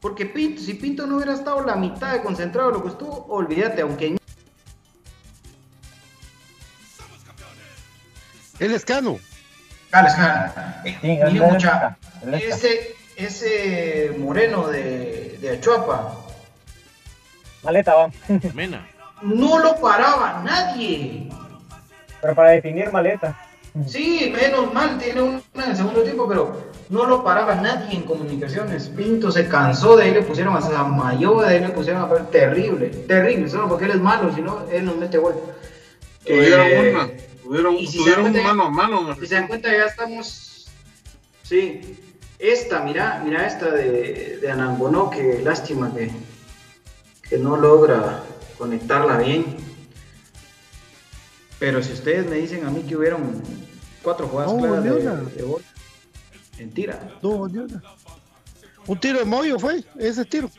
Porque 0.00 0.26
Pinto, 0.26 0.62
si 0.62 0.74
Pinto 0.74 1.06
no 1.06 1.16
hubiera 1.16 1.34
estado 1.34 1.64
la 1.64 1.74
mitad 1.74 2.12
de 2.12 2.22
concentrado 2.22 2.68
de 2.68 2.74
lo 2.74 2.82
que 2.82 2.90
estuvo, 2.90 3.26
olvídate, 3.28 3.82
aunque 3.82 4.18
El 8.58 8.72
escano. 8.72 9.18
Ah, 9.92 10.82
Mire, 11.02 11.30
mucha, 11.40 11.96
ese, 12.32 12.96
ese 13.16 14.14
moreno 14.18 14.66
de, 14.66 15.38
de 15.40 15.50
Achuapa. 15.50 16.14
Maleta, 17.62 17.94
va. 17.94 18.10
Mena. 18.54 18.86
No 19.22 19.58
lo 19.58 19.76
paraba 19.80 20.42
nadie. 20.44 21.28
Pero 22.20 22.34
para 22.34 22.50
definir 22.50 22.92
maleta. 22.92 23.38
Sí, 23.86 24.32
menos 24.34 24.72
mal, 24.72 24.98
tiene 24.98 25.22
una 25.22 25.40
en 25.64 25.70
el 25.70 25.76
segundo 25.76 26.02
tiempo, 26.02 26.26
pero 26.26 26.68
no 26.88 27.06
lo 27.06 27.22
paraba 27.22 27.54
nadie 27.54 27.96
en 27.96 28.02
comunicaciones. 28.02 28.88
Pinto 28.88 29.30
se 29.30 29.46
cansó, 29.46 29.96
de 29.96 30.04
ahí 30.04 30.10
le 30.12 30.22
pusieron 30.22 30.56
a 30.56 30.60
Samayoa, 30.60 31.46
de 31.46 31.54
ahí 31.54 31.60
le 31.60 31.68
pusieron 31.68 32.02
a 32.02 32.06
ver 32.06 32.26
terrible, 32.26 32.88
terrible, 32.88 33.48
solo 33.48 33.68
porque 33.68 33.84
él 33.84 33.92
es 33.92 34.00
malo, 34.00 34.34
si 34.34 34.40
no, 34.40 34.64
él 34.70 34.84
nos 34.84 34.96
mete 34.96 35.18
gol. 35.18 35.34
Tuvieron 36.24 36.66
Eh, 36.66 36.90
una, 36.94 37.08
tuvieron, 37.42 37.74
y 37.74 37.86
si 37.86 37.98
tuvieron 37.98 38.26
un 38.26 38.42
mano 38.42 38.64
a 38.64 38.70
mano. 38.70 39.14
Si 39.14 39.26
se 39.26 39.34
dan 39.36 39.46
cuenta, 39.46 39.70
ya 39.70 39.84
estamos. 39.84 40.68
Sí, 41.42 41.96
esta, 42.38 42.80
mira, 42.80 43.22
mira 43.24 43.46
esta 43.46 43.70
de, 43.70 44.38
de 44.40 44.50
Anangonó, 44.50 45.10
que 45.10 45.40
lástima 45.44 45.92
que, 45.94 46.10
que 47.28 47.38
no 47.38 47.56
logra 47.56 48.22
conectarla 48.58 49.18
bien. 49.18 49.44
Pero 51.58 51.82
si 51.82 51.92
ustedes 51.92 52.28
me 52.28 52.36
dicen 52.36 52.66
a 52.66 52.70
mí 52.70 52.82
que 52.82 52.96
hubieron 52.96 53.42
cuatro 54.02 54.28
jugadas 54.28 54.52
No, 54.52 54.58
claras 54.58 54.84
de, 54.84 54.92
una. 54.92 55.14
de 55.14 55.42
gol, 55.42 55.62
mentira. 56.58 57.18
No, 57.22 57.48
ni 57.48 57.58
una. 57.58 57.82
Un 58.86 58.98
tiro 59.00 59.18
de 59.18 59.24
Moyo 59.24 59.58
fue, 59.58 59.84
ese 59.98 60.24
tiro. 60.24 60.50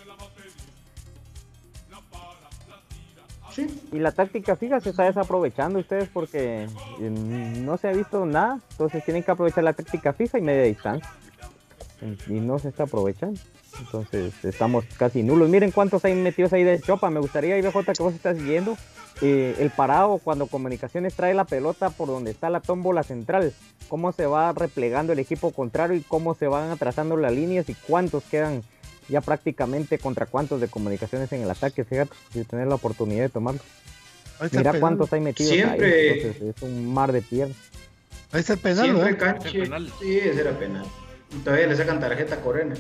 Y 3.92 4.00
la 4.00 4.12
táctica 4.12 4.56
fija 4.56 4.80
se 4.80 4.92
está 4.92 5.04
desaprovechando 5.04 5.80
ustedes 5.80 6.08
porque 6.10 6.64
eh, 6.64 7.10
no 7.10 7.78
se 7.78 7.90
ha 7.90 7.92
visto 7.92 8.26
nada, 8.26 8.60
entonces 8.72 9.04
tienen 9.04 9.24
que 9.24 9.32
aprovechar 9.32 9.64
la 9.64 9.74
táctica 9.74 10.14
fija 10.14 10.38
y 10.38 10.42
media 10.42 10.64
distancia. 10.64 11.10
Y 12.28 12.40
no 12.40 12.60
se 12.60 12.70
está 12.70 12.84
aprovechando. 12.84 13.40
Entonces 13.80 14.34
estamos 14.44 14.86
casi 14.98 15.24
nulos. 15.24 15.50
Miren 15.50 15.72
cuántos 15.72 16.04
hay 16.06 16.14
metidos 16.16 16.54
ahí 16.54 16.64
de 16.64 16.80
chopa. 16.80 17.10
Me 17.10 17.20
gustaría, 17.20 17.58
IBJ, 17.58 17.94
que 17.96 18.04
vos 18.04 18.14
estás 18.14 18.38
siguiendo 18.38 18.78
eh, 19.22 19.56
el 19.60 19.70
parado 19.72 20.18
cuando 20.20 20.48
Comunicaciones 20.48 21.14
trae 21.16 21.34
la 21.34 21.46
pelota 21.46 21.90
por 21.90 22.08
donde 22.08 22.32
está 22.32 22.50
la 22.50 22.60
tómbola 22.62 23.04
central. 23.04 23.54
Cómo 23.88 24.12
se 24.12 24.26
va 24.26 24.52
replegando 24.54 25.14
el 25.14 25.20
equipo 25.20 25.52
contrario 25.52 25.96
y 25.98 26.02
cómo 26.02 26.36
se 26.36 26.48
van 26.48 26.70
atrasando 26.72 27.18
las 27.18 27.34
líneas 27.34 27.70
y 27.70 27.74
cuántos 27.74 28.24
quedan 28.26 28.64
ya 29.08 29.22
prácticamente 29.22 29.98
contra 29.98 30.26
cuántos 30.28 30.62
de 30.62 30.68
Comunicaciones 30.68 31.32
en 31.32 31.42
el 31.42 31.50
ataque. 31.50 31.84
Fíjate, 31.84 32.12
si 32.32 32.44
tener 32.44 32.68
la 32.68 32.76
oportunidad 32.76 33.24
de 33.24 33.30
tomarlo. 33.30 33.62
Mira 34.52 34.72
penal. 34.72 34.80
cuántos 34.80 35.12
hay 35.14 35.20
metidos 35.22 35.52
Siempre- 35.52 36.12
ahí. 36.12 36.20
Entonces, 36.20 36.56
es 36.56 36.62
un 36.62 36.94
mar 36.94 37.12
de 37.12 37.22
piedras. 37.22 37.58
Ahí 38.32 38.42
está 38.42 38.54
el 38.54 38.60
penal, 38.60 38.86
Siempre 38.86 39.12
¿no? 39.12 39.18
Canche. 39.18 39.52
penal. 39.64 39.92
Sí, 40.00 40.18
ese 40.20 40.42
era 40.42 40.52
penal. 40.58 40.86
Y 41.32 41.38
todavía 41.40 41.68
le 41.68 41.76
sacan 41.76 42.00
tarjeta 42.00 42.36
a 42.36 42.42
Corena. 42.42 42.76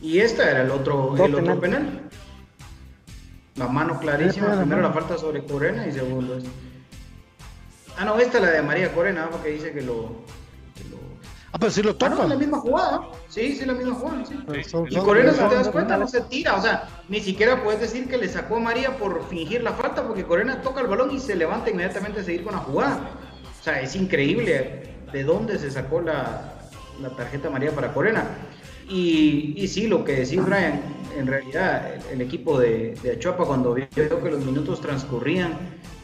Y 0.00 0.18
esta 0.18 0.50
era 0.50 0.62
el 0.62 0.70
otro, 0.70 1.14
el 1.16 1.34
otro 1.34 1.60
penal. 1.60 1.60
penal. 1.60 2.00
La 3.56 3.68
mano 3.68 3.98
clarísima. 3.98 4.48
La 4.48 4.56
Primero 4.60 4.82
la 4.82 4.92
falta 4.92 5.16
sobre 5.18 5.44
Corena 5.44 5.86
y 5.86 5.92
segundo 5.92 6.36
esta. 6.38 6.50
Ah, 7.96 8.04
no, 8.04 8.18
esta 8.18 8.38
es 8.38 8.44
la 8.44 8.50
de 8.50 8.62
María 8.62 8.92
Corena, 8.92 9.28
porque 9.30 9.50
dice 9.50 9.72
que 9.72 9.82
lo. 9.82 10.22
que 10.76 10.84
lo- 10.90 10.98
Ah, 11.52 11.58
pero 11.58 11.70
si 11.72 11.82
lo 11.82 11.90
Ah, 11.90 12.08
no, 12.08 12.08
topa. 12.10 12.22
es 12.24 12.28
la 12.28 12.36
misma 12.36 12.58
jugada. 12.58 13.00
Sí, 13.28 13.56
sí, 13.56 13.64
la 13.64 13.72
misma 13.74 13.94
jugada. 13.94 14.24
Sí. 14.26 14.34
Y 14.90 14.96
Corena, 14.96 15.32
si 15.32 15.42
te 15.42 15.54
das 15.54 15.68
cuenta, 15.68 15.96
no 15.96 16.06
se 16.06 16.20
tira. 16.22 16.54
O 16.56 16.62
sea, 16.62 16.88
ni 17.08 17.20
siquiera 17.20 17.62
puedes 17.64 17.80
decir 17.80 18.08
que 18.08 18.18
le 18.18 18.28
sacó 18.28 18.56
a 18.56 18.60
María 18.60 18.96
por 18.96 19.24
fingir 19.28 19.62
la 19.62 19.72
falta, 19.72 20.06
porque 20.06 20.24
Corena 20.24 20.62
toca 20.62 20.80
el 20.80 20.86
balón 20.88 21.10
y 21.12 21.18
se 21.20 21.34
levanta 21.36 21.70
inmediatamente 21.70 22.20
a 22.20 22.24
seguir 22.24 22.44
con 22.44 22.52
la 22.54 22.60
jugada. 22.60 23.10
O 23.60 23.62
sea, 23.64 23.80
es 23.80 23.96
increíble 23.96 24.94
de 25.12 25.24
dónde 25.24 25.58
se 25.58 25.70
sacó 25.70 26.00
la, 26.00 26.57
la 27.00 27.10
tarjeta 27.10 27.50
María 27.50 27.72
para 27.72 27.92
Corena. 27.92 28.24
Y, 28.88 29.66
sí, 29.68 29.86
lo 29.86 30.02
que 30.04 30.12
decís, 30.12 30.42
Brian, 30.42 30.80
en 31.16 31.26
realidad 31.26 31.94
el, 32.10 32.22
equipo 32.22 32.58
de, 32.58 32.94
de 33.02 33.18
cuando 33.36 33.74
vio 33.74 33.88
que 33.90 34.30
los 34.30 34.44
minutos 34.44 34.80
transcurrían 34.80 35.52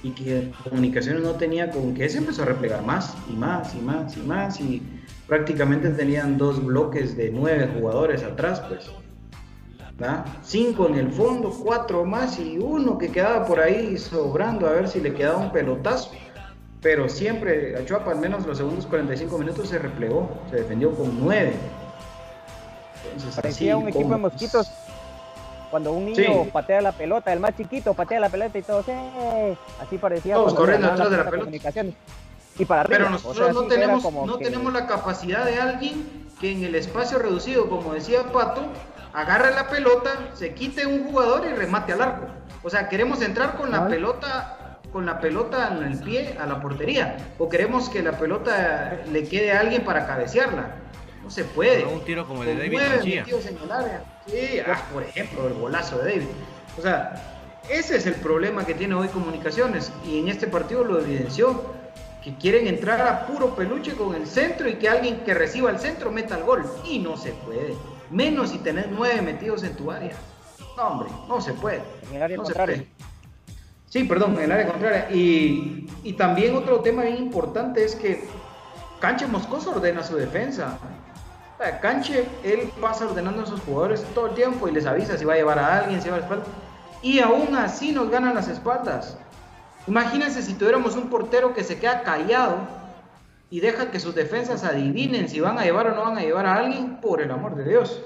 y 0.03 0.11
que 0.11 0.53
Comunicaciones 0.63 1.23
no 1.23 1.33
tenía 1.33 1.71
con 1.71 1.95
qué, 1.95 2.09
se 2.11 2.19
empezó 2.19 2.43
a 2.43 2.47
replegar 2.47 2.85
más 2.85 3.17
y 3.31 3.33
más 3.33 3.75
y 3.75 3.79
más 3.79 4.17
y 4.17 4.21
más. 4.21 4.61
Y 4.61 4.83
prácticamente 5.27 5.89
tenían 5.91 6.37
dos 6.37 6.63
bloques 6.63 7.17
de 7.17 7.31
nueve 7.31 7.71
jugadores 7.75 8.23
atrás, 8.23 8.61
pues. 8.69 8.91
Cinco 10.43 10.89
en 10.89 10.97
el 10.97 11.13
fondo, 11.13 11.51
cuatro 11.51 12.05
más 12.05 12.39
y 12.41 12.59
uno 12.59 12.99
que 12.99 13.13
quedaba 13.13 13.47
por 13.47 13.61
ahí 13.61 13.97
sobrando 13.97 14.67
a 14.67 14.73
ver 14.73 14.89
si 14.89 15.01
le 15.01 15.15
quedaba 15.15 15.39
un 15.39 15.53
pelotazo. 15.53 16.11
Pero 16.85 17.09
siempre 17.09 17.77
Achuapa, 17.79 18.11
al 18.13 18.19
menos 18.19 18.45
los 18.47 18.59
segundos 18.59 18.87
45 18.87 19.39
minutos, 19.39 19.71
se 19.71 19.79
replegó, 19.79 20.29
se 20.51 20.57
defendió 20.57 20.95
con 20.95 21.19
nueve. 21.19 21.55
Entonces, 23.07 23.35
Parecía 23.35 23.75
así 23.75 23.83
un 23.83 23.89
equipo 23.89 24.11
de 24.11 24.17
mosquitos. 24.19 24.71
Cuando 25.71 25.93
un 25.93 26.05
niño 26.05 26.45
Sí. 26.45 26.51
patea 26.53 26.83
la 26.83 26.93
pelota, 26.93 27.33
el 27.33 27.41
más 27.41 27.57
chiquito 27.57 27.95
patea 27.95 28.21
la 28.21 28.29
pelota 28.29 28.59
y 28.59 28.63
todos, 28.63 28.87
¡eh! 28.89 29.57
Así 29.81 29.97
parecía. 29.97 30.35
Todos 30.35 30.53
corriendo 30.55 30.89
detrás 30.91 31.11
de 31.11 31.17
la 31.17 31.31
pelota. 31.31 31.51
Y 32.57 32.65
para 32.67 32.83
arriba. 32.83 32.97
Pero 32.99 33.07
o 33.09 33.11
nosotros 33.11 33.47
sea, 33.47 33.53
no, 33.55 33.63
tenemos, 33.63 34.03
como 34.03 34.27
no 34.27 34.37
que- 34.39 34.45
tenemos 34.45 34.71
la 34.73 34.87
capacidad 34.87 35.45
de 35.47 35.59
alguien 35.59 36.29
que 36.39 36.53
en 36.53 36.65
el 36.65 36.75
espacio 36.75 37.19
reducido, 37.19 37.69
como 37.71 37.95
decía 37.95 38.31
Pato, 38.31 38.61
agarre 39.15 39.53
la 39.55 39.69
pelota, 39.69 40.11
se 40.35 40.53
quite 40.55 40.87
un 40.87 41.05
jugador 41.11 41.47
y 41.51 41.55
remate 41.55 41.95
al 41.95 42.03
arco. 42.03 42.27
O 42.63 42.69
sea, 42.69 42.91
queremos 42.91 43.23
entrar 43.23 43.57
con 43.57 43.71
la 43.73 43.89
pelota 43.89 44.59
con 44.95 45.07
la 45.07 45.19
pelota 45.19 45.77
en 45.77 45.83
el 45.91 45.99
pie 45.99 46.37
a 46.39 46.47
la 46.47 46.61
portería 46.61 47.17
o 47.37 47.49
queremos 47.49 47.89
que 47.89 48.01
la 48.01 48.17
pelota 48.17 49.01
le 49.11 49.25
quede 49.25 49.51
a 49.51 49.59
alguien 49.59 49.83
para 49.83 50.07
cabecearla. 50.07 50.77
No 51.21 51.31
se 51.31 51.43
puede. 51.43 51.79
Pero 51.79 51.91
un 51.91 52.05
tiro 52.05 52.29
como 52.29 52.45
el 52.45 52.51
de 52.51 52.55
David 52.55 52.79
nueve 52.79 52.97
Mejía. 52.99 53.23
metidos 53.23 53.47
en 53.47 53.59
el 53.59 53.73
área. 53.73 54.05
Sí, 54.29 54.61
ah, 54.65 54.81
por 54.93 55.03
ejemplo, 55.03 55.49
el 55.49 55.55
golazo 55.55 55.99
de 55.99 56.13
David. 56.13 56.29
O 56.79 56.83
sea, 56.83 57.51
ese 57.69 57.97
es 57.97 58.07
el 58.07 58.15
problema 58.15 58.65
que 58.65 58.75
tiene 58.75 58.95
hoy 58.95 59.09
Comunicaciones 59.09 59.91
y 60.07 60.21
en 60.21 60.29
este 60.29 60.47
partido 60.47 60.85
lo 60.85 61.01
evidenció, 61.01 61.75
que 62.23 62.37
quieren 62.37 62.69
entrar 62.69 63.01
a 63.01 63.27
puro 63.27 63.57
peluche 63.57 63.95
con 63.95 64.15
el 64.15 64.29
centro 64.29 64.69
y 64.69 64.75
que 64.75 64.89
alguien 64.89 65.25
que 65.25 65.35
reciba 65.35 65.71
el 65.71 65.81
centro 65.81 66.13
meta 66.13 66.37
el 66.39 66.45
gol 66.45 66.71
y 66.85 67.01
no 67.01 67.17
se 67.17 67.33
puede. 67.33 67.75
Menos 68.11 68.51
si 68.51 68.59
tenés 68.59 68.87
nueve 68.93 69.21
metidos 69.23 69.65
en 69.65 69.75
tu 69.75 69.91
área. 69.91 70.15
No, 70.77 70.87
hombre, 70.87 71.09
no 71.27 71.41
se 71.41 71.53
puede. 71.53 71.83
En 72.09 72.15
el 72.15 72.23
área 72.23 72.37
No 72.37 72.47
se 72.47 72.55
puede. 72.55 72.87
Sí, 73.95 74.03
perdón, 74.03 74.35
en 74.39 74.43
el 74.43 74.51
área 74.51 74.67
contraria. 74.67 75.09
Y, 75.13 75.87
y 76.03 76.15
también 76.15 76.57
otro 76.57 76.81
tema 76.81 77.03
bien 77.03 77.17
importante 77.17 77.85
es 77.85 77.95
que 77.95 78.25
Canche 78.99 79.25
Moscoso 79.29 79.71
ordena 79.71 80.03
su 80.03 80.17
defensa. 80.17 80.77
Canche, 81.81 82.27
él 82.43 82.73
pasa 82.81 83.07
ordenando 83.07 83.43
a 83.43 83.47
sus 83.47 83.61
jugadores 83.61 84.03
todo 84.13 84.27
el 84.27 84.35
tiempo 84.35 84.67
y 84.67 84.73
les 84.73 84.85
avisa 84.87 85.17
si 85.17 85.25
va 85.25 85.35
a 85.35 85.37
llevar 85.37 85.61
a 85.61 85.79
alguien, 85.79 86.03
si 86.03 86.09
va 86.09 86.17
a 86.17 86.19
la 86.19 86.25
espalda. 86.25 86.45
Y 87.03 87.21
aún 87.21 87.55
así 87.55 87.93
nos 87.93 88.11
ganan 88.11 88.35
las 88.35 88.49
espaldas. 88.49 89.17
Imagínense 89.87 90.43
si 90.43 90.55
tuviéramos 90.55 90.97
un 90.97 91.09
portero 91.09 91.55
que 91.55 91.63
se 91.63 91.79
queda 91.79 92.03
callado 92.03 92.67
y 93.49 93.61
deja 93.61 93.93
que 93.93 94.01
sus 94.01 94.17
defensas 94.17 94.65
adivinen 94.65 95.29
si 95.29 95.39
van 95.39 95.57
a 95.57 95.63
llevar 95.63 95.87
o 95.87 95.95
no 95.95 96.03
van 96.03 96.19
a 96.19 96.23
llevar 96.23 96.47
a 96.47 96.57
alguien, 96.57 97.01
por 97.01 97.23
el 97.23 97.31
amor 97.31 97.55
de 97.55 97.63
Dios. 97.63 98.03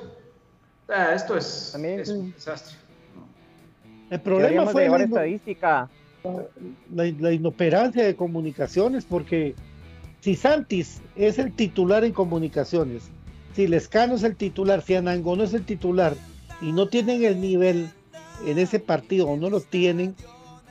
O 0.82 0.92
sea, 0.92 1.14
esto 1.14 1.34
es, 1.34 1.70
También, 1.72 2.00
es 2.00 2.10
un 2.10 2.30
desastre. 2.34 2.76
El 4.10 4.20
problema 4.20 4.66
fue 4.66 4.84
llevar 4.84 5.00
la, 5.00 5.06
estadística. 5.06 5.90
la, 6.94 7.04
la 7.18 7.32
inoperancia 7.32 8.04
de 8.04 8.16
comunicaciones, 8.16 9.04
porque 9.04 9.54
si 10.20 10.34
Santis 10.34 11.00
es 11.16 11.38
el 11.38 11.52
titular 11.52 12.04
en 12.04 12.12
comunicaciones, 12.12 13.10
si 13.54 13.66
Lescano 13.66 14.14
es 14.14 14.22
el 14.22 14.36
titular, 14.36 14.82
si 14.82 14.94
Anango 14.94 15.36
no 15.36 15.44
es 15.44 15.52
el 15.54 15.64
titular 15.64 16.14
y 16.60 16.72
no 16.72 16.88
tienen 16.88 17.24
el 17.24 17.40
nivel 17.40 17.90
en 18.46 18.58
ese 18.58 18.78
partido 18.78 19.28
o 19.28 19.36
no 19.36 19.50
lo 19.50 19.60
tienen, 19.60 20.14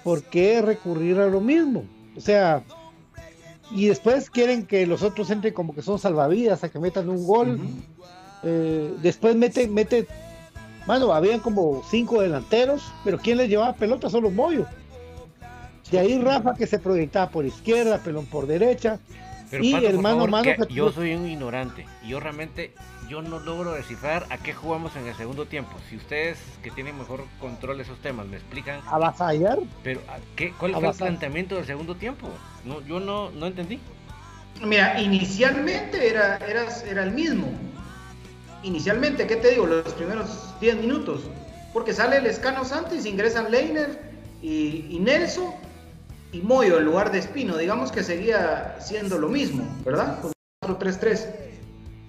¿por 0.03 0.23
qué 0.23 0.61
recurrir 0.61 1.19
a 1.19 1.27
lo 1.27 1.41
mismo? 1.41 1.83
O 2.15 2.21
sea, 2.21 2.63
y 3.71 3.87
después 3.87 4.29
quieren 4.29 4.65
que 4.65 4.87
los 4.87 5.03
otros 5.03 5.29
entren 5.29 5.53
como 5.53 5.75
que 5.75 5.81
son 5.81 5.99
salvavidas 5.99 6.63
a 6.63 6.69
que 6.69 6.79
metan 6.79 7.09
un 7.09 7.25
gol. 7.25 7.59
Eh, 8.43 8.93
después 9.01 9.35
mete, 9.35 9.67
mete, 9.67 10.07
mano, 10.87 11.13
habían 11.13 11.39
como 11.39 11.83
cinco 11.89 12.21
delanteros, 12.21 12.81
pero 13.03 13.19
¿quién 13.19 13.37
les 13.37 13.49
llevaba 13.49 13.73
pelota? 13.73 14.09
Solo 14.09 14.31
Moyo. 14.31 14.65
De 15.91 15.99
ahí 15.99 16.19
Rafa 16.19 16.55
que 16.55 16.67
se 16.67 16.79
proyectaba 16.79 17.29
por 17.29 17.45
izquierda, 17.45 17.99
pelón 17.99 18.25
por 18.25 18.47
derecha. 18.47 18.99
Pero 19.49 19.63
y 19.63 19.71
Pato, 19.71 19.87
el 19.87 19.99
mano 19.99 20.07
a 20.07 20.11
favor, 20.15 20.29
mano 20.29 20.43
que 20.43 20.67
que 20.67 20.73
yo 20.73 20.91
soy 20.91 21.13
un 21.13 21.25
ignorante 21.25 21.85
y 22.03 22.09
yo 22.09 22.19
realmente 22.19 22.73
yo 23.07 23.21
no 23.21 23.39
logro 23.39 23.71
descifrar 23.71 24.25
a 24.29 24.37
qué 24.37 24.53
jugamos 24.53 24.93
en 24.97 25.07
el 25.07 25.15
segundo 25.15 25.45
tiempo. 25.45 25.77
Si 25.89 25.95
ustedes 25.95 26.37
que 26.61 26.71
tienen 26.71 26.97
mejor 26.97 27.23
control 27.39 27.77
de 27.77 27.83
esos 27.83 27.97
temas 27.99 28.27
me 28.27 28.35
explican, 28.35 28.81
avasallar. 28.85 29.59
pero 29.83 30.01
¿a 30.09 30.17
qué, 30.35 30.51
¿cuál 30.51 30.73
fue 30.73 30.89
el 30.89 30.95
planteamiento 30.95 31.55
del 31.55 31.65
segundo 31.65 31.95
tiempo? 31.95 32.27
No, 32.65 32.81
yo 32.81 32.99
no, 32.99 33.31
no 33.31 33.47
entendí. 33.47 33.79
Mira, 34.61 34.99
inicialmente 34.99 36.09
era, 36.09 36.37
era, 36.37 36.65
era 36.85 37.03
el 37.03 37.11
mismo. 37.11 37.47
Inicialmente, 38.63 39.27
¿qué 39.27 39.35
te 39.37 39.51
digo? 39.51 39.65
Los 39.65 39.93
primeros 39.93 40.53
10 40.59 40.77
minutos. 40.77 41.21
Porque 41.73 41.93
sale 41.93 42.17
el 42.17 42.25
Escano 42.25 42.65
Santos, 42.65 43.05
ingresan 43.05 43.51
Leiner 43.51 44.01
y, 44.41 44.87
y 44.89 44.99
Nelson 44.99 45.51
y 46.31 46.41
Moyo 46.41 46.77
en 46.77 46.85
lugar 46.85 47.11
de 47.11 47.19
Espino. 47.19 47.57
Digamos 47.57 47.91
que 47.91 48.03
seguía 48.03 48.75
siendo 48.79 49.17
lo 49.17 49.29
mismo, 49.29 49.63
¿verdad? 49.85 50.19
Con 50.21 50.31
4-3-3. 50.63 51.27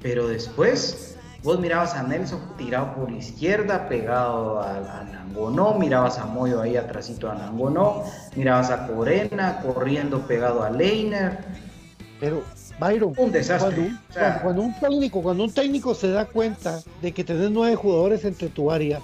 Pero 0.01 0.28
después 0.28 1.16
vos 1.42 1.59
mirabas 1.61 1.94
a 1.94 2.03
Nelson 2.03 2.40
tirado 2.57 2.94
por 2.94 3.11
izquierda, 3.11 3.88
pegado 3.88 4.61
a, 4.61 5.01
a 5.01 5.05
Nangonó, 5.05 5.74
mirabas 5.74 6.18
a 6.18 6.26
Moyo 6.26 6.61
ahí 6.61 6.76
atrásito 6.76 7.30
a 7.30 7.34
Nangonó, 7.34 8.05
mirabas 8.36 8.70
a 8.70 8.86
Corena 8.86 9.61
corriendo 9.61 10.26
pegado 10.26 10.62
a 10.62 10.70
Leiner. 10.70 11.38
Pero, 12.20 12.42
Byron, 12.79 13.12
Un 13.16 13.33
desastre. 13.33 13.74
Cuando 13.74 13.83
un, 13.91 13.99
O 14.09 14.12
sea- 14.12 14.41
cuando 14.43 14.62
un 14.62 14.74
técnico, 14.81 15.22
cuando 15.22 15.45
un 15.45 15.53
técnico 15.53 15.95
se 15.95 16.09
da 16.11 16.26
cuenta 16.26 16.81
de 17.03 17.12
que 17.12 17.24
tenés 17.24 17.51
nueve 17.51 17.76
jugadores 17.76 18.24
entre 18.24 18.49
tu 18.49 18.70
área, 18.70 19.01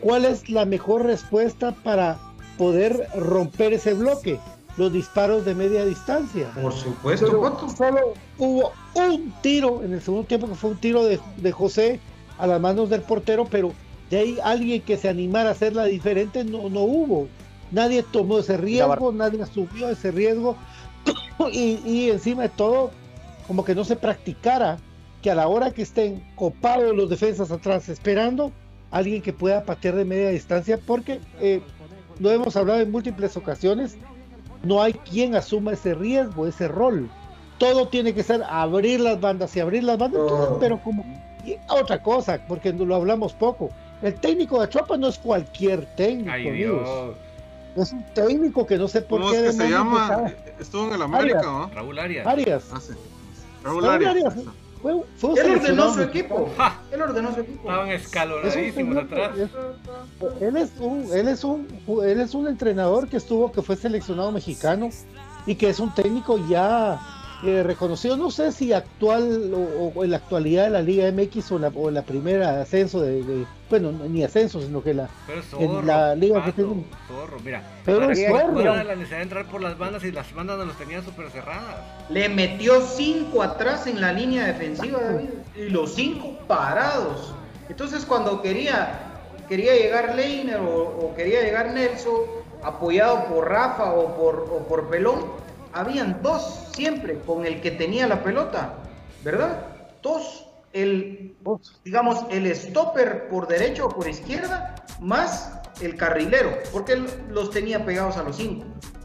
¿cuál 0.00 0.24
es 0.24 0.48
la 0.50 0.64
mejor 0.64 1.04
respuesta 1.04 1.72
para 1.72 2.18
poder 2.58 3.08
romper 3.16 3.72
ese 3.72 3.94
bloque? 3.94 4.38
Los 4.76 4.92
disparos 4.92 5.44
de 5.44 5.54
media 5.54 5.84
distancia. 5.84 6.50
Por 6.60 6.72
supuesto, 6.72 7.26
Pero 7.26 7.68
solo 7.76 8.14
hubo 8.38 8.72
un 8.94 9.32
tiro 9.40 9.82
en 9.84 9.92
el 9.92 10.02
segundo 10.02 10.26
tiempo 10.26 10.48
que 10.48 10.54
fue 10.56 10.70
un 10.70 10.76
tiro 10.78 11.04
de, 11.04 11.20
de 11.36 11.52
José 11.52 12.00
a 12.38 12.46
las 12.48 12.60
manos 12.60 12.90
del 12.90 13.02
portero, 13.02 13.44
pero 13.48 13.72
de 14.10 14.18
ahí 14.18 14.38
alguien 14.42 14.82
que 14.82 14.96
se 14.96 15.08
animara 15.08 15.50
a 15.50 15.52
hacerla 15.52 15.84
diferente 15.84 16.44
no, 16.44 16.68
no 16.68 16.80
hubo. 16.80 17.28
Nadie 17.70 18.02
tomó 18.02 18.40
ese 18.40 18.56
riesgo, 18.56 19.12
nadie 19.12 19.42
asumió 19.42 19.88
ese 19.88 20.10
riesgo 20.10 20.56
y, 21.52 21.80
y 21.86 22.10
encima 22.10 22.42
de 22.42 22.48
todo, 22.48 22.90
como 23.46 23.64
que 23.64 23.74
no 23.74 23.84
se 23.84 23.96
practicara 23.96 24.78
que 25.22 25.30
a 25.30 25.34
la 25.34 25.48
hora 25.48 25.70
que 25.70 25.82
estén 25.82 26.22
copados 26.36 26.94
los 26.94 27.08
defensas 27.08 27.50
atrás 27.50 27.88
esperando, 27.88 28.52
alguien 28.90 29.22
que 29.22 29.32
pueda 29.32 29.64
patear 29.64 29.94
de 29.96 30.04
media 30.04 30.28
distancia, 30.30 30.78
porque 30.86 31.20
eh, 31.40 31.62
lo 32.20 32.30
hemos 32.30 32.56
hablado 32.56 32.80
en 32.80 32.90
múltiples 32.90 33.36
ocasiones, 33.36 33.96
no 34.62 34.82
hay 34.82 34.92
quien 34.94 35.34
asuma 35.34 35.72
ese 35.72 35.94
riesgo, 35.94 36.46
ese 36.46 36.68
rol. 36.68 37.08
Todo 37.58 37.88
tiene 37.88 38.14
que 38.14 38.22
ser 38.22 38.42
abrir 38.48 39.00
las 39.00 39.20
bandas 39.20 39.54
y 39.56 39.60
abrir 39.60 39.84
las 39.84 39.98
bandas, 39.98 40.26
todo, 40.26 40.58
pero 40.58 40.80
como 40.82 41.04
y 41.46 41.56
otra 41.68 42.02
cosa, 42.02 42.40
porque 42.48 42.72
lo 42.72 42.94
hablamos 42.94 43.32
poco. 43.34 43.70
El 44.02 44.14
técnico 44.14 44.58
de 44.58 44.64
Achuapa 44.64 44.96
no 44.96 45.08
es 45.08 45.18
cualquier 45.18 45.84
técnico, 45.96 46.30
Ay, 46.32 46.48
amigos. 46.48 46.82
Dios. 46.82 47.16
Es 47.88 47.92
un 47.92 48.04
técnico 48.14 48.66
que 48.66 48.76
no 48.78 48.88
sé 48.88 49.02
por 49.02 49.20
¿Cómo 49.20 49.32
qué 49.32 49.38
es 49.38 49.56
que 49.56 49.62
se 49.64 49.70
llama? 49.70 50.02
estaba- 50.04 50.32
Estuvo 50.60 50.88
en 50.88 50.94
el 50.94 51.02
América, 51.02 51.38
Arias. 51.38 51.44
¿no? 51.52 51.70
Raúl 51.74 51.98
Arias. 51.98 52.26
Arias. 52.26 52.64
Ah, 52.72 52.80
sí. 52.80 52.92
Raúl 53.64 53.84
Arias. 53.86 54.34
Fue, 54.82 54.92
fue 55.16 55.40
Él 55.40 55.52
ordenó 55.58 55.94
su 55.94 56.02
equipo. 56.02 56.50
Él 56.92 57.00
ordenó 57.00 57.34
su 57.34 57.40
equipo. 57.40 57.60
Estaban 57.70 57.88
escalonadísimos 57.90 58.96
atrás. 58.98 59.38
es- 59.38 60.42
él 60.42 60.56
es 60.58 60.72
un 60.78 61.08
él 61.12 61.28
es 61.28 61.42
un 61.44 61.66
él 62.04 62.20
es 62.20 62.34
un 62.34 62.46
entrenador 62.48 63.08
que 63.08 63.16
estuvo 63.16 63.50
que 63.50 63.62
fue 63.62 63.76
seleccionado 63.76 64.30
mexicano 64.30 64.90
y 65.46 65.54
que 65.54 65.70
es 65.70 65.80
un 65.80 65.94
técnico 65.94 66.36
ya 66.48 67.00
eh, 67.46 67.62
reconocido 67.62 68.16
no 68.16 68.30
sé 68.30 68.52
si 68.52 68.72
actual 68.72 69.52
o, 69.54 69.92
o 69.94 70.04
en 70.04 70.10
la 70.10 70.16
actualidad 70.18 70.64
de 70.64 70.70
la 70.70 70.82
Liga 70.82 71.10
MX 71.10 71.52
o 71.52 71.58
la, 71.58 71.68
o 71.74 71.90
la 71.90 72.02
primera 72.02 72.60
ascenso 72.62 73.00
de, 73.00 73.22
de- 73.22 73.46
bueno 73.70 73.92
ni 73.92 74.22
ascenso 74.24 74.60
sino 74.60 74.82
que 74.82 74.94
la 74.94 75.08
Pero 75.26 75.40
es 75.40 75.52
en 75.54 75.68
zorro, 75.68 75.82
la 75.82 76.14
liga 76.14 76.44
que 76.44 76.52
Pato, 76.52 76.68
tiene 76.68 76.84
zorro, 77.08 77.36
mira. 77.44 77.62
Pero 77.84 77.98
¿para 78.00 78.12
es 78.12 78.18
qué 78.18 78.28
zorro. 78.28 78.62
la 78.62 78.94
necesidad 78.94 79.16
de 79.18 79.22
entrar 79.22 79.46
por 79.46 79.60
las 79.62 79.78
bandas 79.78 80.04
y 80.04 80.12
las 80.12 80.32
bandas 80.34 80.58
no 80.58 80.64
los 80.64 80.76
tenía 80.76 81.02
súper 81.02 81.30
cerradas? 81.30 81.76
Le 82.10 82.28
metió 82.28 82.80
cinco 82.80 83.42
atrás 83.42 83.86
en 83.86 84.00
la 84.00 84.12
línea 84.12 84.46
defensiva, 84.46 85.00
David, 85.00 85.28
y 85.56 85.68
los 85.70 85.94
cinco 85.94 86.38
parados. 86.46 87.32
Entonces 87.68 88.04
cuando 88.04 88.42
quería, 88.42 88.98
quería 89.48 89.74
llegar 89.74 90.14
Leiner 90.14 90.58
o, 90.60 90.82
o 90.82 91.14
quería 91.16 91.42
llegar 91.42 91.72
Nelson, 91.72 92.20
apoyado 92.62 93.24
por 93.24 93.48
Rafa 93.48 93.92
o 93.92 94.14
por, 94.16 94.48
o 94.50 94.58
por 94.68 94.88
Pelón, 94.88 95.22
habían 95.74 96.22
dos 96.22 96.68
siempre 96.74 97.18
con 97.20 97.44
el 97.44 97.60
que 97.60 97.72
tenía 97.72 98.06
la 98.06 98.22
pelota, 98.22 98.76
¿verdad? 99.22 99.66
Dos, 100.02 100.46
el, 100.72 101.36
digamos, 101.84 102.24
el 102.30 102.54
stopper 102.54 103.28
por 103.28 103.46
derecha 103.48 103.84
o 103.84 103.88
por 103.88 104.08
izquierda, 104.08 104.76
más 105.00 105.52
el 105.80 105.96
carrilero, 105.96 106.56
porque 106.72 106.92
él 106.92 107.06
los 107.28 107.50
tenía 107.50 107.84
pegados 107.84 108.16
a 108.16 108.22
los 108.22 108.36
cinco. 108.36 108.64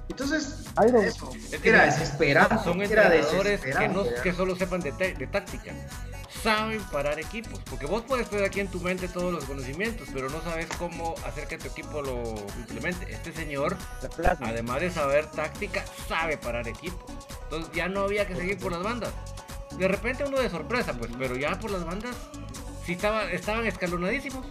Entonces, 0.09 0.65
eso 1.03 1.31
Es 1.51 1.59
que 1.61 1.69
era 1.69 1.83
mira, 1.83 1.85
desesperante. 1.85 2.55
Son 2.63 2.81
era 2.81 3.15
entrenadores 3.15 3.61
que, 3.61 3.87
no, 3.87 4.03
que 4.21 4.33
solo 4.33 4.55
sepan 4.55 4.81
de, 4.81 4.91
de 4.91 5.27
táctica. 5.27 5.71
Saben 6.43 6.81
parar 6.91 7.19
equipos. 7.19 7.59
Porque 7.69 7.85
vos 7.85 8.03
puedes 8.07 8.29
tener 8.29 8.45
aquí 8.45 8.59
en 8.59 8.69
tu 8.69 8.79
mente 8.79 9.07
todos 9.07 9.33
los 9.33 9.43
conocimientos, 9.45 10.07
pero 10.13 10.29
no 10.29 10.41
sabes 10.41 10.67
cómo 10.77 11.15
hacer 11.25 11.47
que 11.47 11.57
tu 11.57 11.67
equipo 11.67 12.01
lo 12.01 12.35
implemente. 12.57 13.11
Este 13.11 13.33
señor, 13.33 13.75
además 14.41 14.81
de 14.81 14.89
saber 14.89 15.25
táctica, 15.31 15.83
sabe 16.07 16.37
parar 16.37 16.67
equipos. 16.67 17.11
Entonces 17.43 17.71
ya 17.73 17.87
no 17.87 18.01
había 18.01 18.25
que 18.27 18.35
seguir 18.35 18.57
por 18.57 18.71
las 18.71 18.83
bandas. 18.83 19.13
De 19.77 19.87
repente 19.87 20.23
uno 20.25 20.39
de 20.39 20.49
sorpresa, 20.49 20.93
pues, 20.93 21.11
pero 21.17 21.35
ya 21.35 21.59
por 21.59 21.71
las 21.71 21.85
bandas, 21.85 22.15
sí 22.85 22.93
estaba, 22.93 23.29
estaban 23.31 23.65
escalonadísimos. 23.65 24.45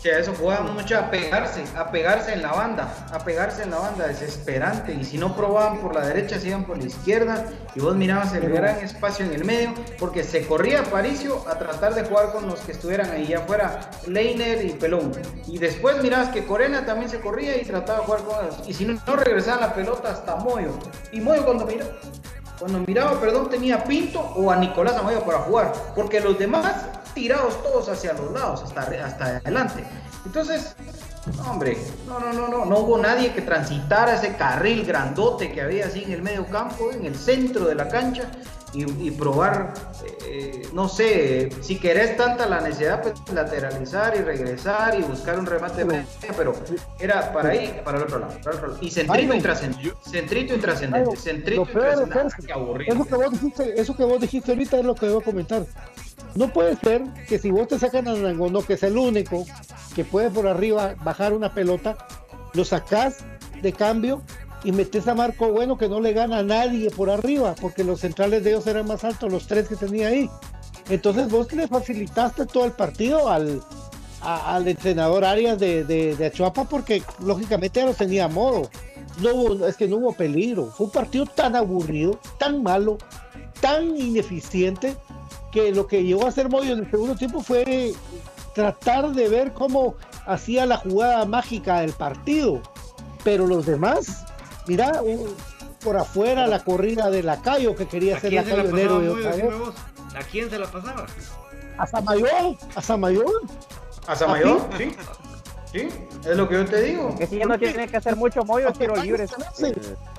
Sí, 0.00 0.08
a 0.10 0.18
eso 0.20 0.32
jugaban 0.32 0.74
mucho 0.74 0.96
a 0.96 1.10
pegarse, 1.10 1.64
a 1.76 1.90
pegarse 1.90 2.32
en 2.32 2.42
la 2.42 2.52
banda, 2.52 2.88
a 3.10 3.18
pegarse 3.18 3.64
en 3.64 3.70
la 3.70 3.78
banda, 3.78 4.06
desesperante. 4.06 4.94
Y 4.94 5.04
si 5.04 5.18
no 5.18 5.34
probaban 5.34 5.80
por 5.80 5.92
la 5.92 6.06
derecha, 6.06 6.38
se 6.38 6.48
iban 6.48 6.64
por 6.64 6.78
la 6.78 6.84
izquierda. 6.84 7.46
Y 7.74 7.80
vos 7.80 7.96
mirabas 7.96 8.32
el 8.34 8.48
gran 8.48 8.76
espacio 8.76 9.24
en 9.24 9.32
el 9.32 9.44
medio, 9.44 9.74
porque 9.98 10.22
se 10.22 10.46
corría 10.46 10.84
Paricio 10.84 11.44
a 11.48 11.58
tratar 11.58 11.94
de 11.94 12.04
jugar 12.04 12.32
con 12.32 12.46
los 12.46 12.60
que 12.60 12.72
estuvieran 12.72 13.10
ahí, 13.10 13.26
ya 13.26 13.40
fuera 13.40 13.90
Leiner 14.06 14.64
y 14.64 14.70
Pelón. 14.70 15.12
Y 15.48 15.58
después 15.58 16.00
mirabas 16.00 16.28
que 16.28 16.46
Corena 16.46 16.86
también 16.86 17.10
se 17.10 17.18
corría 17.18 17.60
y 17.60 17.64
trataba 17.64 17.98
de 17.98 18.04
jugar 18.04 18.22
con 18.22 18.44
ellos. 18.44 18.62
Y 18.68 18.74
si 18.74 18.84
no, 18.84 19.00
no 19.04 19.16
regresaba 19.16 19.62
la 19.62 19.74
pelota 19.74 20.12
hasta 20.12 20.36
Moyo. 20.36 20.70
Y 21.10 21.20
Moyo 21.20 21.44
cuando 21.44 21.66
miraba, 21.66 21.90
cuando 22.58 22.80
miraba, 22.80 23.20
perdón, 23.20 23.48
tenía 23.48 23.84
Pinto 23.84 24.20
o 24.20 24.50
a 24.50 24.56
Nicolás 24.56 24.96
Amaya 24.96 25.24
para 25.24 25.38
jugar, 25.40 25.72
porque 25.94 26.20
los 26.20 26.38
demás 26.38 26.86
tirados 27.14 27.62
todos 27.62 27.88
hacia 27.88 28.12
los 28.12 28.32
lados, 28.32 28.62
hasta, 28.62 28.82
hasta 29.04 29.24
adelante. 29.24 29.84
Entonces, 30.26 30.74
hombre, 31.48 31.78
no, 32.06 32.18
no, 32.18 32.32
no, 32.32 32.48
no, 32.48 32.64
no 32.64 32.78
hubo 32.78 32.98
nadie 32.98 33.32
que 33.32 33.42
transitara 33.42 34.14
ese 34.14 34.36
carril 34.36 34.84
grandote 34.84 35.52
que 35.52 35.62
había 35.62 35.86
así 35.86 36.04
en 36.04 36.12
el 36.12 36.22
medio 36.22 36.46
campo, 36.46 36.90
en 36.92 37.06
el 37.06 37.14
centro 37.14 37.66
de 37.66 37.74
la 37.74 37.88
cancha, 37.88 38.24
y, 38.72 39.06
y 39.06 39.10
probar, 39.10 39.74
eh, 40.26 40.66
no 40.72 40.88
sé, 40.88 41.48
si 41.60 41.78
querés 41.78 42.16
tanta 42.16 42.46
la 42.46 42.60
necesidad, 42.60 43.02
pues 43.02 43.14
lateralizar 43.32 44.16
y 44.16 44.20
regresar 44.20 44.98
y 44.98 45.02
buscar 45.02 45.38
un 45.38 45.46
remate 45.46 45.84
de 45.84 46.04
pero 46.36 46.52
era 46.98 47.32
para 47.32 47.50
ahí, 47.50 47.80
para 47.84 47.98
el 47.98 48.04
otro 48.04 48.18
lado, 48.18 48.34
para 48.42 48.50
el 48.50 48.56
otro 48.56 48.68
lado. 48.68 48.78
Y 48.82 48.90
centrito 48.90 49.34
intrascendente, 49.34 49.92
centrito 50.02 50.54
intrascendente, 50.54 51.16
centrito 51.16 51.62
intrascendente, 51.62 52.34
qué 52.46 52.52
aburrido. 52.52 52.94
Eso 52.94 53.04
que, 53.06 53.14
vos 53.16 53.30
dijiste, 53.32 53.80
eso 53.80 53.96
que 53.96 54.04
vos 54.04 54.20
dijiste 54.20 54.52
ahorita 54.52 54.78
es 54.78 54.84
lo 54.84 54.94
que 54.94 55.06
debo 55.06 55.20
comentar. 55.20 55.64
No 56.34 56.52
puede 56.52 56.76
ser 56.76 57.02
que 57.28 57.38
si 57.38 57.50
vos 57.50 57.68
te 57.68 57.78
sacan 57.78 58.06
a 58.08 58.14
Nangono, 58.14 58.62
que 58.62 58.74
es 58.74 58.82
el 58.82 58.96
único 58.96 59.44
que 59.94 60.04
puede 60.04 60.30
por 60.30 60.46
arriba 60.46 60.94
bajar 61.02 61.32
una 61.32 61.54
pelota, 61.54 61.96
lo 62.54 62.64
sacás 62.64 63.24
de 63.62 63.72
cambio 63.72 64.22
y 64.64 64.72
metes 64.72 65.06
a 65.08 65.14
Marco 65.14 65.50
Bueno 65.52 65.78
que 65.78 65.88
no 65.88 66.00
le 66.00 66.12
gana 66.12 66.38
a 66.38 66.42
nadie 66.42 66.90
por 66.90 67.10
arriba, 67.10 67.54
porque 67.60 67.84
los 67.84 68.00
centrales 68.00 68.44
de 68.44 68.50
ellos 68.50 68.66
eran 68.66 68.86
más 68.86 69.04
altos, 69.04 69.32
los 69.32 69.46
tres 69.46 69.68
que 69.68 69.76
tenía 69.76 70.08
ahí. 70.08 70.30
Entonces 70.88 71.30
vos 71.30 71.52
le 71.52 71.68
facilitaste 71.68 72.46
todo 72.46 72.64
el 72.64 72.72
partido 72.72 73.28
al, 73.28 73.62
al 74.22 74.66
entrenador 74.66 75.24
Arias 75.24 75.58
de, 75.58 75.84
de, 75.84 76.16
de 76.16 76.26
Achuapa 76.26 76.64
porque 76.64 77.02
lógicamente 77.20 77.80
ya 77.80 77.86
lo 77.86 77.94
tenía 77.94 78.24
a 78.24 78.28
modo. 78.28 78.70
No 79.22 79.66
es 79.66 79.76
que 79.76 79.88
no 79.88 79.96
hubo 79.96 80.12
peligro. 80.12 80.66
Fue 80.66 80.86
un 80.86 80.92
partido 80.92 81.26
tan 81.26 81.56
aburrido, 81.56 82.18
tan 82.38 82.62
malo, 82.62 82.98
tan 83.60 83.96
ineficiente 83.96 84.96
que 85.52 85.72
lo 85.72 85.86
que 85.86 86.04
llegó 86.04 86.24
a 86.24 86.28
hacer 86.28 86.48
Moyo 86.48 86.72
en 86.72 86.80
el 86.80 86.90
segundo 86.90 87.16
tiempo 87.16 87.40
fue 87.40 87.92
tratar 88.54 89.12
de 89.12 89.28
ver 89.28 89.52
cómo 89.52 89.94
hacía 90.26 90.66
la 90.66 90.76
jugada 90.78 91.24
mágica 91.24 91.80
del 91.80 91.92
partido. 91.92 92.62
Pero 93.24 93.46
los 93.46 93.66
demás, 93.66 94.24
mira, 94.68 95.02
un- 95.02 95.34
por 95.82 95.96
afuera 95.96 96.46
la 96.46 96.62
corrida 96.62 97.08
de 97.10 97.22
Lacayo 97.22 97.74
que 97.74 97.86
quería 97.86 98.14
¿A 98.14 98.18
hacer 98.18 98.32
la 98.32 98.42
Lacayo 98.42 98.70
pasaba, 98.70 99.36
Nero 99.36 99.58
vos. 99.58 99.74
¿A 100.14 100.20
quién 100.30 100.50
se 100.50 100.58
la 100.58 100.66
pasaba? 100.66 101.06
A 101.78 101.86
Samayor, 101.86 102.56
a 102.74 102.82
Samayor. 102.82 103.26
¿A 104.06 104.16
Samayor? 104.16 104.60
Sí. 104.76 104.96
Sí, 105.70 105.86
es 106.26 106.34
lo 106.36 106.48
que 106.48 106.54
yo 106.54 106.64
te 106.64 106.80
digo. 106.80 107.14
Que 107.18 107.26
si 107.26 107.36
ya 107.36 107.44
no 107.44 107.58
tiene 107.58 107.86
que 107.86 107.98
hacer 107.98 108.16
mucho 108.16 108.42
mollo, 108.42 108.72
tiro 108.72 108.96
libres. 108.96 109.30
colapse, 109.30 109.68
eh, 109.68 109.74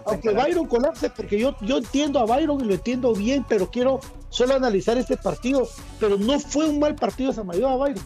aunque 0.05 0.29
Byron 0.29 0.67
colapse, 0.67 1.09
porque 1.09 1.39
yo, 1.39 1.55
yo 1.61 1.77
entiendo 1.79 2.19
a 2.19 2.25
Byron 2.27 2.61
y 2.61 2.65
lo 2.65 2.75
entiendo 2.75 3.13
bien, 3.13 3.43
pero 3.49 3.69
quiero 3.71 3.99
solo 4.29 4.53
analizar 4.53 4.97
este 4.99 5.17
partido. 5.17 5.67
Pero 5.99 6.17
no 6.17 6.39
fue 6.39 6.67
un 6.69 6.79
mal 6.79 6.93
partido 6.93 7.31
de 7.31 7.35
Samayoa, 7.37 7.75
Byron. 7.77 8.05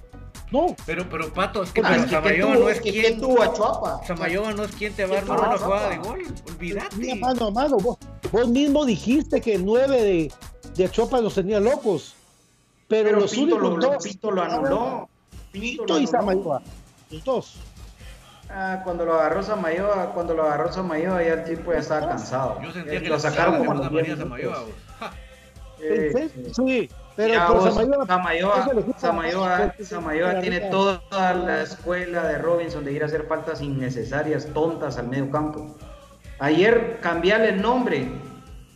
No. 0.53 0.75
Pero, 0.85 1.09
pero 1.09 1.33
Pato, 1.33 1.63
es 1.63 1.71
que 1.71 1.81
Ah, 1.83 1.89
pero 1.95 2.07
Samayoa 2.09 2.55
no 2.55 2.69
es 2.69 2.79
que- 2.79 2.91
quien. 2.91 3.19
tuvo 3.19 3.41
a 3.41 3.53
Chuapa. 3.53 4.01
Samayoa 4.05 4.53
no 4.53 4.63
es 4.63 4.71
quien 4.75 4.93
te 4.93 5.05
va 5.05 5.15
a 5.15 5.19
armar 5.19 5.39
una 5.39 5.57
jugada 5.57 5.89
de 5.89 5.95
Chuapa. 5.95 6.09
gol. 6.09 6.25
Olvídate. 6.47 6.95
Mira, 6.97 7.15
mano 7.15 7.47
a 7.47 7.51
mano, 7.51 7.77
vos, 7.77 7.97
vos 8.31 8.47
mismo 8.47 8.85
dijiste 8.85 9.41
que 9.41 9.55
el 9.55 9.65
9 9.65 10.01
de, 10.01 10.31
de 10.75 10.85
Achopa 10.85 11.19
los 11.21 11.33
tenía 11.33 11.59
locos. 11.59 12.13
Pero, 12.87 13.05
Pero 13.09 13.19
los 13.21 13.31
Pinto 13.31 13.55
únicos 13.55 13.83
lo, 13.83 13.91
dos. 13.93 14.03
Pinto 14.03 14.31
lo 14.31 14.41
anuló. 14.43 15.09
Pinto 15.51 15.83
Pinto 15.85 15.93
lo 15.95 15.99
y. 15.99 16.07
Samayoa. 16.07 16.61
Los 17.09 17.23
dos. 17.23 17.55
Ah, 18.49 18.81
cuando 18.83 19.05
lo 19.05 19.15
agarró 19.15 19.41
Samayoa, 19.41 20.11
cuando 20.13 20.35
lo 20.35 20.43
agarró 20.43 20.71
Samayoa 20.71 21.23
ya 21.23 21.33
el 21.33 21.43
tipo 21.45 21.73
ya 21.73 21.79
estaba 21.79 22.09
cansado. 22.09 22.61
Yo 22.61 22.71
sentía 22.71 23.01
que 23.01 23.09
lo 23.09 23.19
sacaron 23.19 23.57
como 23.57 23.73
los 23.73 23.91
María 23.91 24.03
10 24.15 24.19
Samayoa. 24.19 24.65
Ja. 24.99 25.11
Eh, 25.85 26.29
Sí, 26.33 26.53
sí, 26.55 26.89
pero, 27.15 27.33
vos, 27.53 27.63
Samayoa- 28.07 28.07
Samayoa, 28.97 29.73
Samayoa, 29.83 30.39
tiene 30.41 30.59
toda 30.71 31.33
la 31.33 31.61
escuela 31.61 32.23
de 32.27 32.37
Robinson 32.39 32.83
de 32.83 32.91
ir 32.93 33.03
a 33.03 33.05
hacer 33.05 33.23
faltas 33.27 33.61
innecesarias, 33.61 34.47
tontas 34.53 34.97
al 34.97 35.07
medio 35.07 35.29
campo. 35.29 35.75
Ayer 36.39 36.99
cambiarle 37.01 37.49
el 37.49 37.61
nombre 37.61 38.07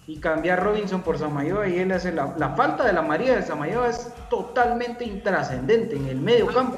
y 0.05 0.17
cambiar 0.19 0.63
Robinson 0.63 1.01
por 1.01 1.17
Samayoa 1.17 1.67
y 1.67 1.79
él 1.79 1.91
hace 1.91 2.11
la, 2.13 2.33
la 2.37 2.49
falta 2.55 2.85
de 2.85 2.93
la 2.93 3.01
María 3.01 3.35
de 3.35 3.41
Samayoa 3.43 3.89
es 3.89 4.09
totalmente 4.29 5.03
intrascendente 5.03 5.95
en 5.95 6.07
el 6.07 6.17
medio 6.21 6.47
campo. 6.47 6.77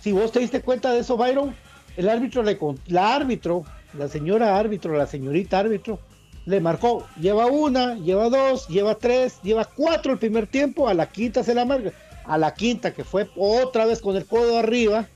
si 0.00 0.12
vos 0.12 0.30
te 0.32 0.40
diste 0.40 0.60
cuenta 0.60 0.90
de 0.92 0.98
eso, 0.98 1.16
Byron, 1.16 1.54
el 1.96 2.08
árbitro 2.08 2.42
le 2.42 2.58
la 2.88 3.14
árbitro, 3.14 3.62
la 3.96 4.08
señora 4.08 4.58
árbitro, 4.58 4.94
la 4.96 5.06
señorita 5.06 5.60
árbitro, 5.60 5.98
le 6.46 6.60
marcó, 6.60 7.06
lleva 7.18 7.46
una, 7.46 7.94
lleva 7.96 8.28
dos, 8.28 8.68
lleva 8.68 8.94
tres, 8.94 9.40
lleva 9.42 9.64
cuatro 9.64 10.12
el 10.12 10.18
primer 10.18 10.46
tiempo, 10.46 10.88
a 10.88 10.94
la 10.94 11.06
quinta 11.06 11.42
se 11.42 11.54
la 11.54 11.64
marca, 11.64 11.92
a 12.24 12.38
la 12.38 12.54
quinta 12.54 12.92
que 12.92 13.04
fue 13.04 13.28
otra 13.36 13.86
vez 13.86 14.00
con 14.00 14.16
el 14.16 14.26
codo 14.26 14.58
arriba, 14.58 15.08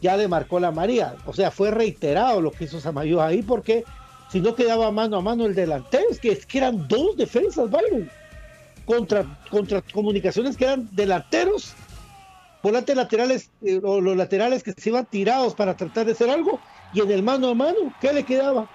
ya 0.00 0.16
le 0.16 0.28
marcó 0.28 0.60
la 0.60 0.70
María, 0.70 1.16
o 1.26 1.32
sea, 1.32 1.50
fue 1.50 1.70
reiterado 1.70 2.40
lo 2.40 2.50
que 2.50 2.64
hizo 2.64 2.80
Samayoa 2.80 3.26
ahí 3.26 3.42
porque 3.42 3.84
si 4.30 4.40
no 4.40 4.54
quedaba 4.54 4.90
mano 4.90 5.16
a 5.16 5.20
mano 5.20 5.46
el 5.46 5.54
delantero, 5.54 6.04
es 6.10 6.18
que, 6.18 6.32
es 6.32 6.46
que 6.46 6.58
eran 6.58 6.86
dos 6.88 7.16
defensas, 7.16 7.70
Byron, 7.70 8.10
contra, 8.84 9.24
contra 9.50 9.82
comunicaciones 9.82 10.56
que 10.56 10.64
eran 10.64 10.88
delanteros 10.92 11.74
volantes 12.62 12.96
laterales 12.96 13.50
eh, 13.62 13.80
o 13.82 14.00
los 14.00 14.16
laterales 14.16 14.62
que 14.62 14.72
se 14.72 14.90
iban 14.90 15.06
tirados 15.06 15.54
para 15.54 15.76
tratar 15.76 16.06
de 16.06 16.12
hacer 16.12 16.30
algo 16.30 16.60
y 16.94 17.00
en 17.00 17.10
el 17.10 17.22
mano 17.22 17.48
a 17.48 17.54
mano, 17.54 17.92
¿qué 18.00 18.12
le 18.12 18.24
quedaba? 18.24 18.68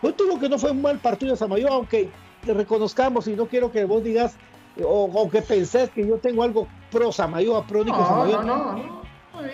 Pues 0.00 0.16
tuvo 0.16 0.38
que 0.38 0.48
no 0.48 0.58
fue 0.58 0.70
un 0.70 0.82
mal 0.82 0.98
partido 0.98 1.32
de 1.32 1.38
Samayoa, 1.38 1.72
aunque 1.74 2.08
te 2.44 2.54
reconozcamos 2.54 3.26
y 3.28 3.36
no 3.36 3.46
quiero 3.46 3.70
que 3.70 3.84
vos 3.84 4.02
digas 4.02 4.34
eh, 4.76 4.82
o, 4.84 5.04
o 5.04 5.30
que 5.30 5.42
pensés 5.42 5.90
que 5.90 6.06
yo 6.06 6.16
tengo 6.18 6.42
algo 6.42 6.66
pro 6.90 7.12
Samayoa, 7.12 7.66
pro 7.66 7.84
Nico 7.84 7.98
No, 7.98 8.06
Samayoa. 8.06 8.42
no, 8.44 8.56
no, 8.56 8.72
no. 8.74 9.00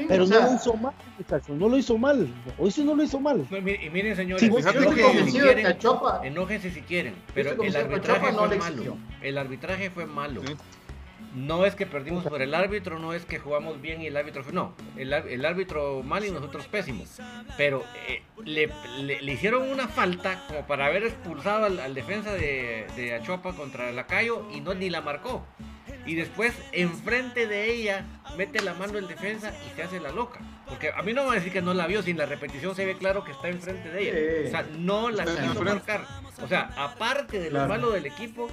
Pero 0.09 0.25
o 0.25 0.27
no 0.27 0.35
sea, 0.35 0.47
lo 0.49 0.55
hizo 0.57 0.75
mal, 0.75 0.93
muchacho, 1.17 1.55
no 1.55 1.69
lo 1.69 1.79
hizo 1.79 1.97
mal. 1.97 2.27
Hoy 2.59 2.71
sí 2.73 2.83
no 2.83 2.95
lo 2.97 3.03
hizo 3.05 3.21
mal. 3.21 3.47
No, 3.49 3.57
y 3.57 3.61
mi- 3.63 3.73
Y 3.75 3.91
miren, 3.91 4.17
señores, 4.17 4.41
Sí, 4.41 4.47
enójense 4.47 5.25
si 5.31 5.39
quieren, 5.39 5.77
enójense 6.25 6.71
si 6.73 6.81
quieren, 6.83 7.15
pero 7.35 7.63
el 7.63 7.77
arbitraje 7.77 8.33
no 8.33 8.47
fue 8.47 8.57
malo. 8.57 8.97
El 9.23 9.39
arbitraje 9.39 9.91
fue 9.91 10.07
malo. 10.07 10.43
Sí. 10.45 10.55
No 11.37 11.67
es 11.67 11.75
que 11.75 11.85
perdimos 11.85 12.25
por 12.25 12.41
el 12.41 12.55
árbitro, 12.55 12.99
no 12.99 13.13
es 13.13 13.27
que 13.27 13.39
jugamos 13.39 13.81
bien 13.83 14.01
y 14.01 14.07
el 14.07 14.17
árbitro. 14.17 14.43
No, 14.53 14.75
el, 14.97 15.45
árbitro 15.45 16.03
mal 16.03 16.25
y 16.25 16.31
nosotros 16.31 16.67
pésimos. 16.67 17.21
Pero 17.59 17.85
eh, 18.09 18.23
le, 18.43 18.71
le- 19.03 19.33
hicieron 19.33 19.69
una 19.71 19.87
falta 19.87 20.47
como 20.49 20.67
para 20.67 20.87
haber 20.87 21.05
expulsado 21.05 21.67
al, 21.67 21.79
al 21.79 21.95
defensa 21.95 22.33
de, 22.33 22.87
de 22.97 23.15
Achuapa 23.15 23.53
contra 23.53 23.93
Lacayo 23.93 24.47
y 24.55 24.61
no 24.63 24.73
ni 24.73 24.89
la 24.89 25.03
marcó. 25.03 25.45
Y 26.07 26.15
después, 26.15 26.55
enfrente 26.73 27.47
de 27.47 27.73
ella, 27.73 28.05
mete 28.37 28.63
la 28.63 28.75
mano 28.75 28.97
el 28.99 29.09
defensa 29.09 29.53
y 29.67 29.75
se 29.77 29.83
hace 29.83 30.01
la 30.01 30.11
loca. 30.13 30.41
Porque 30.69 30.91
a 30.91 31.03
mí 31.03 31.13
no 31.13 31.23
me 31.23 31.27
va 31.29 31.33
a 31.35 31.37
decir 31.37 31.53
que 31.53 31.63
no 31.63 31.75
la 31.75 31.87
vio, 31.87 32.03
si 32.03 32.13
en 32.13 32.19
la 32.19 32.27
repetición 32.27 32.75
se 32.77 32.85
ve 32.87 32.97
claro 32.97 33.25
que 33.25 33.33
está 33.33 33.49
enfrente 33.49 33.89
de 33.91 34.03
ella. 34.03 34.13
Sí. 34.43 34.47
O 34.49 34.51
sea, 34.51 34.67
no 34.79 35.11
la 35.11 35.25
quiso 35.25 35.63
marcar. 35.63 36.07
O 36.43 36.49
sea, 36.49 36.73
aparte 36.77 37.39
de 37.39 37.47
lo 37.47 37.51
Claro. 37.59 37.69
malo 37.69 37.91
del 37.91 38.07
equipo, 38.07 38.49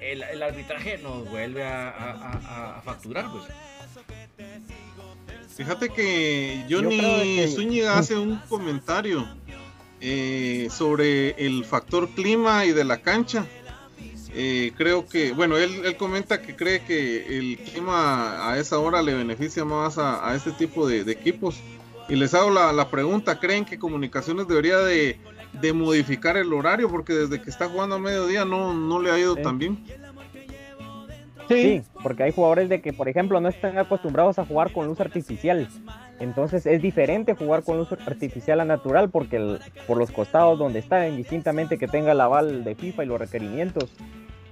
el, 0.00 0.22
el 0.22 0.42
arbitraje 0.42 0.98
nos 0.98 1.28
vuelve 1.28 1.64
a, 1.64 1.88
a- 1.88 2.12
a- 2.12 2.78
a 2.78 2.82
facturar, 2.82 3.26
pues. 3.32 3.44
Fíjate 5.56 5.88
que 5.88 6.64
Johnny 6.68 6.98
que- 7.00 7.48
Zúñiga 7.54 7.98
hace 7.98 8.16
un 8.16 8.36
comentario 8.48 9.26
eh, 10.00 10.68
sobre 10.70 11.30
el 11.44 11.64
factor 11.64 12.10
clima 12.10 12.64
y 12.66 12.72
de 12.72 12.84
la 12.84 12.98
cancha. 13.00 13.46
Eh, 14.38 14.72
creo 14.76 15.06
que, 15.06 15.32
bueno, 15.32 15.56
él, 15.56 15.70
él 15.86 15.96
comenta 15.96 16.42
que 16.42 16.54
cree 16.54 16.80
que 16.84 17.38
el 17.38 17.56
clima 17.58 18.50
a 18.50 18.58
esa 18.58 18.78
hora 18.78 19.00
le 19.00 19.14
beneficia 19.14 19.64
más 19.64 19.96
a, 19.96 20.28
a 20.30 20.36
este 20.36 20.52
tipo 20.52 20.86
de, 20.86 21.04
de 21.04 21.12
equipos. 21.12 21.58
Y 22.08 22.16
les 22.16 22.34
hago 22.34 22.50
la, 22.50 22.70
la 22.72 22.90
pregunta, 22.90 23.40
¿creen 23.40 23.64
que 23.64 23.78
Comunicaciones 23.78 24.46
debería 24.46 24.76
de, 24.78 25.18
de 25.54 25.72
modificar 25.72 26.36
el 26.36 26.52
horario? 26.52 26.88
Porque 26.90 27.14
desde 27.14 27.40
que 27.40 27.48
está 27.48 27.66
jugando 27.68 27.96
a 27.96 27.98
mediodía 27.98 28.44
no, 28.44 28.74
no 28.74 29.00
le 29.00 29.10
ha 29.10 29.18
ido 29.18 29.34
Sí. 29.36 29.42
tan 29.42 29.58
bien. 29.58 29.82
Sí, 31.48 31.82
porque 32.02 32.24
hay 32.24 32.32
jugadores 32.32 32.68
de 32.68 32.80
que, 32.80 32.92
por 32.92 33.08
ejemplo, 33.08 33.40
no 33.40 33.48
están 33.48 33.78
acostumbrados 33.78 34.38
a 34.40 34.44
jugar 34.44 34.72
con 34.72 34.86
luz 34.86 35.00
artificial. 35.00 35.68
Entonces 36.18 36.66
es 36.66 36.82
diferente 36.82 37.34
jugar 37.34 37.62
con 37.62 37.76
luz 37.78 37.88
artificial 37.92 38.60
a 38.60 38.64
natural 38.64 39.10
porque 39.10 39.36
el- 39.36 39.60
por 39.86 39.96
los 39.96 40.10
costados 40.10 40.58
donde 40.58 40.80
está, 40.80 41.06
indistintamente 41.08 41.78
que 41.78 41.86
tenga 41.86 42.12
el 42.12 42.20
aval 42.20 42.64
de 42.64 42.74
FIFA 42.74 43.04
y 43.04 43.06
los 43.06 43.20
requerimientos, 43.20 43.90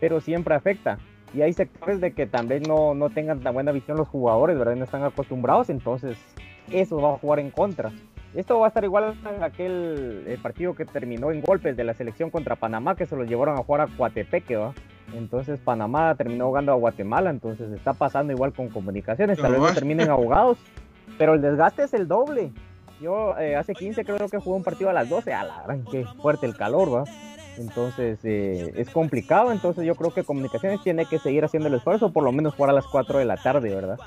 pero 0.04 0.20
siempre 0.20 0.54
afecta. 0.54 0.98
Y 1.32 1.40
hay 1.40 1.54
sectores 1.54 1.98
de 1.98 2.12
que 2.12 2.26
también 2.26 2.62
no, 2.64 2.94
no 2.94 3.08
tengan 3.08 3.40
tan 3.40 3.54
buena 3.54 3.72
visión 3.72 3.96
los 3.96 4.06
jugadores, 4.06 4.58
¿verdad? 4.58 4.76
No 4.76 4.84
están 4.84 5.02
acostumbrados, 5.02 5.70
entonces 5.70 6.18
eso 6.70 7.00
va 7.00 7.14
a 7.14 7.16
jugar 7.16 7.38
en 7.38 7.50
contra. 7.50 7.90
Esto 8.34 8.58
va 8.58 8.66
a 8.66 8.68
estar 8.68 8.84
igual 8.84 9.14
en 9.34 9.42
aquel 9.42 10.24
el 10.26 10.38
partido 10.42 10.74
que 10.74 10.84
terminó 10.84 11.30
en 11.30 11.40
golpes 11.40 11.74
de 11.74 11.84
la 11.84 11.94
selección 11.94 12.28
contra 12.28 12.54
Panamá, 12.54 12.96
que 12.96 13.06
se 13.06 13.16
los 13.16 13.26
llevaron 13.26 13.56
a 13.56 13.62
jugar 13.62 13.80
a 13.80 13.86
Coatepeque, 13.86 14.56
¿va? 14.56 14.74
Entonces 15.14 15.58
Panamá 15.58 16.14
terminó 16.16 16.48
jugando 16.48 16.72
a 16.72 16.74
Guatemala, 16.74 17.30
entonces 17.30 17.72
está 17.72 17.94
pasando 17.94 18.34
igual 18.34 18.52
con 18.52 18.68
comunicaciones, 18.68 19.38
tal 19.38 19.52
vez 19.52 19.62
no 19.62 19.72
terminen 19.72 20.10
ahogados, 20.10 20.58
pero 21.16 21.32
el 21.32 21.40
desgaste 21.40 21.84
es 21.84 21.94
el 21.94 22.08
doble. 22.08 22.52
Yo 23.00 23.38
eh, 23.38 23.56
hace 23.56 23.72
15 23.72 24.04
creo 24.04 24.28
que 24.28 24.36
jugué 24.36 24.56
un 24.58 24.64
partido 24.64 24.90
a 24.90 24.92
las 24.92 25.08
12, 25.08 25.32
a 25.32 25.44
la 25.44 25.62
gran 25.62 25.82
que 25.84 26.04
fuerte 26.20 26.44
el 26.44 26.54
calor, 26.54 26.94
¿va? 26.94 27.04
Entonces 27.58 28.18
eh, 28.24 28.72
es 28.76 28.90
complicado, 28.90 29.52
entonces 29.52 29.84
yo 29.84 29.94
creo 29.94 30.12
que 30.12 30.24
comunicaciones 30.24 30.82
tiene 30.82 31.06
que 31.06 31.18
seguir 31.18 31.44
haciendo 31.44 31.68
el 31.68 31.74
esfuerzo, 31.74 32.12
por 32.12 32.24
lo 32.24 32.32
menos 32.32 32.54
jugar 32.54 32.70
a 32.70 32.72
las 32.72 32.86
4 32.86 33.18
de 33.18 33.24
la 33.24 33.36
tarde, 33.36 33.74
¿verdad? 33.74 33.98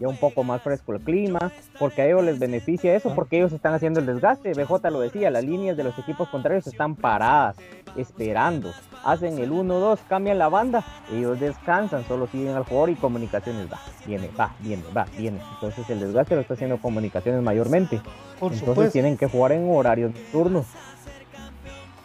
Ya 0.00 0.08
un 0.08 0.16
poco 0.16 0.42
más 0.42 0.62
fresco 0.62 0.92
el 0.94 1.00
clima, 1.00 1.52
porque 1.78 2.02
a 2.02 2.06
ellos 2.06 2.24
les 2.24 2.38
beneficia 2.38 2.94
eso, 2.94 3.14
porque 3.14 3.36
ellos 3.36 3.52
están 3.52 3.74
haciendo 3.74 4.00
el 4.00 4.06
desgaste. 4.06 4.52
BJ 4.52 4.90
lo 4.90 5.00
decía, 5.00 5.30
las 5.30 5.44
líneas 5.44 5.76
de 5.76 5.84
los 5.84 5.98
equipos 5.98 6.28
contrarios 6.28 6.66
están 6.66 6.96
paradas, 6.96 7.56
esperando. 7.96 8.72
Hacen 9.04 9.38
el 9.38 9.52
1-2, 9.52 9.98
cambian 10.08 10.38
la 10.38 10.48
banda, 10.48 10.84
ellos 11.12 11.38
descansan, 11.38 12.04
solo 12.06 12.26
siguen 12.26 12.54
al 12.54 12.64
jugador 12.64 12.90
y 12.90 12.94
comunicaciones 12.94 13.70
va, 13.70 13.78
viene, 14.06 14.30
va, 14.38 14.54
viene, 14.60 14.82
va, 14.96 15.06
viene. 15.16 15.40
Entonces 15.54 15.88
el 15.90 16.00
desgaste 16.00 16.34
lo 16.34 16.40
está 16.40 16.54
haciendo 16.54 16.78
comunicaciones 16.78 17.42
mayormente. 17.42 18.00
Por 18.40 18.52
Entonces 18.52 18.60
supuesto. 18.60 18.92
tienen 18.92 19.16
que 19.16 19.26
jugar 19.28 19.52
en 19.52 19.68
horarios 19.70 20.12
nocturnos. 20.12 20.66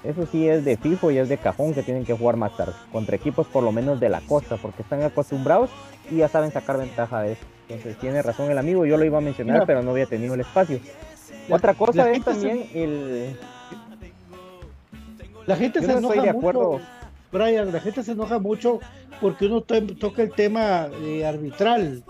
Eso 0.03 0.25
sí 0.31 0.47
es 0.47 0.63
de 0.63 0.77
fijo 0.77 1.11
y 1.11 1.17
es 1.17 1.27
de 1.27 1.37
cajón 1.37 1.73
que 1.73 1.83
tienen 1.83 2.05
que 2.05 2.13
jugar 2.13 2.37
más 2.37 2.55
tarde, 2.55 2.73
contra 2.91 3.15
equipos 3.17 3.47
por 3.47 3.63
lo 3.63 3.71
menos 3.71 3.99
de 3.99 4.07
la 4.09 4.21
costa, 4.21 4.55
porque 4.57 4.81
están 4.81 5.01
acostumbrados 5.03 5.69
y 6.09 6.17
ya 6.17 6.29
saben 6.29 6.51
sacar 6.51 6.77
ventaja 6.77 7.21
de 7.21 7.33
eso. 7.33 7.41
Entonces 7.67 7.97
tiene 7.99 8.21
razón 8.21 8.49
el 8.49 8.57
amigo, 8.57 8.85
yo 8.85 8.97
lo 8.97 9.03
iba 9.05 9.17
a 9.17 9.21
mencionar, 9.21 9.55
Mira. 9.55 9.65
pero 9.65 9.83
no 9.83 9.91
había 9.91 10.05
tenido 10.05 10.33
el 10.35 10.39
espacio. 10.41 10.79
Otra 11.49 11.73
cosa 11.73 12.09
es 12.11 12.19
se- 12.19 12.23
también 12.23 12.65
el... 12.73 13.35
La 15.45 15.55
gente 15.55 15.81
Yo 15.81 15.87
se 15.87 15.91
no 15.93 15.97
enoja 15.99 16.13
estoy 16.15 16.27
de 16.27 16.33
mucho. 16.33 16.79
Brian, 17.31 17.71
la 17.71 17.79
gente 17.79 18.03
se 18.03 18.11
enoja 18.13 18.39
mucho 18.39 18.79
porque 19.19 19.45
uno 19.47 19.61
to- 19.61 19.85
toca 19.95 20.21
el 20.21 20.31
tema 20.31 20.87
eh, 21.03 21.25
arbitral, 21.25 22.03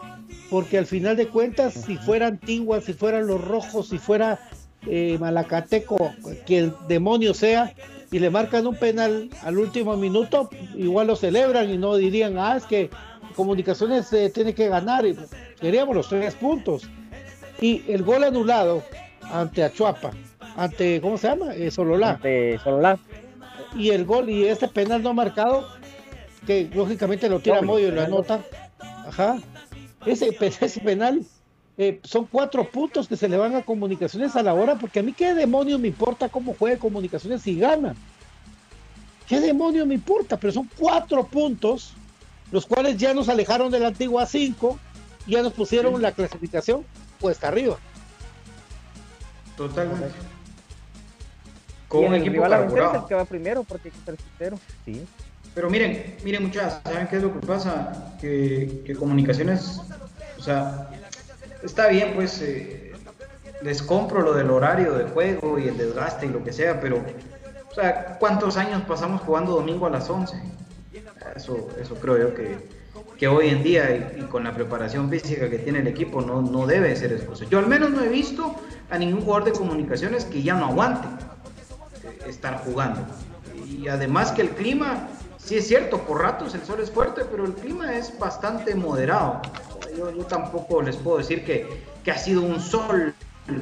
porque 0.50 0.78
al 0.78 0.86
final 0.86 1.16
de 1.18 1.28
cuentas, 1.28 1.74
si 1.74 1.98
fuera 1.98 2.28
Antigua, 2.28 2.82
si 2.82 2.94
fueran 2.94 3.28
los 3.28 3.44
rojos, 3.44 3.88
si 3.90 3.98
fuera 3.98 4.40
eh, 4.88 5.18
Malacateco, 5.20 6.14
que 6.46 6.60
el 6.60 6.74
demonio 6.88 7.34
sea, 7.34 7.74
y 8.12 8.20
le 8.20 8.30
marcan 8.30 8.66
un 8.66 8.76
penal 8.76 9.30
al 9.44 9.58
último 9.58 9.96
minuto, 9.98 10.50
igual 10.76 11.08
lo 11.08 11.16
celebran 11.16 11.70
y 11.70 11.78
no 11.78 11.96
dirían, 11.96 12.38
ah, 12.38 12.58
es 12.58 12.66
que 12.66 12.90
Comunicaciones 13.36 14.12
eh, 14.12 14.32
tiene 14.34 14.54
que 14.54 14.68
ganar, 14.68 15.06
y 15.06 15.16
queríamos 15.62 15.96
los 15.96 16.10
tres 16.10 16.36
puntos. 16.36 16.90
Y 17.62 17.84
el 17.88 18.04
gol 18.04 18.24
anulado 18.24 18.84
ante 19.22 19.64
Achuapa, 19.64 20.12
ante, 20.58 21.00
¿cómo 21.00 21.18
se 21.18 21.28
llama? 21.28 21.54
Eh, 21.56 21.72
Sololá 21.72 22.12
ante 22.12 22.58
Sololá. 22.60 22.98
y 23.76 23.92
el 23.92 24.06
gol 24.06 24.30
y 24.30 24.46
este 24.46 24.68
penal 24.68 25.04
no 25.04 25.14
marcado, 25.14 25.68
que 26.46 26.70
lógicamente 26.74 27.30
lo 27.30 27.40
tira 27.40 27.62
Moyo 27.62 27.90
y 27.90 27.92
lo 27.92 28.02
anota. 28.02 28.42
Ajá. 29.06 29.38
Ese 30.06 30.32
penal 30.84 31.22
eh, 31.82 32.02
son 32.04 32.26
cuatro 32.26 32.70
puntos 32.70 33.08
que 33.08 33.16
se 33.16 33.30
le 33.30 33.38
van 33.38 33.56
a 33.56 33.62
comunicaciones 33.62 34.36
a 34.36 34.44
la 34.44 34.54
hora, 34.54 34.76
porque 34.76 35.00
a 35.00 35.04
mí 35.04 35.14
qué 35.14 35.34
demonios 35.34 35.80
me 35.80 35.88
importa 35.88 36.28
cómo 36.28 36.54
juegue 36.54 36.78
comunicaciones 36.78 37.42
si 37.42 37.58
gana. 37.58 37.96
¿Qué 39.26 39.40
demonios 39.40 39.88
me 39.88 39.94
importa? 39.94 40.38
Pero 40.38 40.52
son 40.52 40.70
cuatro 40.78 41.26
puntos, 41.26 41.94
los 42.52 42.66
cuales 42.66 42.98
ya 42.98 43.14
nos 43.14 43.30
alejaron 43.30 43.72
de 43.72 43.80
la 43.80 43.88
antigua 43.88 44.26
5, 44.26 44.78
ya 45.26 45.42
nos 45.42 45.54
pusieron 45.54 46.02
la 46.02 46.12
clasificación 46.12 46.84
cuesta 47.22 47.48
arriba. 47.48 47.78
Totalmente. 49.56 50.08
Y 50.08 51.88
Con 51.88 52.04
un 52.04 52.14
el 52.14 52.22
equipo 52.22 52.34
rival 52.34 52.54
a 52.54 52.60
vencer 52.60 52.78
es 52.78 52.84
el 52.84 52.84
carburado. 52.84 53.08
que 53.08 53.16
va 53.16 53.24
primero 53.24 53.64
porque 53.64 53.90
ser 54.04 54.18
sincero. 54.18 54.60
Sí. 54.84 55.06
Pero 55.56 55.70
miren, 55.70 56.18
miren 56.26 56.44
muchachos, 56.44 56.82
¿saben 56.84 57.08
qué 57.08 57.16
es 57.16 57.24
lo 57.24 57.34
que 57.40 57.48
pasa? 57.48 58.18
Que, 58.20 58.96
comunicaciones, 59.00 59.80
o 60.38 60.42
sea, 60.42 60.90
está 61.64 61.88
bien 61.88 62.14
pues, 62.16 62.42
eh, 62.42 62.94
les 63.62 63.82
compro 63.82 64.22
lo 64.22 64.34
del 64.34 64.50
horario 64.50 64.94
de 64.94 65.06
juego 65.06 65.60
y 65.60 65.68
el 65.68 65.78
desgaste 65.78 66.26
y 66.26 66.30
lo 66.30 66.44
que 66.44 66.54
sea, 66.54 66.80
pero, 66.80 67.04
o 67.70 67.74
sea, 67.74 68.18
¿cuántos 68.20 68.58
años 68.58 68.82
pasamos 68.84 69.22
jugando 69.22 69.54
domingo 69.54 69.86
a 69.86 69.90
las 69.90 70.10
11? 70.10 70.36
Eso, 71.36 71.70
eso 71.80 71.96
creo 71.96 72.18
yo 72.18 72.34
que, 72.34 72.58
que 73.18 73.28
hoy 73.28 73.50
en 73.50 73.64
día 73.64 74.16
y, 74.18 74.22
con 74.24 74.46
la 74.46 74.54
preparación 74.54 75.10
física 75.10 75.50
que 75.50 75.60
tiene 75.60 75.80
el 75.80 75.88
equipo 75.88 76.22
no, 76.22 76.42
no 76.42 76.66
debe 76.66 76.96
ser 76.96 77.12
excusa. 77.12 77.46
Yo 77.50 77.60
al 77.60 77.68
menos 77.68 77.92
no 77.92 78.02
he 78.02 78.08
visto 78.08 78.56
a 78.90 78.98
ningún 78.98 79.22
jugador 79.22 79.44
de 79.44 79.52
comunicaciones 79.52 80.26
que 80.26 80.42
ya 80.42 80.56
no 80.56 80.68
aguante 80.68 81.08
eh, 82.04 82.20
estar 82.28 82.64
jugando. 82.64 83.02
Y 83.68 83.88
además 83.90 84.32
que 84.32 84.42
el 84.42 84.50
clima, 84.52 85.10
sí 85.38 85.58
es 85.58 85.68
cierto, 85.68 86.00
por 86.00 86.22
ratos 86.22 86.56
el 86.56 86.64
sol 86.64 86.80
es 86.82 86.90
fuerte, 86.90 87.24
pero 87.30 87.46
el 87.46 87.54
clima 87.54 87.94
es 87.96 88.18
bastante 88.18 88.74
moderado. 88.74 89.42
Yo, 90.00 90.26
tampoco 90.26 90.82
les 90.82 90.96
puedo 90.96 91.18
decir 91.18 91.44
que, 91.44 91.84
que 92.04 92.12
ha 92.12 92.18
sido 92.18 92.42
un 92.42 92.62
sol 92.62 93.14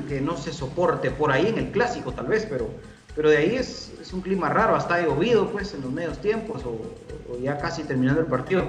que 0.08 0.22
no 0.22 0.38
se 0.38 0.54
soporte 0.54 1.10
por 1.12 1.32
ahí 1.32 1.48
en 1.48 1.58
el 1.58 1.72
clásico 1.72 2.12
tal 2.12 2.28
vez, 2.28 2.46
pero, 2.48 2.70
pero 3.16 3.30
de 3.30 3.38
ahí 3.38 3.56
es, 3.56 3.92
es 4.00 4.14
un 4.14 4.22
clima 4.22 4.50
raro, 4.50 4.76
hasta 4.76 4.96
ha 4.96 5.02
llovido 5.02 5.50
pues 5.50 5.74
en 5.74 5.82
los 5.82 5.92
medios 5.92 6.20
tiempos 6.20 6.64
o, 6.66 6.80
ya 7.42 7.58
casi 7.58 7.84
terminando 7.84 8.22
el 8.22 8.28
partido. 8.28 8.66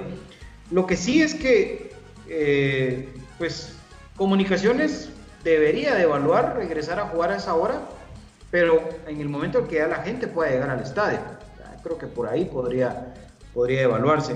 Lo 0.71 0.87
que 0.87 0.95
sí 0.97 1.21
es 1.21 1.35
que 1.35 1.93
eh, 2.27 3.09
pues 3.37 3.73
comunicaciones 4.15 5.09
debería 5.43 5.95
de 5.95 6.03
evaluar 6.03 6.55
regresar 6.57 6.99
a 6.99 7.05
jugar 7.05 7.31
a 7.31 7.37
esa 7.37 7.53
hora, 7.55 7.81
pero 8.51 8.89
en 9.07 9.21
el 9.21 9.29
momento 9.29 9.59
en 9.59 9.67
que 9.67 9.75
ya 9.75 9.87
la 9.87 10.03
gente 10.03 10.27
pueda 10.27 10.51
llegar 10.51 10.69
al 10.69 10.81
estadio. 10.81 11.19
Creo 11.83 11.97
que 11.97 12.07
por 12.07 12.27
ahí 12.27 12.45
podría, 12.45 13.13
podría 13.53 13.83
evaluarse. 13.83 14.35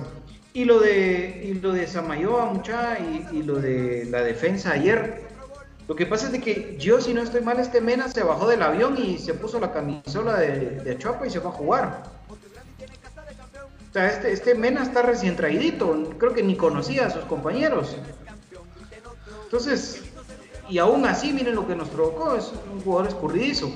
Y 0.53 0.65
lo 0.65 0.79
de, 0.79 1.41
y 1.45 1.53
lo 1.55 1.71
de 1.71 1.87
Samayoa, 1.87 2.45
mucha, 2.45 2.99
y, 2.99 3.37
y, 3.37 3.43
lo 3.43 3.55
de 3.55 4.05
la 4.09 4.21
defensa 4.21 4.71
ayer. 4.73 5.23
Lo 5.87 5.95
que 5.95 6.05
pasa 6.05 6.27
es 6.27 6.31
de 6.31 6.41
que 6.41 6.77
yo, 6.79 7.01
si 7.01 7.13
no 7.13 7.21
estoy 7.21 7.41
mal, 7.41 7.59
este 7.59 7.81
Mena 7.81 8.07
se 8.07 8.23
bajó 8.23 8.47
del 8.47 8.61
avión 8.61 8.95
y 8.97 9.17
se 9.17 9.33
puso 9.33 9.59
la 9.59 9.73
camisola 9.73 10.37
de, 10.37 10.79
de 10.79 10.93
y 11.25 11.29
se 11.29 11.41
fue 11.41 11.49
a 11.49 11.53
jugar. 11.53 12.03
O 13.89 13.93
sea, 13.93 14.07
este, 14.07 14.31
este 14.31 14.55
Mena 14.55 14.83
está 14.83 15.01
recién 15.01 15.35
traidito. 15.35 16.09
Creo 16.17 16.33
que 16.33 16.43
ni 16.43 16.55
conocía 16.55 17.07
a 17.07 17.09
sus 17.09 17.23
compañeros. 17.25 17.97
Entonces, 19.43 20.03
y 20.69 20.77
aún 20.77 21.05
así, 21.05 21.33
miren 21.33 21.55
lo 21.55 21.67
que 21.67 21.75
nos 21.75 21.89
provocó, 21.89 22.35
es 22.35 22.51
un 22.71 22.81
jugador 22.81 23.09
escurridizo. 23.09 23.71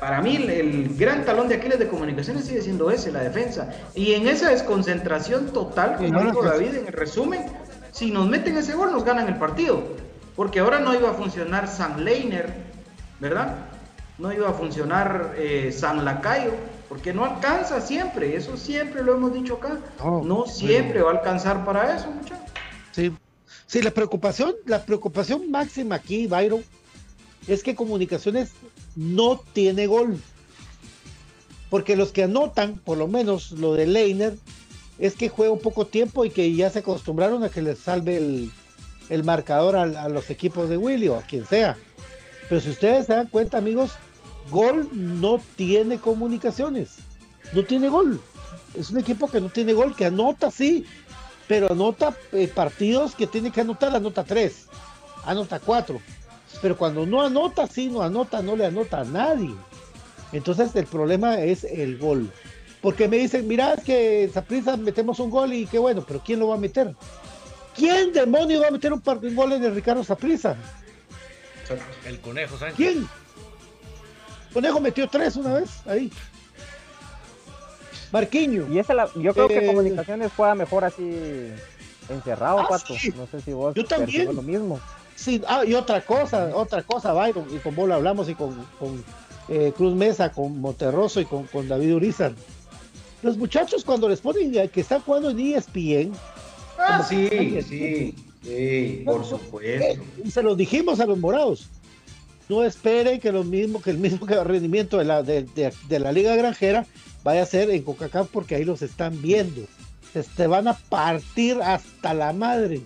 Para 0.00 0.20
mí, 0.20 0.36
el 0.36 0.96
gran 0.96 1.24
talón 1.24 1.48
de 1.48 1.54
Aquiles 1.54 1.78
de 1.78 1.88
comunicaciones 1.88 2.44
sigue 2.44 2.62
siendo 2.62 2.90
ese, 2.90 3.10
la 3.12 3.20
defensa. 3.20 3.70
Y 3.94 4.12
en 4.12 4.28
esa 4.28 4.50
desconcentración 4.50 5.52
total, 5.52 5.96
como 5.96 6.20
dijo 6.22 6.42
David 6.42 6.74
en 6.74 6.86
el 6.86 6.92
resumen, 6.92 7.46
si 7.92 8.10
nos 8.10 8.28
meten 8.28 8.56
ese 8.58 8.74
gol, 8.74 8.92
nos 8.92 9.04
ganan 9.04 9.28
el 9.28 9.36
partido. 9.36 9.82
Porque 10.34 10.60
ahora 10.60 10.80
no 10.80 10.94
iba 10.94 11.10
a 11.10 11.14
funcionar 11.14 11.66
San 11.66 12.04
Leiner, 12.04 12.52
¿verdad? 13.20 13.56
No 14.18 14.32
iba 14.32 14.50
a 14.50 14.52
funcionar 14.52 15.34
eh, 15.38 15.72
San 15.72 16.04
Lacayo, 16.04 16.52
porque 16.90 17.14
no 17.14 17.24
alcanza 17.24 17.80
siempre, 17.80 18.36
eso 18.36 18.56
siempre 18.58 19.02
lo 19.02 19.14
hemos 19.14 19.32
dicho 19.32 19.54
acá. 19.54 19.78
no 20.04 20.46
siempre 20.46 21.00
va 21.00 21.12
a 21.12 21.14
alcanzar 21.14 21.64
para 21.64 21.96
eso, 21.96 22.10
muchachos. 22.10 22.38
Sí, 22.92 23.12
Sí, 23.66 23.82
la 23.82 23.90
preocupación, 23.90 24.54
la 24.64 24.84
preocupación 24.84 25.50
máxima 25.50 25.96
aquí, 25.96 26.28
Byron, 26.28 26.62
es 27.48 27.62
que 27.64 27.74
Comunicaciones 27.74 28.52
no 28.96 29.40
tiene 29.52 29.86
gol. 29.86 30.18
Porque 31.70 31.96
los 31.96 32.12
que 32.12 32.24
anotan, 32.24 32.80
por 32.84 32.98
lo 32.98 33.06
menos 33.06 33.52
lo 33.52 33.74
de 33.74 33.86
Leiner, 33.86 34.36
es 34.98 35.14
que 35.14 35.28
juega 35.28 35.52
un 35.52 35.60
poco 35.60 35.86
tiempo 35.86 36.24
y 36.24 36.30
que 36.30 36.52
ya 36.54 36.70
se 36.70 36.80
acostumbraron 36.80 37.44
a 37.44 37.50
que 37.50 37.62
les 37.62 37.78
salve 37.78 38.16
el, 39.08 39.24
marcador 39.24 39.76
a, 39.76 40.08
los 40.08 40.30
equipos 40.30 40.68
de 40.68 40.76
Willy 40.76 41.08
o 41.08 41.16
a 41.16 41.22
quien 41.22 41.46
sea. 41.46 41.76
Pero 42.48 42.60
si 42.60 42.70
ustedes 42.70 43.06
se 43.06 43.14
dan 43.14 43.26
cuenta, 43.26 43.58
amigos, 43.58 43.92
gol 44.50 44.88
no 44.92 45.40
tiene 45.56 45.98
comunicaciones. 45.98 46.96
No 47.52 47.64
tiene 47.64 47.88
gol. 47.88 48.20
Es 48.74 48.90
un 48.90 48.98
equipo 48.98 49.28
que 49.28 49.40
no 49.40 49.48
tiene 49.48 49.72
gol, 49.72 49.94
que 49.94 50.06
anota 50.06 50.50
sí, 50.50 50.84
pero 51.48 51.72
anota 51.72 52.16
eh, 52.32 52.48
partidos 52.48 53.14
que 53.14 53.26
tiene 53.26 53.50
que 53.50 53.60
anotar, 53.60 53.94
anota 53.94 54.24
tres, 54.24 54.66
anota 55.24 55.60
cuatro. 55.60 56.00
Pero 56.62 56.76
cuando 56.76 57.06
no 57.06 57.22
anota, 57.22 57.66
sí, 57.66 57.88
no 57.88 58.02
anota, 58.02 58.42
no 58.42 58.56
le 58.56 58.66
anota 58.66 59.00
a 59.00 59.04
nadie. 59.04 59.54
Entonces 60.32 60.74
el 60.74 60.86
problema 60.86 61.40
es 61.40 61.64
el 61.64 61.98
gol. 61.98 62.30
Porque 62.80 63.08
me 63.08 63.18
dicen, 63.18 63.46
mira, 63.48 63.74
es 63.74 63.84
que 63.84 64.30
prisa 64.46 64.76
metemos 64.76 65.18
un 65.18 65.30
gol 65.30 65.52
y 65.52 65.66
qué 65.66 65.78
bueno, 65.78 66.04
pero 66.06 66.22
¿quién 66.24 66.38
lo 66.38 66.48
va 66.48 66.54
a 66.54 66.58
meter? 66.58 66.94
¿Quién 67.74 68.12
demonio 68.12 68.60
va 68.60 68.68
a 68.68 68.70
meter 68.70 68.92
un, 68.92 69.00
par 69.00 69.20
de 69.20 69.34
gol 69.34 69.60
de 69.60 69.70
Ricardo 69.70 70.02
Zaprisa? 70.02 70.56
El 72.06 72.20
conejo, 72.20 72.58
¿sabes? 72.58 72.74
¿Quién? 72.74 73.06
Conejo 74.52 74.80
metió 74.80 75.08
tres 75.08 75.36
una 75.36 75.54
vez 75.54 75.86
ahí. 75.86 76.10
Marquiño. 78.12 78.66
Y 78.72 78.78
esa 78.78 78.94
la, 78.94 79.08
yo 79.14 79.34
creo 79.34 79.48
que 79.48 79.58
eh, 79.58 79.66
Comunicaciones 79.66 80.32
juega 80.34 80.54
mejor 80.54 80.84
así 80.84 81.50
encerrado, 82.08 82.60
ah, 82.60 82.68
Pato. 82.68 82.94
No 83.16 83.26
sé 83.26 83.40
si 83.40 83.52
vos 83.52 83.74
yo 83.74 83.84
también. 83.84 84.34
lo 84.34 84.42
mismo. 84.42 84.80
Sí, 85.16 85.42
ah, 85.48 85.64
y 85.66 85.74
otra 85.74 86.02
cosa, 86.02 86.54
otra 86.54 86.82
cosa, 86.82 87.12
Byron, 87.12 87.46
y 87.52 87.58
con 87.58 87.74
vos 87.74 87.88
lo 87.88 87.94
hablamos 87.94 88.28
y 88.28 88.34
con, 88.34 88.54
eh, 89.48 89.72
Cruz 89.76 89.94
Mesa, 89.94 90.30
con 90.30 90.60
Monterroso 90.60 91.20
y 91.20 91.24
con, 91.24 91.68
David 91.68 91.94
Urizar. 91.94 92.32
Los 93.22 93.36
muchachos 93.36 93.82
cuando 93.82 94.08
les 94.08 94.20
ponen 94.20 94.52
que 94.68 94.80
están 94.80 95.00
jugando 95.00 95.30
en 95.30 95.40
ESPN. 95.40 96.12
Ah, 96.78 97.04
sí, 97.08 97.28
sí, 97.66 98.14
sí, 98.42 99.02
por 99.04 99.24
supuesto. 99.24 99.62
Eh, 99.64 99.98
se 100.30 100.42
los 100.42 100.56
dijimos 100.56 101.00
a 101.00 101.06
los 101.06 101.18
morados. 101.18 101.68
No 102.48 102.62
esperen 102.62 103.18
que 103.18 103.32
lo 103.32 103.42
mismo, 103.42 103.80
que 103.80 103.90
el 103.90 103.98
mismo 103.98 104.26
rendimiento 104.44 104.98
de 104.98 105.04
la, 105.04 105.22
de 105.22 105.98
la 105.98 106.12
Liga 106.12 106.36
Granjera 106.36 106.86
vaya 107.24 107.42
a 107.42 107.46
ser 107.46 107.70
en 107.70 107.82
Coca-Cola 107.82 108.28
porque 108.30 108.54
ahí 108.54 108.64
los 108.64 108.82
están 108.82 109.20
viendo. 109.20 109.62
Te 110.36 110.46
van 110.46 110.68
a 110.68 110.74
partir 110.74 111.60
hasta 111.60 112.14
la 112.14 112.32
madre. 112.32 112.82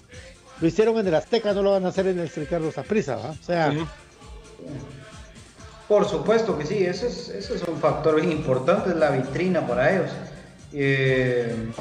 Lo 0.61 0.67
hicieron 0.67 0.99
en 0.99 1.07
el 1.07 1.15
Azteca, 1.15 1.53
no 1.53 1.63
lo 1.63 1.73
van 1.73 1.87
a 1.87 1.89
hacer 1.89 2.07
en 2.09 2.19
el 2.19 2.29
Ricardo 2.29 2.71
Zaprisa, 2.71 3.17
¿va? 3.17 3.31
O 3.31 3.43
sea. 3.43 3.73
Por 5.89 6.09
supuesto 6.09 6.57
que 6.57 6.67
sí, 6.67 6.85
eso 6.85 7.07
es, 7.07 7.31
eso 7.31 7.55
es 7.55 7.63
un 7.63 7.79
factor 7.79 8.23
importante, 8.23 8.91
es 8.91 8.97
la 8.97 9.11
vitrina 9.11 9.67
para 9.67 9.93
ellos. 9.93 10.11
Eh, 10.73 11.73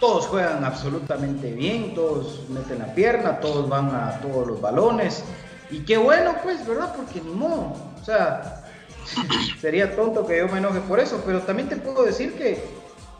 todos 0.00 0.26
juegan 0.26 0.64
absolutamente 0.64 1.52
bien, 1.52 1.94
todos 1.94 2.48
meten 2.48 2.80
la 2.80 2.92
pierna, 2.92 3.38
todos 3.38 3.68
van 3.68 3.94
a 3.94 4.18
todos 4.20 4.46
los 4.46 4.60
balones. 4.60 5.22
Y 5.70 5.80
qué 5.80 5.96
bueno, 5.96 6.36
pues, 6.42 6.66
¿verdad? 6.66 6.94
Porque 6.96 7.20
ni 7.20 7.32
modo. 7.32 7.76
O 8.00 8.04
sea, 8.04 8.62
Sería 9.60 9.94
tonto 9.94 10.26
que 10.26 10.38
yo 10.38 10.48
me 10.48 10.58
enoje 10.58 10.80
por 10.80 11.00
eso, 11.00 11.22
pero 11.24 11.40
también 11.40 11.68
te 11.68 11.76
puedo 11.76 12.04
decir 12.04 12.34
que, 12.34 12.62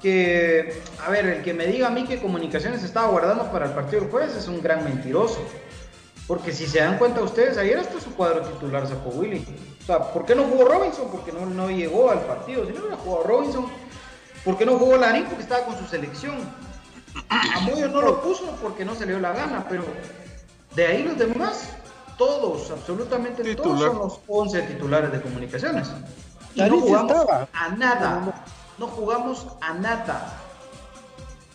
que, 0.03 0.82
a 1.07 1.11
ver, 1.11 1.26
el 1.26 1.42
que 1.42 1.55
me 1.55 1.66
diga 1.66 1.86
a 1.86 1.90
mí 1.90 2.05
que 2.05 2.20
Comunicaciones 2.20 2.82
estaba 2.82 3.07
guardando 3.07 3.50
para 3.53 3.66
el 3.66 3.72
partido 3.72 4.03
del 4.03 4.11
jueves 4.11 4.34
es 4.34 4.48
un 4.48 4.61
gran 4.61 4.84
mentiroso. 4.84 5.38
Porque 6.26 6.53
si 6.53 6.66
se 6.66 6.80
dan 6.80 6.98
cuenta 6.98 7.22
ustedes, 7.22 7.57
ayer 7.57 7.78
hasta 7.78 8.00
su 8.00 8.14
cuadro 8.14 8.42
titular 8.42 8.86
sacó 8.86 9.11
Willy. 9.11 9.46
O 9.82 9.86
sea, 9.86 10.12
¿por 10.12 10.24
qué 10.24 10.34
no 10.34 10.44
jugó 10.44 10.64
Robinson? 10.64 11.09
Porque 11.11 11.32
no, 11.32 11.46
no 11.46 11.70
llegó 11.70 12.11
al 12.11 12.20
partido. 12.20 12.66
Si 12.66 12.72
no 12.72 12.80
hubiera 12.80 12.96
jugado 12.96 13.24
Robinson, 13.24 13.66
¿por 14.44 14.59
qué 14.59 14.66
no 14.66 14.78
jugó 14.78 14.96
Larín? 14.96 15.24
Porque 15.24 15.42
estaba 15.42 15.64
con 15.64 15.78
su 15.78 15.86
selección. 15.86 16.36
A 17.28 17.61
Moyo 17.61 17.88
no 17.88 18.03
lo 18.03 18.22
puso 18.22 18.57
porque 18.62 18.84
no 18.84 18.94
se 18.94 19.07
le 19.07 19.12
dio 19.12 19.20
la 19.20 19.32
gana, 19.32 19.66
pero 19.68 19.84
de 20.74 20.86
ahí 20.86 21.03
los 21.03 21.18
demás 21.18 21.68
todos, 22.16 22.70
absolutamente 22.70 23.55
todos 23.55 23.80
son 23.80 23.98
los 23.98 24.20
11 24.28 24.62
titulares 24.62 25.12
de 25.12 25.20
comunicaciones. 25.20 25.90
Y 26.55 26.62
no 26.62 26.80
jugamos 26.80 27.26
a 27.53 27.68
nada. 27.70 28.44
No 28.83 28.89
jugamos 28.89 29.47
a 29.61 29.74
nada. 29.74 30.41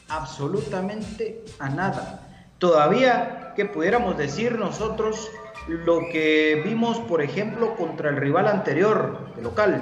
Absolutamente 0.08 1.44
a 1.60 1.68
nada. 1.68 2.22
Todavía 2.58 3.52
que 3.54 3.66
pudiéramos 3.66 4.18
decir 4.18 4.58
nosotros 4.58 5.30
lo 5.68 6.00
que 6.10 6.62
vimos, 6.64 7.00
por 7.00 7.22
ejemplo, 7.22 7.76
contra 7.76 8.12
el 8.12 8.16
rival 8.16 8.48
anterior, 8.48 9.28
el 9.36 9.44
local. 9.44 9.82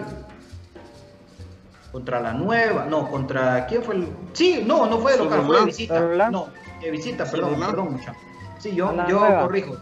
Contra 1.92 2.20
la 2.20 2.34
nueva, 2.34 2.86
no, 2.86 3.12
contra 3.12 3.68
quién 3.68 3.84
fue 3.84 3.94
el. 3.94 4.10
Sí, 4.34 4.64
no, 4.66 4.88
no 4.88 4.98
fue 4.98 5.12
de 5.12 5.20
local, 5.20 5.46
fue 5.46 5.60
de 5.60 5.66
visita. 5.66 6.00
No, 6.32 6.48
de 6.82 6.90
visita, 6.90 7.30
perdón, 7.30 7.60
perdón, 7.60 7.94
mucha. 7.94 8.16
Sí, 8.58 8.74
yo, 8.74 8.92
yo 9.08 9.20
corrijo 9.42 9.78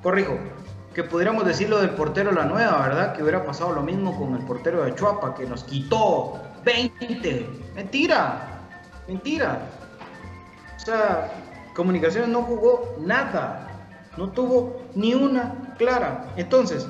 corrijo, 0.00 0.38
que 0.94 1.02
pudiéramos 1.02 1.44
decirlo 1.44 1.80
del 1.80 1.90
portero 1.90 2.30
La 2.30 2.44
Nueva, 2.44 2.80
¿verdad? 2.86 3.14
Que 3.16 3.24
hubiera 3.24 3.44
pasado 3.44 3.72
lo 3.72 3.82
mismo 3.82 4.16
con 4.16 4.36
el 4.36 4.46
portero 4.46 4.84
de 4.84 4.94
Chuapa, 4.94 5.34
que 5.34 5.44
nos 5.44 5.64
quitó 5.64 6.40
20. 6.64 7.46
Mentira, 7.74 8.60
mentira. 9.06 9.60
O 10.76 10.80
sea, 10.80 11.30
Comunicaciones 11.74 12.28
no 12.28 12.42
jugó 12.42 12.96
nada, 13.00 13.68
no 14.16 14.30
tuvo 14.30 14.82
ni 14.94 15.14
una 15.14 15.74
clara. 15.78 16.32
Entonces, 16.36 16.86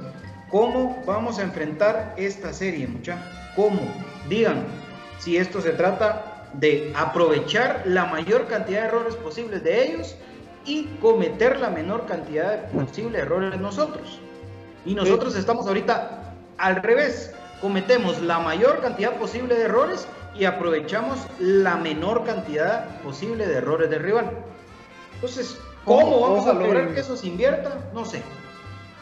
¿cómo 0.51 1.03
vamos 1.07 1.39
a 1.39 1.43
enfrentar 1.43 2.14
esta 2.16 2.53
serie, 2.53 2.89
mucha? 2.89 3.23
¿Cómo? 3.55 3.81
Digan, 4.29 4.64
si 5.18 5.37
esto 5.37 5.61
se 5.61 5.71
trata 5.71 6.49
de 6.55 6.93
aprovechar 6.97 7.83
la 7.85 8.07
mayor 8.07 8.47
cantidad 8.49 8.81
de 8.81 8.87
errores 8.89 9.14
posibles 9.16 9.62
de 9.62 9.85
ellos 9.85 10.16
y 10.64 10.85
cometer 11.01 11.61
la 11.61 11.71
menor 11.71 12.07
cantidad 12.07 12.71
posible 12.71 13.18
de 13.18 13.25
errores 13.25 13.61
nosotros. 13.61 14.18
Y 14.87 14.95
nosotros 14.95 15.37
estamos 15.37 15.66
ahorita 15.66 16.35
al 16.57 16.83
revés, 16.83 17.35
cometemos 17.61 18.20
la 18.22 18.38
mayor 18.38 18.80
cantidad 18.80 19.14
posible 19.16 19.54
de 19.54 19.64
errores 19.64 20.08
y 20.34 20.44
aprovechamos 20.44 21.18
la 21.38 21.76
menor 21.76 22.24
cantidad 22.24 23.00
posible 23.02 23.46
de 23.46 23.56
errores 23.56 23.90
del 23.90 24.02
rival. 24.02 24.30
Entonces, 25.14 25.58
¿cómo 25.84 26.20
vamos 26.20 26.46
a 26.46 26.52
lograr 26.54 26.94
que, 26.94 27.00
eso 27.00 27.16
se 27.16 27.26
invierta? 27.26 27.90
No 27.92 28.04
sé. 28.04 28.22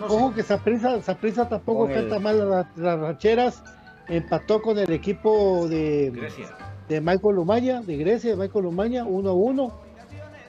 ojo 0.00 0.34
que 0.34 0.42
Saprisa, 0.42 1.00
Saprisa 1.02 1.48
tampoco 1.48 1.86
canta 1.86 2.18
mal 2.18 2.50
las, 2.50 2.66
las 2.76 2.98
rancheras. 2.98 3.62
Empató 4.08 4.62
con 4.62 4.78
el 4.78 4.90
equipo 4.90 5.68
de, 5.68 6.10
de 6.88 7.00
Michael 7.00 7.36
Lumaya, 7.36 7.82
de 7.82 7.96
Grecia, 7.98 8.30
de 8.30 8.36
Michael 8.36 8.64
Lumaya, 8.64 9.04
1 9.04 9.28
a 9.28 9.32
1. 9.32 9.80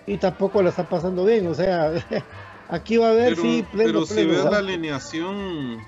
Y 0.07 0.17
tampoco 0.17 0.61
la 0.61 0.69
está 0.69 0.87
pasando 0.87 1.25
bien. 1.25 1.45
O 1.47 1.53
sea, 1.53 1.91
aquí 2.69 2.97
va 2.97 3.07
a 3.07 3.11
haber, 3.11 3.35
sí, 3.35 3.65
Pero 3.75 4.05
si 4.05 4.25
ves 4.25 4.45
la 4.45 4.59
alineación, 4.59 5.79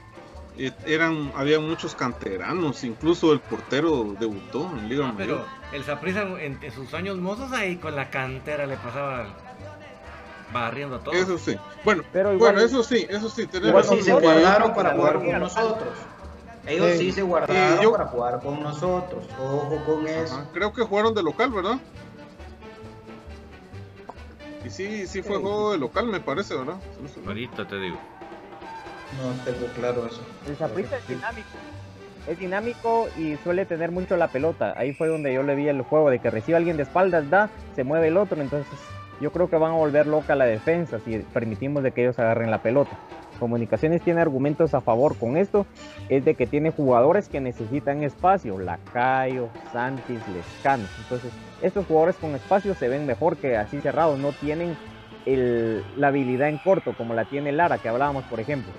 eran 0.58 1.32
había 1.36 1.60
muchos 1.60 1.96
canteranos, 1.96 2.84
incluso 2.84 3.34
el 3.34 3.40
portero 3.40 4.16
debutó 4.20 4.70
en 4.78 4.90
Liga 4.90 5.08
ah, 5.08 5.14
Pero 5.18 5.46
el 5.72 5.84
Saprissa 5.84 6.24
en, 6.40 6.60
sus 6.72 6.94
años 6.94 7.18
mozos 7.18 7.52
ahí 7.54 7.78
con 7.78 7.96
la 7.96 8.10
cantera 8.10 8.66
le 8.66 8.76
pasaba 8.78 9.28
barriendo 10.54 11.00
todo. 11.00 11.14
Eso 11.14 11.38
sí. 11.38 11.58
Bueno, 11.86 12.04
pero 12.12 12.38
bueno, 12.38 12.60
eso 12.60 12.84
sí, 12.84 13.08
eso 13.10 13.30
sí. 13.30 13.48
Igual 13.54 13.84
sí 13.86 14.02
se 14.02 14.14
guardaron 14.14 14.74
para 14.74 14.94
jugar 14.94 15.16
con 15.16 15.40
nosotros. 15.40 15.94
Ellos 16.68 16.98
sí, 16.98 17.12
se 17.12 17.22
guardaron 17.22 17.92
para 17.92 18.06
jugar 18.08 18.40
con 18.42 18.62
nosotros. 18.62 19.26
Ojo 19.40 19.84
con 19.86 20.08
eso. 20.08 20.48
creo 20.54 20.74
que 20.74 20.84
jugaron 20.84 21.14
de 21.14 21.24
local, 21.24 21.50
¿verdad? 21.52 21.80
Y 24.64 24.70
sí, 24.70 25.08
sí 25.08 25.24
fue 25.24 25.38
juego 25.38 25.72
de 25.72 25.80
local, 25.80 26.06
me 26.08 26.20
parece, 26.20 26.56
¿verdad? 26.56 26.78
Ahorita 27.26 27.68
te 27.68 27.80
digo. 27.80 27.98
No 29.18 29.32
tengo 29.44 29.68
claro 29.74 30.06
eso. 30.06 30.22
El 30.48 30.56
Zaprisa 30.56 30.98
es 30.98 31.08
dinámico. 31.08 31.50
Es 32.28 32.40
dinámico 32.40 33.10
y 33.18 33.36
suele 33.38 33.66
tener 33.66 33.92
mucho 33.92 34.16
la 34.16 34.28
pelota. 34.28 34.74
Ahí 34.78 34.94
fue 34.94 35.08
donde 35.08 35.34
yo 35.34 35.44
le 35.44 35.56
vi 35.56 35.68
el 35.68 35.82
juego 35.82 36.10
de 36.10 36.20
que 36.20 36.30
recibe 36.30 36.58
alguien 36.58 36.78
de 36.78 36.84
espaldas, 36.84 37.30
da, 37.30 37.50
se 37.76 37.84
mueve 37.84 38.10
el 38.10 38.18
otro. 38.18 38.42
Entonces 38.42 38.78
yo 39.20 39.32
creo 39.32 39.50
que 39.50 39.58
van 39.58 39.72
a 39.72 39.76
volver 39.76 40.08
loca 40.08 40.36
la 40.36 40.46
defensa 40.46 41.00
si 41.00 41.20
permitimos 41.34 41.84
de 41.84 41.92
que 41.92 42.04
ellos 42.04 42.20
agarren 42.20 42.52
la 42.52 42.62
pelota. 42.62 42.92
Comunicaciones 43.40 44.04
tiene 44.04 44.22
argumentos 44.22 44.76
a 44.76 44.82
favor 44.82 45.18
con 45.18 45.36
esto, 45.36 45.66
es 46.10 46.24
de 46.24 46.36
que 46.36 46.46
tiene 46.46 46.70
jugadores 46.70 47.28
que 47.28 47.42
necesitan 47.42 48.04
espacio, 48.04 48.60
Lacayo, 48.60 49.50
Santis, 49.74 50.20
Lescano. 50.28 50.86
Entonces, 51.00 51.32
estos 51.64 51.88
jugadores 51.88 52.18
con 52.18 52.36
espacio 52.36 52.76
se 52.76 52.88
ven 52.88 53.08
mejor 53.08 53.38
que 53.38 53.58
así 53.58 53.82
cerrados, 53.82 54.20
no 54.20 54.32
tienen 54.32 54.78
la 55.98 56.08
habilidad 56.08 56.50
en 56.50 56.60
corto 56.60 56.94
como 56.94 57.16
la 57.16 57.26
tiene 57.26 57.52
Lara, 57.52 57.80
que 57.80 57.90
hablábamos, 57.90 58.26
por 58.26 58.40
ejemplo. 58.40 58.72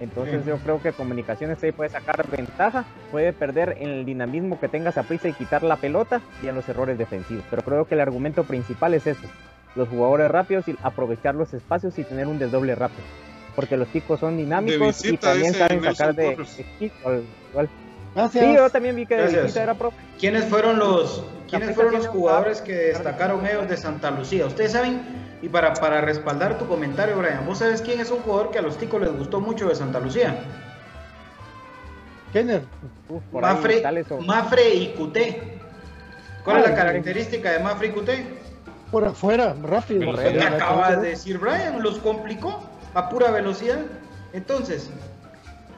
Entonces 0.00 0.44
yo 0.44 0.58
creo 0.58 0.82
que 0.82 0.92
Comunicaciones 0.92 1.62
ahí 1.62 1.72
puede 1.72 1.90
sacar 1.90 2.28
ventaja, 2.28 2.84
puede 3.10 3.32
perder 3.32 3.76
en 3.78 3.90
el 3.90 4.04
dinamismo 4.04 4.58
que 4.58 4.68
tengas 4.68 4.98
a 4.98 5.04
prisa 5.04 5.28
y 5.28 5.32
quitar 5.32 5.62
la 5.62 5.76
pelota 5.76 6.20
y 6.42 6.48
en 6.48 6.54
los 6.54 6.68
errores 6.68 6.98
defensivos. 6.98 7.44
Pero 7.48 7.62
creo 7.62 7.84
que 7.86 7.94
el 7.94 8.00
argumento 8.00 8.44
principal 8.44 8.94
es 8.94 9.06
eso, 9.06 9.26
los 9.76 9.88
jugadores 9.88 10.30
rápidos 10.30 10.68
y 10.68 10.76
aprovechar 10.82 11.34
los 11.34 11.54
espacios 11.54 11.98
y 11.98 12.04
tener 12.04 12.26
un 12.26 12.38
desdoble 12.38 12.74
rápido. 12.74 13.04
Porque 13.54 13.76
los 13.76 13.90
chicos 13.92 14.18
son 14.18 14.36
dinámicos 14.36 15.04
y 15.04 15.16
también 15.16 15.54
saben 15.54 15.82
sacar 15.82 16.14
de 16.14 16.36
Sí, 18.30 18.54
yo 18.54 18.70
también 18.70 18.94
vi 18.94 19.06
que 19.06 19.16
de 19.16 19.42
visita 19.42 19.62
era 19.62 19.74
profe. 19.74 19.96
¿Quiénes 20.18 20.44
fueron 20.44 20.78
los, 20.78 21.24
¿quiénes 21.48 21.74
fueron 21.74 21.94
los 21.94 22.06
jugadores 22.06 22.60
que 22.60 22.72
destacaron 22.72 23.44
ellos 23.46 23.68
de 23.68 23.76
Santa 23.76 24.10
Lucía? 24.10 24.46
Ustedes 24.46 24.72
saben 24.72 25.23
y 25.44 25.48
para, 25.50 25.74
para 25.74 26.00
respaldar 26.00 26.56
tu 26.56 26.66
comentario, 26.66 27.18
Brian, 27.18 27.44
¿vos 27.44 27.58
sabes 27.58 27.82
quién 27.82 28.00
es 28.00 28.10
un 28.10 28.20
jugador 28.20 28.50
que 28.50 28.58
a 28.60 28.62
los 28.62 28.78
ticos 28.78 28.98
les 28.98 29.12
gustó 29.12 29.42
mucho 29.42 29.68
de 29.68 29.74
Santa 29.74 30.00
Lucía? 30.00 30.42
¿Quién 32.32 32.48
es? 32.48 32.62
Mafre, 33.30 33.82
Mafre 34.26 34.74
y 34.74 34.94
Cuté. 34.94 35.58
¿Cuál 36.44 36.62
es 36.62 36.70
la 36.70 36.74
característica 36.74 37.52
de 37.52 37.58
Mafre 37.58 37.88
y 37.88 37.90
Cuté? 37.90 38.26
Por 38.90 39.04
afuera, 39.04 39.54
rápido. 39.62 40.12
Lo 40.12 40.16
que 40.16 40.40
acaba 40.40 40.96
de 40.96 41.10
decir 41.10 41.36
Brian, 41.36 41.82
los 41.82 41.98
complicó 41.98 42.64
a 42.94 43.10
pura 43.10 43.30
velocidad. 43.30 43.80
Entonces, 44.32 44.88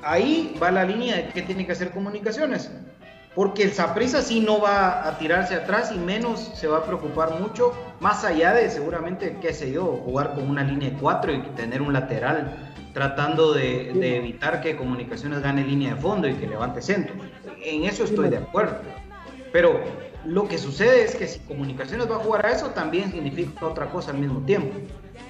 ahí 0.00 0.56
va 0.62 0.70
la 0.70 0.84
línea 0.84 1.16
de 1.16 1.28
qué 1.30 1.42
tiene 1.42 1.66
que 1.66 1.72
hacer 1.72 1.90
comunicaciones 1.90 2.70
porque 3.36 3.64
el 3.64 3.72
Saprissa 3.72 4.22
sí 4.22 4.40
no 4.40 4.62
va 4.62 5.06
a 5.06 5.18
tirarse 5.18 5.54
atrás 5.54 5.92
y 5.94 5.98
menos 5.98 6.52
se 6.54 6.68
va 6.68 6.78
a 6.78 6.84
preocupar 6.84 7.38
mucho, 7.38 7.74
más 8.00 8.24
allá 8.24 8.54
de 8.54 8.70
seguramente, 8.70 9.36
qué 9.42 9.52
sé 9.52 9.70
yo, 9.70 10.00
jugar 10.06 10.34
con 10.34 10.48
una 10.48 10.64
línea 10.64 10.88
de 10.88 10.96
cuatro 10.96 11.34
y 11.34 11.42
tener 11.54 11.82
un 11.82 11.92
lateral 11.92 12.72
tratando 12.94 13.52
de, 13.52 13.90
evitar 14.16 14.62
que 14.62 14.74
Comunicaciones 14.74 15.42
gane 15.42 15.62
línea 15.62 15.94
de 15.94 16.00
fondo 16.00 16.26
y 16.26 16.34
que 16.36 16.46
levante 16.46 16.80
centro. 16.80 17.14
En 17.62 17.84
eso 17.84 18.04
estoy 18.04 18.30
de 18.30 18.38
acuerdo. 18.38 18.78
Pero 19.52 19.82
lo 20.24 20.48
que 20.48 20.56
sucede 20.56 21.04
es 21.04 21.14
que 21.14 21.28
si 21.28 21.40
Comunicaciones 21.40 22.10
va 22.10 22.16
a 22.16 22.20
jugar 22.20 22.46
a 22.46 22.52
eso, 22.52 22.68
también 22.68 23.12
significa 23.12 23.66
otra 23.66 23.90
cosa 23.90 24.12
al 24.12 24.18
mismo 24.18 24.40
tiempo. 24.46 24.74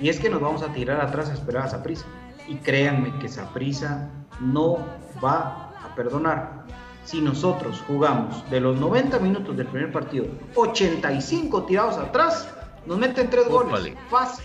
Y 0.00 0.10
es 0.10 0.20
que 0.20 0.30
nos 0.30 0.40
vamos 0.40 0.62
a 0.62 0.72
tirar 0.72 1.00
atrás 1.00 1.28
a 1.28 1.32
esperar 1.32 1.64
a 1.64 1.70
Saprissa. 1.70 2.06
Y 2.46 2.54
créanme 2.58 3.18
que 3.18 3.26
Saprissa 3.26 4.08
no 4.40 4.78
va 5.20 5.72
a 5.82 5.92
perdonar 5.96 6.66
si 7.06 7.20
nosotros 7.20 7.82
jugamos 7.86 8.48
de 8.50 8.60
los 8.60 8.78
90 8.78 9.18
minutos 9.20 9.56
del 9.56 9.66
primer 9.66 9.92
partido, 9.92 10.26
85 10.54 11.64
tirados 11.64 11.96
atrás, 11.96 12.48
nos 12.84 12.98
meten 12.98 13.30
tres 13.30 13.48
goles. 13.48 13.94
Fácil, 14.10 14.44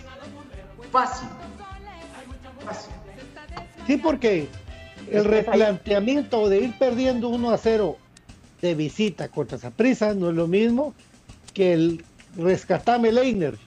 fácil, 0.92 1.28
fácil. 2.64 2.94
Sí, 3.88 3.98
porque 3.98 4.48
el 5.10 5.26
replanteamiento 5.26 6.48
de 6.48 6.60
ir 6.60 6.78
perdiendo 6.78 7.30
1 7.30 7.52
a 7.52 7.58
0 7.58 7.98
de 8.62 8.76
visita 8.76 9.28
contra 9.28 9.58
Zaprisa 9.58 10.14
no 10.14 10.30
es 10.30 10.36
lo 10.36 10.48
mismo 10.48 10.94
que 11.54 11.74
el 11.74 12.06
rescatame 12.38 13.12
Leiner 13.12 13.58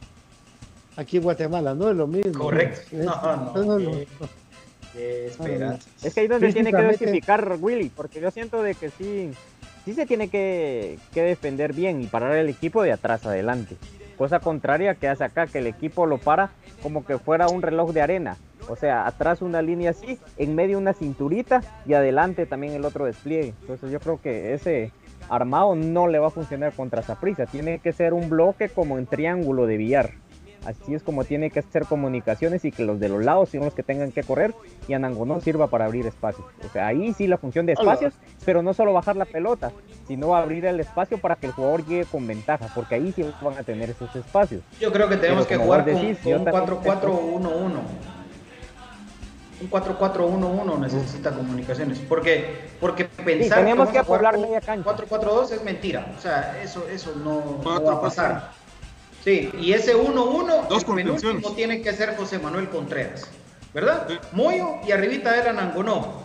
aquí 0.97 1.17
en 1.17 1.25
Guatemala, 1.25 1.75
no 1.75 1.91
es 1.91 1.97
lo 1.97 2.07
mismo. 2.07 2.45
Correcto. 2.45 2.97
No, 2.97 3.65
no, 3.65 3.79
no, 3.79 3.91
es 4.97 6.15
que 6.15 6.21
ahí 6.21 6.29
donde 6.29 6.53
tiene 6.53 6.73
que 6.73 6.83
dosificar 6.83 7.57
Willy, 7.61 7.91
porque 7.91 8.21
yo 8.21 8.31
siento 8.31 8.63
de 8.63 8.75
que 8.75 8.91
sí, 8.91 9.31
sí 9.85 9.95
se 9.95 10.07
tiene 10.07 10.29
que, 10.29 10.99
defender 11.15 11.73
bien 11.73 12.03
y 12.03 12.07
parar 12.07 12.37
el 12.37 12.49
equipo 12.49 12.83
de 12.83 12.93
atrás 12.93 13.27
adelante. 13.27 13.77
Cosa 14.17 14.39
contraria 14.39 14.95
que 14.95 15.09
hace 15.09 15.25
acá, 15.25 15.47
que 15.47 15.59
el 15.59 15.67
equipo 15.67 16.07
lo 16.07 16.19
para 16.19 16.51
como 16.83 17.05
que 17.05 17.19
fuera 17.19 17.49
un 17.49 17.63
reloj 17.63 17.93
de 17.93 18.03
arena. 18.03 18.37
O 18.69 18.77
sea, 18.77 19.07
atrás 19.07 19.43
una 19.43 19.61
línea 19.61 19.91
así, 19.91 20.19
en 20.39 20.55
medio 20.55 20.79
una 20.79 20.95
cinturita 20.95 21.63
y 21.87 21.95
adelante 21.95 22.47
también 22.47 22.75
el 22.75 22.85
otro 22.85 23.05
despliegue. 23.05 23.55
Entonces 23.63 23.91
yo 23.91 24.01
creo 24.01 24.21
que 24.23 24.55
ese 24.55 24.93
armado 25.29 25.75
no 25.75 26.07
le 26.07 26.19
va 26.19 26.29
a 26.29 26.31
funcionar 26.31 26.73
contra 26.73 27.03
Saprisa. 27.03 27.47
Tiene 27.47 27.81
que 27.81 27.93
ser 27.93 28.15
un 28.15 28.31
bloque 28.31 28.69
como 28.69 28.99
en 28.99 29.07
triángulo 29.07 29.67
de 29.67 29.77
billar. 29.77 30.13
Así 30.65 30.95
es 30.95 31.03
como 31.03 31.25
tiene 31.25 31.51
que 31.51 31.61
hacer 31.61 31.85
comunicaciones 31.85 32.65
y 32.65 32.73
que 32.73 32.85
los 32.85 32.99
de 32.99 33.09
los 33.09 33.25
lados 33.25 33.51
son 33.51 33.61
los 33.61 33.75
que 33.75 33.83
tengan 33.83 34.13
que 34.13 34.23
correr 34.23 34.55
y 34.89 34.95
Anangonó 34.95 35.41
sirva 35.41 35.67
para 35.67 35.85
abrir 35.85 36.07
espacios. 36.07 36.47
O 36.65 36.73
sea, 36.73 36.87
ahí 36.87 37.13
sí 37.13 37.27
la 37.27 37.39
función 37.39 37.67
de 37.67 37.73
espacios, 37.73 38.15
pero 38.45 38.63
no 38.63 38.75
solo 38.75 38.93
bajar 38.93 39.17
la 39.17 39.25
pelota, 39.25 39.73
sino 40.07 40.35
abrir 40.35 40.65
el 40.65 40.81
espacio 40.81 41.19
para 41.19 41.37
que 41.37 41.47
el 41.47 41.53
jugador 41.53 41.85
llegue 41.87 42.05
con 42.07 42.27
ventaja, 42.27 42.69
porque 42.75 42.95
ahí 42.97 43.13
sí 43.13 43.25
van 43.43 43.59
a 43.59 43.63
tener 43.63 43.91
esos 43.91 44.15
espacios. 44.17 44.63
Yo 44.81 44.93
creo 44.93 45.09
que 45.09 45.17
tenemos 45.17 45.47
que 45.47 45.57
jugar 45.57 45.85
con, 45.85 45.95
un 45.95 46.17
4-4-1-1 46.17 47.81
un 49.61 49.71
4-4-1-1 49.71 50.79
necesita 50.79 51.31
comunicaciones. 51.31 51.99
Porque, 52.01 52.69
porque 52.81 53.05
pensar 53.05 53.65
sí, 53.65 53.73
que, 53.87 53.93
que 53.93 54.01
jugar 54.01 54.37
4-4-2 54.37 55.53
es 55.53 55.65
mentira. 55.65 56.13
O 56.17 56.21
sea, 56.21 56.61
eso, 56.63 56.87
eso 56.89 57.15
no, 57.17 57.61
no 57.63 57.85
va 57.85 57.93
a 57.93 58.01
pasar. 58.01 58.64
Sí, 59.25 59.51
y 59.59 59.73
ese 59.73 59.97
1-1, 59.97 60.99
el 60.99 61.41
no 61.41 61.53
tiene 61.53 61.81
que 61.81 61.95
ser 61.95 62.15
José 62.15 62.39
Manuel 62.39 62.69
Contreras, 62.69 63.27
¿verdad? 63.73 64.07
Moyo 64.33 64.81
y 64.87 64.93
arribita 64.93 65.35
era 65.35 65.55
Nangonó. 65.55 66.23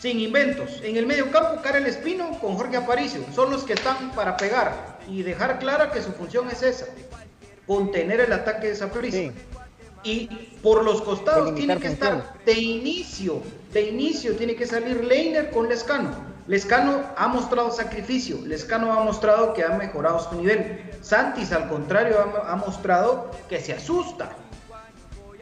Sin 0.00 0.18
inventos. 0.18 0.80
En 0.82 0.96
el 0.96 1.06
medio 1.06 1.30
campo, 1.30 1.62
Karel 1.62 1.86
Espino 1.86 2.38
con 2.40 2.56
Jorge 2.56 2.76
Aparicio. 2.76 3.24
Son 3.32 3.50
los 3.50 3.62
que 3.62 3.74
están 3.74 4.10
para 4.10 4.36
pegar 4.36 4.98
y 5.08 5.22
dejar 5.22 5.60
clara 5.60 5.92
que 5.92 6.02
su 6.02 6.12
función 6.12 6.50
es 6.50 6.62
esa. 6.62 6.86
Contener 7.66 8.20
el 8.20 8.32
ataque 8.32 8.66
de 8.66 8.72
esa 8.72 8.90
sí. 9.10 9.30
Y 10.02 10.26
por 10.62 10.84
los 10.84 11.00
costados 11.00 11.54
tiene 11.54 11.78
que 11.78 11.86
estar 11.86 12.34
de 12.44 12.52
inicio, 12.52 13.40
de 13.72 13.88
inicio 13.88 14.36
tiene 14.36 14.54
que 14.56 14.66
salir 14.66 15.02
Leiner 15.04 15.50
con 15.50 15.68
Lescano 15.68 16.33
Lescano 16.46 17.02
ha 17.16 17.26
mostrado 17.28 17.70
sacrificio, 17.70 18.38
Lescano 18.44 18.92
ha 18.92 19.02
mostrado 19.02 19.54
que 19.54 19.64
ha 19.64 19.70
mejorado 19.70 20.20
su 20.20 20.34
nivel. 20.36 20.90
Santis, 21.00 21.52
al 21.52 21.68
contrario, 21.68 22.18
ha, 22.46 22.56
mostrado 22.56 23.30
que 23.48 23.60
se 23.60 23.72
asusta. 23.72 24.30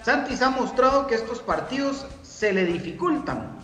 Santis 0.03 0.43
ha 0.43 0.51
mostrado 0.51 1.09
que 1.09 1.17
estos 1.17 1.41
partidos 1.41 2.07
se 2.23 2.53
le 2.53 2.67
dificultan 2.67 3.59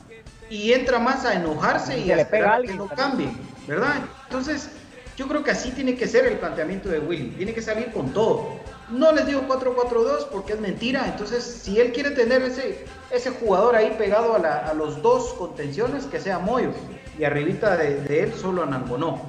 y 0.51 0.73
entra 0.73 0.99
más 0.99 1.25
a 1.25 1.35
enojarse 1.35 1.99
y, 1.99 2.11
a 2.11 2.21
esperar 2.21 2.63
que 2.63 2.75
lo 2.75 2.89
cambie, 2.89 3.31
¿verdad? 3.69 3.97
Entonces, 4.25 4.71
Yo 5.19 5.27
creo 5.27 5.43
que 5.43 5.51
así 5.51 5.73
tiene 5.73 5.97
que 5.97 6.07
ser 6.07 6.27
el 6.27 6.39
planteamiento 6.39 6.89
de 6.89 7.01
Willy. 7.01 7.31
Tiene 7.31 7.53
que 7.53 7.61
salir 7.61 7.91
con 7.91 8.13
todo. 8.13 8.61
No 8.89 9.11
les 9.11 9.27
digo 9.27 9.43
4-4-2 9.49 10.29
porque 10.31 10.53
es 10.53 10.61
mentira. 10.61 11.09
Entonces, 11.09 11.43
si 11.43 11.81
él 11.81 11.91
quiere 11.91 12.13
tener 12.13 12.41
ese, 12.43 12.87
ese 13.11 13.31
jugador 13.31 13.75
ahí 13.75 13.97
pegado 13.99 14.37
a, 14.37 14.73
los 14.75 15.03
dos 15.03 15.35
contenciones, 15.35 16.05
que 16.05 16.21
sea 16.21 16.39
Moyo. 16.39 16.71
Y 17.19 17.25
arribita 17.25 17.77
de, 17.77 18.23
él 18.23 18.33
solo 18.33 18.63
Anangonó. 18.63 19.21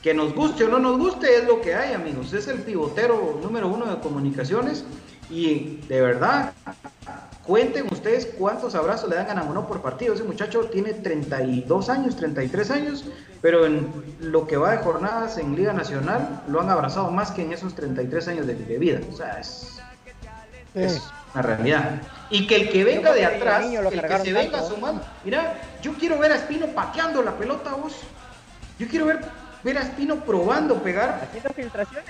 Que 0.00 0.14
nos 0.14 0.32
guste 0.32 0.62
o 0.62 0.68
no 0.68 0.78
nos 0.78 0.96
guste 0.96 1.38
es 1.38 1.44
lo 1.44 1.60
que 1.60 1.74
hay, 1.74 1.92
amigos. 1.92 2.32
Es 2.32 2.46
el 2.46 2.60
pivotero 2.60 3.40
número 3.42 3.66
uno 3.66 3.86
de 3.86 3.98
comunicaciones. 3.98 4.84
Y 5.28 5.80
de 5.88 6.00
verdad, 6.02 6.52
cuenten 7.46 7.86
ustedes 7.92 8.26
cuántos 8.38 8.74
abrazos 8.74 9.08
le 9.10 9.16
dan 9.16 9.28
a 9.28 9.32
Anangonó 9.32 9.66
por 9.66 9.82
partido. 9.82 10.14
Ese 10.14 10.24
muchacho 10.24 10.64
tiene 10.66 10.94
32 10.94 11.88
años, 11.88 12.16
33 12.16 12.70
años 12.70 13.04
pero 13.44 13.66
en 13.66 13.92
lo 14.20 14.46
que 14.46 14.56
va 14.56 14.70
de 14.70 14.78
jornadas 14.78 15.36
en 15.36 15.54
Liga 15.54 15.74
Nacional 15.74 16.40
lo 16.48 16.62
han 16.62 16.70
abrazado 16.70 17.10
más 17.10 17.30
que 17.30 17.42
en 17.42 17.52
esos 17.52 17.74
33 17.74 18.28
años 18.28 18.46
de, 18.46 18.54
vida. 18.54 19.00
O 19.12 19.14
sea, 19.14 19.38
es, 19.38 21.02
una 21.34 21.42
realidad. 21.42 22.00
Y 22.30 22.46
que 22.46 22.56
el 22.56 22.70
que 22.70 22.84
venga 22.84 23.12
de 23.12 23.26
atrás, 23.26 23.66
el 23.66 24.00
que 24.00 24.18
se 24.20 24.32
venga 24.32 24.62
sumando. 24.62 25.04
Mira, 25.26 25.60
yo 25.82 25.92
quiero 25.92 26.18
ver 26.18 26.32
a 26.32 26.36
Espino 26.36 26.68
pateando 26.68 27.22
la 27.22 27.36
pelota, 27.36 27.74
vos. 27.74 27.92
Yo 28.78 28.88
quiero 28.88 29.04
ver, 29.04 29.20
ver 29.64 29.78
a 29.78 29.82
Espino 29.82 30.16
probando 30.16 30.82
pegar. 30.82 31.28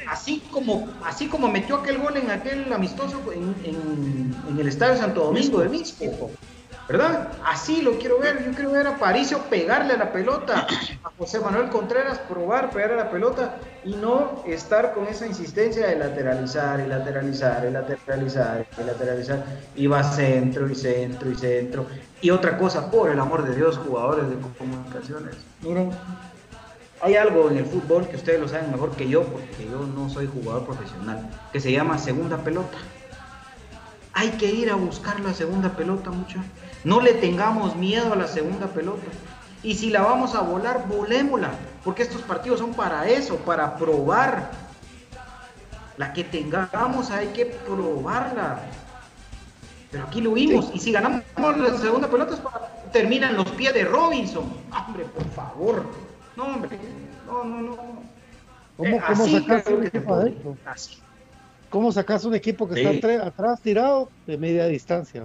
Así 0.08 0.42
como, 0.50 0.88
así 1.04 1.28
como 1.28 1.48
metió 1.48 1.76
aquel 1.76 1.98
gol 1.98 2.16
en 2.16 2.30
aquel 2.30 2.70
amistoso 2.72 3.22
en, 3.32 4.34
el 4.58 4.68
Estadio 4.68 4.96
Santo 4.96 5.24
Domingo 5.24 5.60
de 5.60 5.68
Misco. 5.68 6.30
¿verdad? 6.88 7.28
Así 7.44 7.80
lo 7.80 7.98
quiero 7.98 8.18
ver, 8.18 8.44
yo 8.44 8.52
quiero 8.52 8.72
ver 8.72 8.86
a 8.86 8.98
Paricio 8.98 9.38
pegarle 9.44 9.94
a 9.94 9.96
la 9.96 10.12
pelota, 10.12 10.66
a 11.02 11.10
José 11.16 11.40
Manuel 11.40 11.70
Contreras 11.70 12.18
probar 12.18 12.70
pegar 12.70 12.92
a 12.92 12.96
la 12.96 13.10
pelota 13.10 13.56
y 13.84 13.94
no 13.94 14.42
estar 14.46 14.92
con 14.92 15.06
esa 15.06 15.26
insistencia 15.26 15.86
de 15.86 15.96
lateralizar 15.96 16.80
y 16.80 16.86
lateralizar 16.86 17.64
y 17.66 17.70
lateralizar 17.70 18.66
y 18.78 18.84
lateralizar 18.84 19.44
y 19.74 19.86
va 19.86 20.02
centro 20.02 20.68
y 20.68 20.74
centro 20.74 21.30
y 21.30 21.34
centro. 21.34 21.86
Y 22.20 22.30
otra 22.30 22.58
cosa, 22.58 22.90
por 22.90 23.10
el 23.10 23.20
amor 23.20 23.46
de 23.46 23.56
Dios, 23.56 23.78
jugadores 23.78 24.28
de 24.28 24.36
comunicaciones, 24.58 25.36
miren, 25.62 25.90
hay 27.00 27.16
algo 27.16 27.50
en 27.50 27.58
el 27.58 27.66
fútbol 27.66 28.06
que 28.08 28.16
ustedes 28.16 28.40
lo 28.40 28.48
saben 28.48 28.70
mejor 28.70 28.92
que 28.92 29.08
yo, 29.08 29.24
porque 29.24 29.68
yo 29.70 29.86
no 29.86 30.08
soy 30.08 30.26
jugador 30.26 30.64
profesional, 30.64 31.28
que 31.52 31.60
se 31.60 31.72
llama 31.72 31.98
segunda 31.98 32.38
pelota. 32.38 32.78
Hay 34.12 34.30
que 34.30 34.50
ir 34.50 34.70
a 34.70 34.76
buscar 34.76 35.18
la 35.20 35.34
segunda 35.34 35.70
pelota, 35.70 36.10
muchachos. 36.10 36.44
No 36.84 37.00
le 37.00 37.14
tengamos 37.14 37.74
miedo 37.74 38.12
a 38.12 38.16
la 38.16 38.28
segunda 38.28 38.68
pelota. 38.68 39.02
Y 39.62 39.74
si 39.74 39.90
la 39.90 40.02
vamos 40.02 40.34
a 40.34 40.42
volar, 40.42 40.86
volémosla. 40.86 41.50
Porque 41.82 42.02
estos 42.02 42.22
partidos 42.22 42.60
son 42.60 42.74
para 42.74 43.08
eso, 43.08 43.36
para 43.38 43.76
probar. 43.76 44.50
La 45.96 46.12
que 46.12 46.22
tengamos 46.22 47.10
hay 47.10 47.28
que 47.28 47.46
probarla. 47.46 48.60
Pero 49.90 50.04
aquí 50.04 50.20
lo 50.20 50.32
vimos. 50.32 50.70
Y 50.74 50.78
si 50.78 50.92
ganamos 50.92 51.24
la 51.38 51.76
segunda 51.78 52.08
pelota, 52.08 52.36
terminan 52.92 53.36
los 53.36 53.50
pies 53.52 53.74
de 53.74 53.84
Robinson. 53.84 54.44
Hombre, 54.70 55.04
por 55.06 55.24
favor. 55.30 55.84
No, 56.36 56.44
hombre. 56.44 56.78
No, 57.26 57.44
no, 57.44 57.62
no. 57.62 58.02
¿Cómo, 58.76 59.00
sacas 59.00 59.66
un 59.68 59.86
equipo 59.86 60.24
¿Cómo 61.70 61.92
sacas 61.92 62.24
un 62.24 62.34
equipo 62.34 62.68
que 62.68 62.82
está 62.82 63.26
atrás 63.26 63.60
tirado 63.60 64.10
de 64.26 64.36
media 64.36 64.66
distancia? 64.66 65.22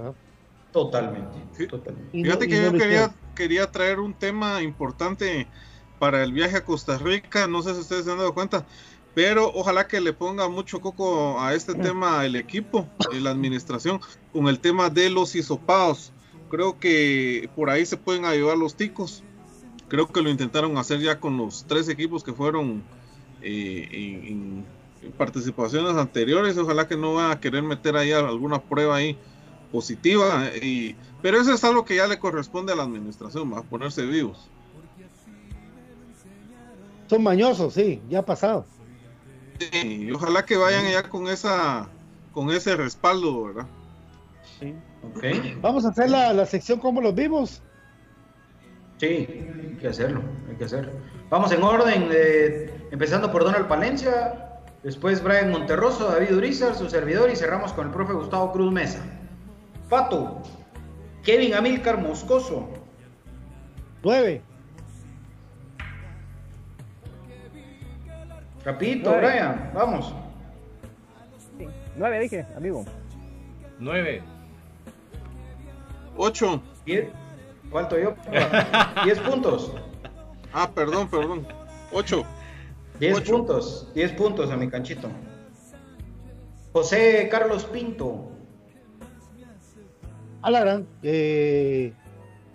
Totalmente, 0.72 1.36
Fíjate 2.12 2.48
que 2.48 2.64
yo 2.64 2.72
quería, 2.74 3.12
quería 3.36 3.72
traer 3.72 4.00
un 4.00 4.14
tema 4.14 4.62
importante 4.62 5.48
para 5.98 6.24
el 6.24 6.32
viaje 6.32 6.58
a 6.58 6.64
Costa 6.64 6.98
Rica, 7.00 7.48
no 7.48 7.64
sé 7.64 7.74
si 7.74 7.82
ustedes 7.82 8.06
se 8.06 8.12
han 8.12 8.20
dado 8.20 8.36
cuenta, 8.36 8.66
pero 9.16 9.52
ojalá 9.54 9.88
que 9.88 10.00
le 10.00 10.14
ponga 10.14 10.48
mucho 10.48 10.80
coco 10.80 11.42
a 11.42 11.54
este 11.56 11.74
mm. 11.74 11.82
tema 11.82 12.26
el 12.26 12.36
equipo 12.36 12.88
y 13.12 13.20
la 13.20 13.32
administración 13.32 14.00
con 14.32 14.48
el 14.48 14.60
tema 14.60 14.90
de 14.90 15.10
los 15.10 15.36
hisopados. 15.36 16.14
Creo 16.50 16.80
que 16.80 17.50
por 17.56 17.70
ahí 17.70 17.86
se 17.86 17.98
pueden 17.98 18.26
ayudar 18.26 18.58
los 18.58 18.76
ticos. 18.76 19.24
Creo 19.90 20.08
que 20.08 20.22
lo 20.22 20.30
intentaron 20.30 20.78
hacer 20.78 21.00
ya 21.00 21.20
con 21.20 21.38
los 21.38 21.66
tres 21.68 21.90
equipos 21.90 22.24
que 22.24 22.34
fueron 22.34 22.84
eh, 23.42 23.88
en, 23.92 24.66
en, 25.04 25.12
participaciones 25.14 25.96
anteriores. 25.96 26.58
Ojalá 26.58 26.88
que 26.88 26.96
no 26.96 27.16
van 27.16 27.32
a 27.32 27.40
querer 27.40 27.64
meter 27.64 27.98
ahí 27.98 28.12
alguna 28.12 28.62
prueba 28.62 28.96
ahí 28.96 29.18
positiva, 29.72 30.50
y, 30.62 30.96
pero 31.22 31.40
eso 31.40 31.54
es 31.54 31.64
algo 31.64 31.86
que 31.86 31.96
ya 31.96 32.08
le 32.08 32.18
corresponde 32.18 32.74
a 32.74 32.76
la 32.76 32.84
administración, 32.84 33.54
va 33.54 33.60
a 33.60 33.64
ponerse 33.64 34.04
vivos. 34.06 34.50
Son 37.08 37.24
mañosos, 37.24 37.74
sí, 37.74 38.02
ya 38.10 38.20
ha 38.20 38.26
pasado. 38.26 38.66
y 39.84 40.12
ojalá 40.12 40.46
que 40.46 40.58
vayan 40.58 40.90
ya 40.92 41.08
con 41.10 41.28
esa 41.28 41.90
con 42.34 42.52
ese 42.52 42.76
respaldo, 42.76 43.46
¿verdad? 43.46 43.68
Sí. 44.60 44.76
Okay. 45.16 45.58
Vamos 45.62 45.86
a 45.86 45.90
hacer 45.90 46.10
la, 46.10 46.46
sección 46.46 46.80
como 46.80 47.02
los 47.02 47.16
vimos. 47.16 47.62
Sí, 49.00 49.06
hay 49.08 49.78
que 49.80 49.88
hacerlo, 49.88 50.22
hay 50.50 50.56
que 50.58 50.66
hacerlo. 50.66 50.92
Vamos 51.30 51.54
en 51.54 51.64
orden, 51.64 52.10
empezando 52.92 53.32
por 53.32 53.46
Donald 53.46 53.68
Palencia, 53.68 54.60
después 54.84 55.24
Brian 55.24 55.52
Monterroso, 55.52 56.12
David 56.12 56.36
Urizar, 56.36 56.76
su 56.76 56.90
servidor, 56.90 57.30
y 57.30 57.38
cerramos 57.38 57.72
con 57.72 57.88
el 57.88 57.94
profe 57.94 58.12
Gustavo 58.12 58.52
Cruz 58.52 58.74
Mesa. 58.74 59.00
Pato. 59.90 60.42
Kevin 61.24 61.54
Amilcar 61.54 61.98
Moscoso. 61.98 62.68
9. 64.04 64.42
Rapidito, 68.66 69.16
Brian, 69.16 69.72
vamos. 69.74 70.14
9 71.96 72.20
dije, 72.20 72.46
amigo. 72.58 72.84
9. 73.80 74.22
8. 76.18 76.62
¿Cuánto 77.70 77.98
yo? 77.98 78.16
10 79.04 79.20
puntos. 79.20 79.74
Ah, 80.54 80.70
perdón, 80.74 81.10
perdón. 81.10 81.48
8. 81.92 82.24
10 83.00 83.22
puntos. 83.22 83.92
10 83.94 84.12
puntos 84.14 84.52
a 84.52 84.58
mi 84.58 84.70
canchito. 84.70 85.10
José 86.74 87.28
Carlos 87.30 87.66
Pinto. 87.66 88.32
Alarán, 90.42 90.88
eh, 91.04 91.92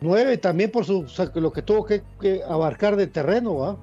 nueve 0.00 0.38
también 0.38 0.70
por 0.70 0.86
su, 0.86 1.06
lo 1.34 1.52
que 1.52 1.60
tuvo 1.60 1.84
que, 1.84 2.02
abarcar 2.48 2.96
de 2.96 3.06
terreno, 3.06 3.56
¿va? 3.56 3.76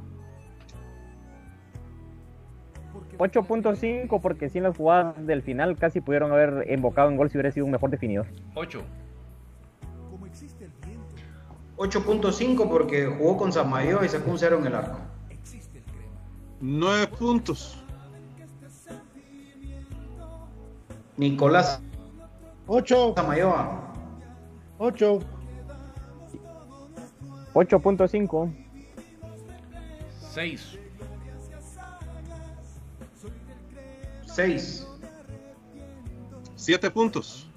8.5 3.20 4.20
porque 4.20 4.50
sin 4.50 4.64
las 4.64 4.76
jugadas 4.76 5.28
del 5.28 5.44
final 5.44 5.78
casi 5.78 6.02
pudieron 6.02 6.32
haber 6.32 6.72
invocado 6.72 7.12
en 7.12 7.18
gol 7.18 7.30
si 7.30 7.38
hubiera 7.38 7.52
sido 7.52 7.68
un 7.68 7.72
mejor 7.72 7.92
definidor. 7.92 8.26
8. 8.56 8.82
8.5 11.82 12.70
porque 12.70 13.08
jugó 13.08 13.38
con 13.38 13.52
Samayo 13.52 14.04
y 14.04 14.10
sacó 14.10 14.30
un 14.30 14.38
cero 14.38 14.60
en 14.60 14.68
el 14.68 14.76
arco. 14.76 15.00
9 16.60 17.08
puntos. 17.08 17.76
Nicolás 21.18 21.82
8. 22.68 23.14
Samayoa. 23.16 23.94
8. 24.78 25.20
8.5. 27.56 28.54
6. 30.34 30.80
6. 34.28 34.88
7 36.56 36.92
puntos. 36.92 37.48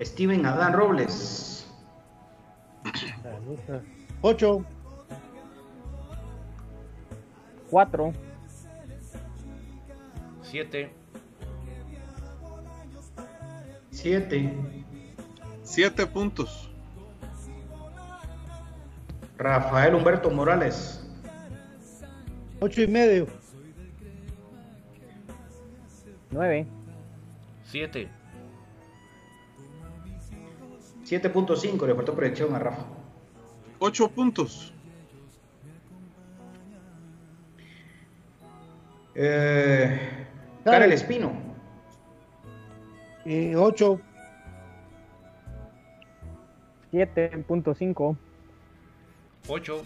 Steven 0.00 0.44
Adán 0.44 0.72
Robles. 0.72 1.57
8. 4.22 4.64
4. 7.70 8.12
7. 10.42 10.90
7. 13.90 14.52
7 15.62 16.06
puntos. 16.06 16.70
Rafael 19.36 19.94
Humberto 19.94 20.30
Morales. 20.30 21.04
8 22.60 22.82
y 22.82 22.86
medio. 22.86 23.26
9. 26.30 26.66
7. 27.64 28.17
7.5, 31.08 31.86
le 31.86 31.94
faltó 31.94 32.14
proyección 32.14 32.54
a 32.54 32.58
Rafa. 32.58 32.84
8 33.78 34.08
puntos. 34.10 34.72
Eh, 39.14 40.26
Karel 40.64 40.92
Espino. 40.92 41.32
8. 43.24 44.00
7.5. 46.92 48.16
8. 49.48 49.82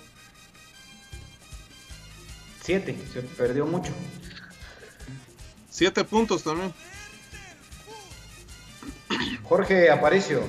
Siete, 2.62 2.96
se 3.12 3.22
perdió 3.22 3.66
mucho. 3.66 3.92
Siete 5.68 6.04
puntos 6.04 6.44
también. 6.44 6.72
Jorge 9.42 9.90
Aparicio. 9.90 10.42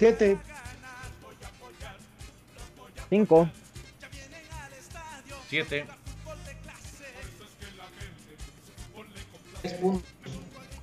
Siete. 0.00 0.38
Cinco. 3.10 3.50
Siete. 5.46 5.86
Seis 9.60 9.74
puntos. 9.74 10.10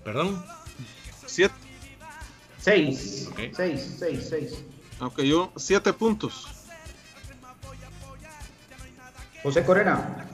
¿Perdón? 0.03 0.45
Siete. 1.25 1.55
Seis. 2.59 3.31
Seis, 3.55 3.95
seis, 3.97 4.29
seis. 4.29 4.63
Ok, 4.99 5.21
yo 5.21 5.51
siete 5.55 5.91
puntos. 5.93 6.47
José 9.41 9.65
Corena. 9.65 10.27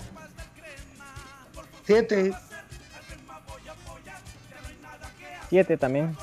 Siete. 1.85 2.33
Siete 5.49 5.77
también. 5.77 6.17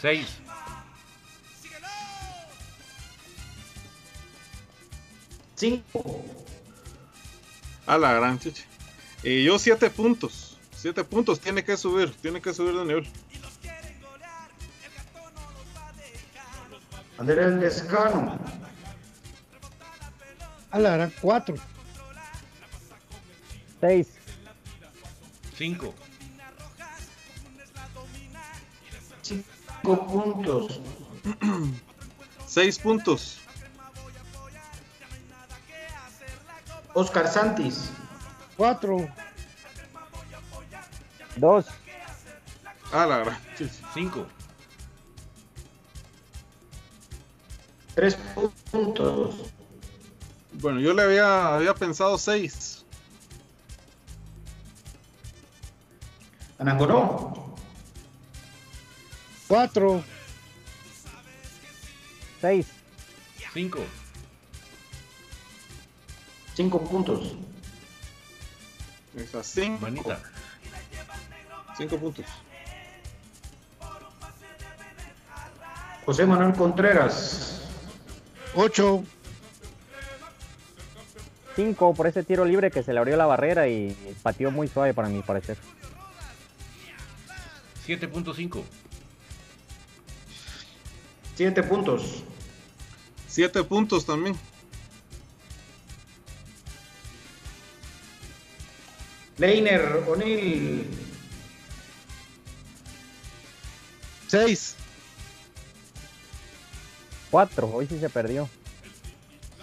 Seis. 0.00 0.43
Cinco. 5.64 6.22
A 7.86 7.96
la 7.96 8.12
gran 8.12 8.38
chiche. 8.38 8.64
Y 9.22 9.44
yo 9.44 9.58
siete 9.58 9.88
puntos. 9.88 10.58
Siete 10.76 11.04
puntos. 11.04 11.40
Tiene 11.40 11.64
que 11.64 11.78
subir. 11.78 12.12
Tiene 12.16 12.42
que 12.42 12.52
subir 12.52 12.74
de 12.74 12.84
nivel. 12.84 13.08
Andrés 17.16 17.54
Lescano. 17.54 18.38
A 20.70 20.78
la 20.78 20.90
gran 20.90 21.12
cuatro. 21.22 21.56
Seis. 23.80 24.08
Cinco. 25.56 25.94
Cinco 29.22 30.06
puntos. 30.06 30.80
Seis 32.46 32.78
puntos. 32.78 33.40
Oscar 36.94 37.28
Santis. 37.28 37.90
Cuatro. 38.56 39.08
Dos. 41.36 41.66
A 42.92 43.06
la 43.06 43.18
gran. 43.18 43.38
Cinco. 43.92 44.26
Tres 47.94 48.16
puntos. 48.70 49.34
Bueno, 50.52 50.80
yo 50.80 50.94
le 50.94 51.02
había, 51.02 51.56
había 51.56 51.74
pensado 51.74 52.16
seis. 52.16 52.84
Anangonó. 56.58 57.54
Cuatro. 59.48 60.02
Seis. 62.40 62.66
Cinco. 63.52 63.80
Cinco 66.54 66.80
puntos. 66.82 67.34
Esas 69.16 69.46
cinco. 69.46 69.80
Manita. 69.82 70.20
Cinco 71.76 71.98
puntos. 71.98 72.26
José 76.06 76.26
Manuel 76.26 76.54
Contreras. 76.54 77.62
Ocho. 78.54 79.04
Cinco 81.56 81.94
por 81.94 82.06
ese 82.06 82.22
tiro 82.22 82.44
libre 82.44 82.70
que 82.70 82.82
se 82.82 82.92
le 82.92 82.98
abrió 82.98 83.16
la 83.16 83.26
barrera 83.26 83.68
y 83.68 83.96
pateó 84.22 84.50
muy 84.50 84.68
suave 84.68 84.92
para 84.92 85.08
mi 85.08 85.22
parecer. 85.22 85.56
7.5. 87.86 88.62
Siete 91.36 91.62
puntos. 91.62 92.22
Siete 93.28 93.62
puntos 93.64 94.06
también. 94.06 94.36
Leiner 99.38 100.04
O'Neill. 100.08 100.86
Seis. 104.28 104.76
Cuatro. 107.30 107.68
Hoy 107.68 107.86
sí 107.86 107.98
se 107.98 108.08
perdió. 108.08 108.48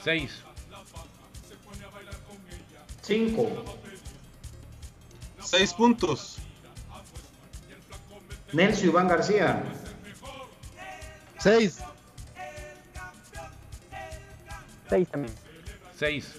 6. 0.04 0.32
Cinco. 3.02 3.78
Seis 5.42 5.74
puntos. 5.74 6.38
Nelson 8.52 8.86
Iván 8.88 9.08
García. 9.08 9.64
Seis. 11.40 11.80
Seis 14.90 15.08
también. 15.10 15.34
6. 15.98 16.34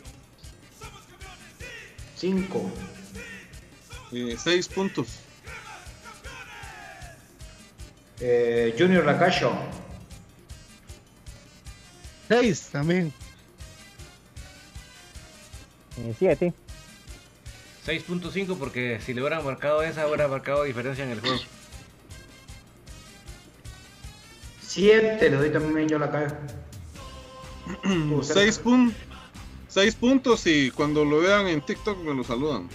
Cinco. 2.17 2.71
Eh, 4.13 4.37
seis 4.43 4.69
puntos. 4.69 5.09
Eh, 8.21 8.75
Junior 8.79 9.05
Lacacho. 9.05 9.53
Seis 12.29 12.69
también. 12.71 13.13
Eh, 15.99 16.15
Siete. 16.19 16.53
6.5 17.87 18.57
porque 18.57 19.01
si 19.05 19.13
le 19.13 19.23
hubieran 19.23 19.45
marcado 19.45 19.83
esa, 19.83 20.07
hubiera 20.07 20.29
marcado 20.29 20.63
diferencia 20.63 21.05
en 21.05 21.11
el 21.11 21.21
juego. 21.21 21.41
Siete. 24.61 25.31
Le 25.31 25.37
doy 25.37 25.51
también 25.51 25.89
yo 25.89 25.99
la 25.99 26.11
caja. 26.11 26.39
Seis, 28.23 28.59
pun 28.59 28.95
seis 29.69 29.95
puntos 29.95 30.47
y 30.47 30.71
cuando 30.71 31.05
lo 31.05 31.21
vean 31.21 31.47
en 31.47 31.61
TikTok 31.61 31.99
me 31.99 32.15
lo 32.15 32.23
saludan. 32.25 32.69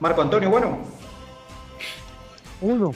Marco 0.00 0.22
Antonio, 0.22 0.50
bueno. 0.50 0.78
Uno. 2.60 2.92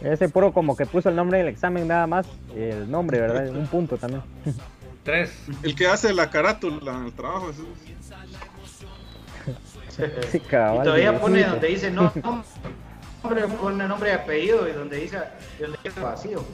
Ese 0.00 0.28
puro 0.30 0.52
como 0.52 0.76
que 0.76 0.86
puso 0.86 1.10
el 1.10 1.16
nombre 1.16 1.38
del 1.38 1.48
examen 1.48 1.86
nada 1.86 2.06
más. 2.06 2.26
El 2.54 2.90
nombre, 2.90 3.20
¿verdad? 3.20 3.48
Un 3.50 3.66
punto 3.66 3.96
también. 3.98 4.22
3. 5.04 5.30
El 5.62 5.74
que 5.74 5.86
hace 5.86 6.12
la 6.12 6.30
carátula, 6.30 7.04
el 7.06 7.12
trabajo. 7.12 7.50
Sí, 9.90 10.04
Y 10.36 10.38
todavía 10.38 11.20
pone 11.20 11.42
donde 11.42 11.66
dice 11.66 11.90
no, 11.90 12.12
nombre, 13.22 13.48
pone 13.48 13.88
nombre 13.88 14.10
y 14.10 14.12
apellido 14.12 14.68
y 14.68 14.72
donde 14.72 14.98
dice, 14.98 15.18
y 15.58 15.62
donde 15.62 15.78
dice 15.82 16.00
vacío. 16.00 16.44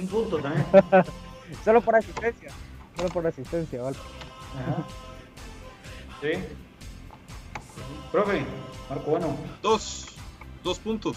Un 0.00 0.08
punto 0.08 0.38
también. 0.38 0.66
Solo 1.64 1.80
por 1.80 1.94
asistencia. 1.94 2.50
Solo 2.96 3.08
por 3.10 3.26
asistencia, 3.26 3.80
¿vale? 3.80 3.96
Ajá. 4.60 4.84
Sí. 6.20 6.32
Profe, 8.10 8.44
Marco, 8.88 9.10
bueno. 9.10 9.36
Dos. 9.62 10.06
Dos 10.62 10.78
puntos. 10.78 11.16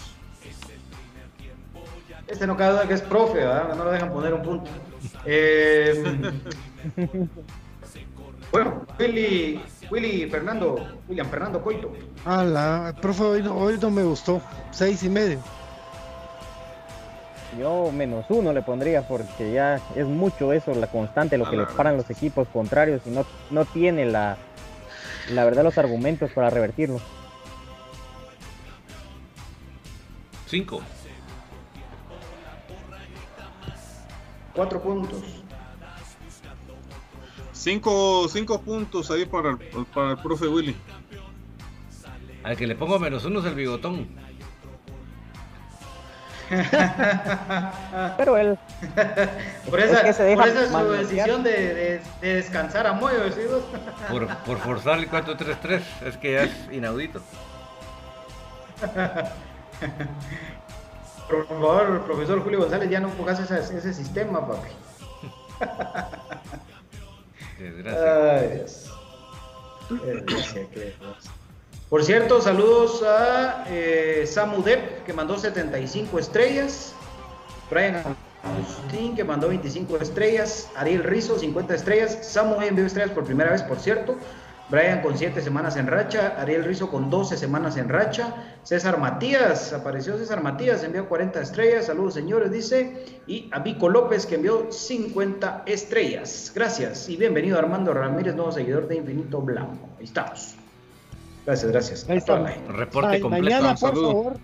Este 2.26 2.46
no 2.46 2.56
cabe 2.56 2.72
duda 2.72 2.86
que 2.86 2.94
es 2.94 3.02
profe, 3.02 3.38
¿verdad? 3.38 3.74
No 3.74 3.84
lo 3.84 3.90
dejan 3.90 4.12
poner 4.12 4.34
un 4.34 4.42
punto. 4.42 4.70
Eh, 5.24 6.04
bueno, 8.52 8.86
Willy, 8.98 9.60
Willy 9.90 10.30
Fernando, 10.30 11.00
William 11.08 11.28
Fernando 11.28 11.60
Coito. 11.60 11.92
A 12.24 12.44
la. 12.44 12.94
Profe, 13.00 13.24
hoy 13.24 13.42
no, 13.42 13.56
hoy 13.56 13.78
no 13.80 13.90
me 13.90 14.04
gustó. 14.04 14.40
Seis 14.70 15.02
y 15.02 15.08
medio. 15.08 15.40
Yo 17.58 17.90
menos 17.90 18.26
uno 18.28 18.52
le 18.52 18.62
pondría 18.62 19.08
porque 19.08 19.52
ya 19.52 19.80
es 19.96 20.06
mucho 20.06 20.52
eso, 20.52 20.72
la 20.72 20.86
constante, 20.86 21.36
lo 21.36 21.50
que 21.50 21.56
le 21.56 21.66
paran 21.66 21.96
los 21.96 22.08
equipos 22.08 22.46
contrarios 22.46 23.02
y 23.06 23.10
no, 23.10 23.26
no 23.50 23.64
tiene 23.64 24.04
la, 24.06 24.36
la 25.28 25.44
verdad 25.44 25.62
los 25.62 25.78
argumentos 25.78 26.30
para 26.32 26.50
revertirlo. 26.50 27.00
5. 30.46 30.80
Cuatro 34.54 34.82
puntos. 34.82 35.22
Cinco, 37.52 38.26
cinco 38.28 38.60
puntos 38.62 39.10
ahí 39.10 39.26
para 39.26 39.50
el, 39.50 39.58
para 39.94 40.12
el 40.12 40.18
profe 40.18 40.48
Willy. 40.48 40.74
Al 42.42 42.56
que 42.56 42.66
le 42.66 42.74
pongo 42.74 42.98
menos 42.98 43.24
uno 43.24 43.40
es 43.40 43.46
el 43.46 43.54
bigotón. 43.54 44.08
Pero 48.16 48.36
él, 48.36 48.58
Por 49.68 49.78
Es 49.78 49.90
esa, 49.92 50.02
que 50.02 50.12
se 50.12 50.24
deja 50.24 50.42
por 50.42 50.48
esa 50.50 50.64
es 50.64 50.70
su 50.70 50.90
decisión 50.90 51.44
de, 51.44 51.52
de- 51.52 52.00
de 52.20 52.34
descansar 52.34 52.88
a 52.88 52.92
Moyo, 52.92 53.30
¿sí 53.32 53.42
vos? 53.48 53.62
Por, 54.10 54.26
por 54.38 54.58
forzar 54.58 54.98
el 54.98 55.08
4-3-3. 55.08 55.80
Es 56.06 56.16
que 56.16 56.32
ya 56.32 56.42
es 56.42 56.52
inaudito. 56.72 57.20
por 61.28 61.46
favor, 61.46 62.02
profesor 62.04 62.42
Julio 62.42 62.60
González, 62.60 62.90
ya 62.90 62.98
no 62.98 63.10
pongas 63.10 63.38
ese, 63.38 63.94
sistema, 63.94 64.44
papi. 64.46 64.70
Desgracia. 67.58 68.66
Por 71.90 72.04
cierto, 72.04 72.40
saludos 72.40 73.02
a 73.02 73.64
eh, 73.68 74.22
Samu 74.24 74.62
Depp, 74.62 75.04
que 75.04 75.12
mandó 75.12 75.36
75 75.36 76.20
estrellas. 76.20 76.94
Brian 77.68 78.16
Agustín, 78.44 79.16
que 79.16 79.24
mandó 79.24 79.48
25 79.48 79.96
estrellas. 79.96 80.70
Ariel 80.76 81.02
Rizo, 81.02 81.36
50 81.36 81.74
estrellas. 81.74 82.16
Samu 82.22 82.60
envió 82.62 82.86
estrellas 82.86 83.10
por 83.10 83.24
primera 83.24 83.50
vez, 83.50 83.64
por 83.64 83.80
cierto. 83.80 84.14
Brian 84.68 85.02
con 85.02 85.18
7 85.18 85.40
semanas 85.40 85.76
en 85.76 85.88
racha, 85.88 86.36
Ariel 86.38 86.62
Rizo 86.62 86.92
con 86.92 87.10
12 87.10 87.36
semanas 87.36 87.76
en 87.76 87.88
racha, 87.88 88.54
César 88.62 89.00
Matías, 89.00 89.72
apareció 89.72 90.16
César 90.16 90.44
Matías, 90.44 90.84
envió 90.84 91.08
40 91.08 91.40
estrellas, 91.40 91.86
saludos 91.86 92.14
señores, 92.14 92.52
dice, 92.52 93.04
y 93.26 93.50
a 93.50 93.58
Vico 93.58 93.88
López 93.88 94.26
que 94.26 94.36
envió 94.36 94.70
50 94.70 95.64
estrellas. 95.66 96.52
Gracias 96.54 97.08
y 97.08 97.16
bienvenido 97.16 97.58
Armando 97.58 97.92
Ramírez, 97.92 98.36
nuevo 98.36 98.52
seguidor 98.52 98.86
de 98.86 98.94
Infinito 98.94 99.40
Blanco. 99.40 99.88
Ahí 99.98 100.04
estamos. 100.04 100.59
Gracias, 101.46 101.70
gracias. 101.70 102.08
Ahí 102.08 102.18
está. 102.18 102.38
Reporte 102.68 103.20
completo. 103.20 103.44
Mañana, 103.44 103.74
por 103.74 103.94
favor, 103.94 104.36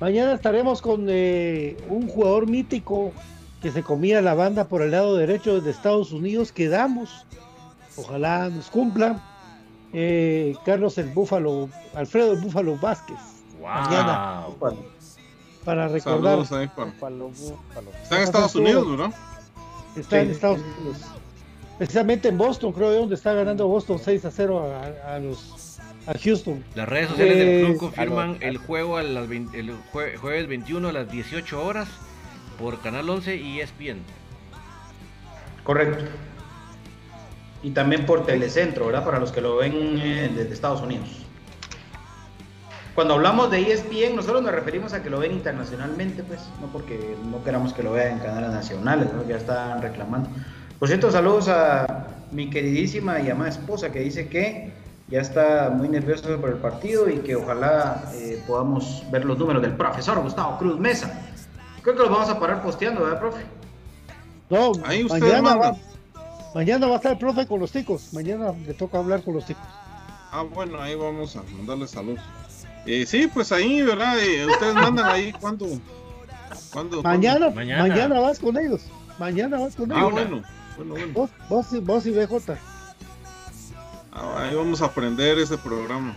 mañana 0.00 0.32
estaremos 0.34 0.80
con 0.80 1.06
eh, 1.08 1.76
un 1.88 2.08
jugador 2.08 2.48
mítico 2.48 3.12
que 3.62 3.70
se 3.70 3.82
comía 3.82 4.20
la 4.22 4.34
banda 4.34 4.64
por 4.64 4.82
el 4.82 4.92
lado 4.92 5.16
derecho 5.16 5.60
de 5.60 5.70
Estados 5.70 6.12
Unidos. 6.12 6.52
Quedamos 6.52 7.26
Ojalá 7.96 8.48
nos 8.50 8.68
cumpla. 8.68 9.20
Eh, 9.92 10.54
Carlos 10.64 10.98
el 10.98 11.08
Búfalo, 11.08 11.68
Alfredo 11.94 12.32
el 12.32 12.40
Búfalo 12.40 12.76
Vázquez. 12.76 13.16
Mañana. 13.62 14.46
Para 15.64 15.88
recordar. 15.88 16.40
Está 16.40 16.62
en 18.16 18.22
Estados 18.22 18.54
Unidos, 18.54 18.86
¿no? 18.86 19.12
Está 19.96 20.20
en 20.20 20.30
Estados 20.30 20.60
Unidos. 20.60 20.98
Precisamente 21.78 22.28
en 22.28 22.38
Boston, 22.38 22.72
creo 22.72 22.92
yo, 22.92 23.00
donde 23.00 23.14
está 23.16 23.32
ganando 23.34 23.66
Boston 23.66 23.98
6 23.98 24.24
a 24.24 24.30
0 24.30 24.72
a, 25.04 25.18
los 25.18 25.54
a 26.06 26.18
Houston. 26.18 26.64
Las 26.74 26.88
redes 26.88 27.08
sociales 27.08 27.38
del 27.38 27.64
club 27.66 27.78
confirman 27.78 28.38
el 28.40 28.58
juego 28.58 29.00
el 29.00 29.74
jueves 29.90 30.48
21 30.48 30.88
a 30.88 30.92
las 30.92 31.10
18 31.10 31.64
horas 31.64 31.88
por 32.58 32.80
Canal 32.80 33.08
11 33.08 33.36
y 33.36 33.60
ESPN. 33.60 33.98
Correcto 35.64 36.04
y 37.66 37.70
también 37.70 38.06
por 38.06 38.24
Telecentro, 38.24 38.86
¿verdad? 38.86 39.04
Para 39.04 39.18
los 39.18 39.32
que 39.32 39.40
lo 39.40 39.56
ven 39.56 39.98
eh, 40.00 40.30
desde 40.34 40.54
Estados 40.54 40.80
Unidos. 40.82 41.08
Cuando 42.94 43.14
hablamos 43.14 43.50
de 43.50 43.60
ESPN, 43.60 44.14
nosotros 44.14 44.40
nos 44.40 44.52
referimos 44.52 44.92
a 44.92 45.02
que 45.02 45.10
lo 45.10 45.18
ven 45.18 45.32
internacionalmente, 45.32 46.22
pues, 46.22 46.40
no 46.60 46.68
porque 46.68 47.16
no 47.28 47.42
queramos 47.42 47.72
que 47.74 47.82
lo 47.82 47.92
vean 47.92 48.12
en 48.12 48.18
canales 48.20 48.50
nacionales, 48.50 49.12
¿no? 49.12 49.26
Ya 49.26 49.36
están 49.36 49.82
reclamando. 49.82 50.30
Por 50.78 50.86
cierto, 50.86 51.10
saludos 51.10 51.48
a 51.48 52.06
mi 52.30 52.50
queridísima 52.50 53.20
y 53.20 53.30
amada 53.30 53.50
esposa 53.50 53.90
que 53.90 53.98
dice 53.98 54.28
que 54.28 54.72
ya 55.08 55.20
está 55.20 55.70
muy 55.70 55.88
nerviosa 55.88 56.36
por 56.36 56.50
el 56.50 56.56
partido 56.56 57.08
y 57.08 57.18
que 57.18 57.36
ojalá 57.36 58.10
eh, 58.14 58.42
podamos 58.46 59.04
ver 59.10 59.24
los 59.24 59.38
números 59.38 59.62
del 59.62 59.76
profesor 59.76 60.20
Gustavo 60.20 60.58
Cruz 60.58 60.78
Mesa. 60.78 61.20
Creo 61.82 61.94
que 61.94 62.02
los 62.02 62.10
vamos 62.10 62.28
a 62.28 62.40
parar 62.40 62.62
posteando, 62.62 63.02
¿verdad, 63.02 63.20
profe? 63.20 63.44
No, 64.50 64.72
ahí 64.84 65.04
usted 65.04 65.40
manda. 65.40 65.76
Mañana 66.54 66.86
va 66.86 66.94
a 66.94 66.96
estar 66.96 67.12
el 67.12 67.18
profe 67.18 67.46
con 67.46 67.60
los 67.60 67.70
ticos. 67.70 68.12
Mañana 68.12 68.52
le 68.66 68.74
toca 68.74 68.98
hablar 68.98 69.22
con 69.22 69.34
los 69.34 69.46
ticos. 69.46 69.62
Ah, 70.32 70.42
bueno, 70.42 70.80
ahí 70.80 70.94
vamos 70.96 71.36
a 71.36 71.42
mandarle 71.56 71.86
salud. 71.86 72.18
Eh, 72.86 73.06
sí, 73.06 73.28
pues 73.32 73.52
ahí, 73.52 73.82
¿verdad? 73.82 74.18
Eh, 74.18 74.46
ustedes 74.46 74.74
mandan 74.74 75.06
ahí 75.06 75.32
cuando. 75.32 75.66
¿Cuándo, 76.72 77.02
mañana, 77.02 77.50
mañana, 77.50 78.20
vas 78.20 78.38
con 78.38 78.56
ellos. 78.56 78.82
Mañana 79.18 79.58
vas 79.58 79.76
con 79.76 79.92
ah, 79.92 79.96
ellos. 79.96 80.08
Ah, 80.08 80.12
bueno. 80.12 80.42
bueno, 80.76 80.94
bueno. 80.94 81.12
Vos, 81.12 81.30
vos, 81.48 81.84
vos 81.84 82.06
y 82.06 82.10
BJ. 82.10 82.56
Ah, 84.16 84.44
ahí 84.44 84.54
vamos 84.54 84.80
a 84.80 84.86
aprender 84.86 85.38
ese 85.38 85.58
programa. 85.58 86.16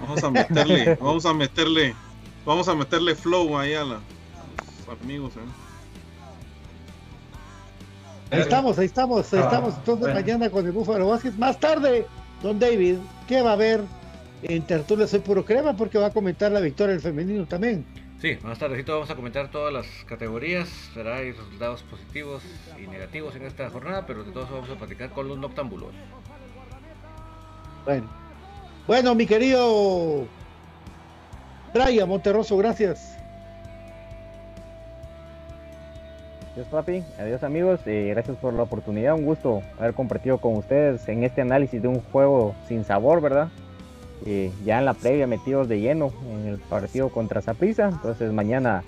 Vamos 0.00 0.24
a 0.24 0.30
meterle, 0.30 0.96
vamos 1.00 1.24
a 1.24 1.32
meterle, 1.32 1.94
vamos 2.44 2.68
a 2.68 2.74
meterle 2.74 3.14
flow 3.14 3.56
ahí 3.56 3.74
a, 3.74 3.84
la, 3.84 3.96
a 3.96 4.00
los 4.88 5.00
amigos, 5.00 5.36
¿eh? 5.36 5.40
Ahí 8.32 8.40
estamos, 8.40 8.78
ahí 8.78 8.86
estamos, 8.86 9.32
ahí 9.32 9.40
ah, 9.40 9.44
estamos. 9.44 9.74
Entonces 9.76 10.14
mañana 10.14 10.50
con 10.50 10.66
el 10.66 10.72
Búfalo 10.72 11.08
Vázquez. 11.08 11.36
Más 11.38 11.60
tarde, 11.60 12.06
don 12.42 12.58
David, 12.58 12.96
¿qué 13.28 13.42
va 13.42 13.50
a 13.50 13.52
haber 13.52 13.82
en 14.42 14.66
Tertulia 14.66 15.06
Soy 15.06 15.20
Puro 15.20 15.44
Crema? 15.44 15.76
Porque 15.76 15.98
va 15.98 16.06
a 16.06 16.12
comentar 16.12 16.50
la 16.50 16.60
victoria 16.60 16.94
del 16.94 17.02
femenino 17.02 17.46
también. 17.46 17.84
Sí, 18.22 18.38
más 18.44 18.56
tardecito 18.56 18.92
vamos 18.92 19.10
a 19.10 19.16
comentar 19.16 19.50
todas 19.50 19.72
las 19.72 19.84
categorías, 20.06 20.68
será 20.94 21.16
hay 21.16 21.32
resultados 21.32 21.82
positivos 21.82 22.44
y 22.78 22.86
negativos 22.86 23.34
en 23.34 23.42
esta 23.42 23.68
jornada, 23.68 24.06
pero 24.06 24.22
de 24.22 24.30
todos 24.30 24.48
vamos 24.48 24.70
a 24.70 24.76
platicar 24.76 25.10
con 25.10 25.26
los 25.26 25.36
noctámbulos. 25.38 25.92
Bueno, 27.84 28.08
bueno, 28.86 29.16
mi 29.16 29.26
querido 29.26 30.28
Brian 31.74 32.08
Monterroso, 32.08 32.56
gracias. 32.58 33.18
Adiós 36.52 36.68
papi, 36.68 37.02
adiós 37.18 37.42
amigos, 37.42 37.80
y 37.86 38.10
gracias 38.10 38.36
por 38.36 38.54
la 38.54 38.62
oportunidad, 38.62 39.16
un 39.16 39.24
gusto 39.24 39.64
haber 39.80 39.94
compartido 39.94 40.38
con 40.38 40.58
ustedes 40.58 41.08
en 41.08 41.24
este 41.24 41.40
análisis 41.40 41.82
de 41.82 41.88
un 41.88 42.00
juego 42.00 42.54
sin 42.68 42.84
sabor, 42.84 43.20
¿verdad? 43.20 43.48
Ya 44.64 44.78
en 44.78 44.84
la 44.84 44.94
previa 44.94 45.26
metidos 45.26 45.68
de 45.68 45.80
lleno 45.80 46.12
en 46.30 46.46
el 46.46 46.58
partido 46.58 47.08
contra 47.08 47.42
Zaprisa, 47.42 47.88
entonces 47.88 48.32
mañana 48.32 48.84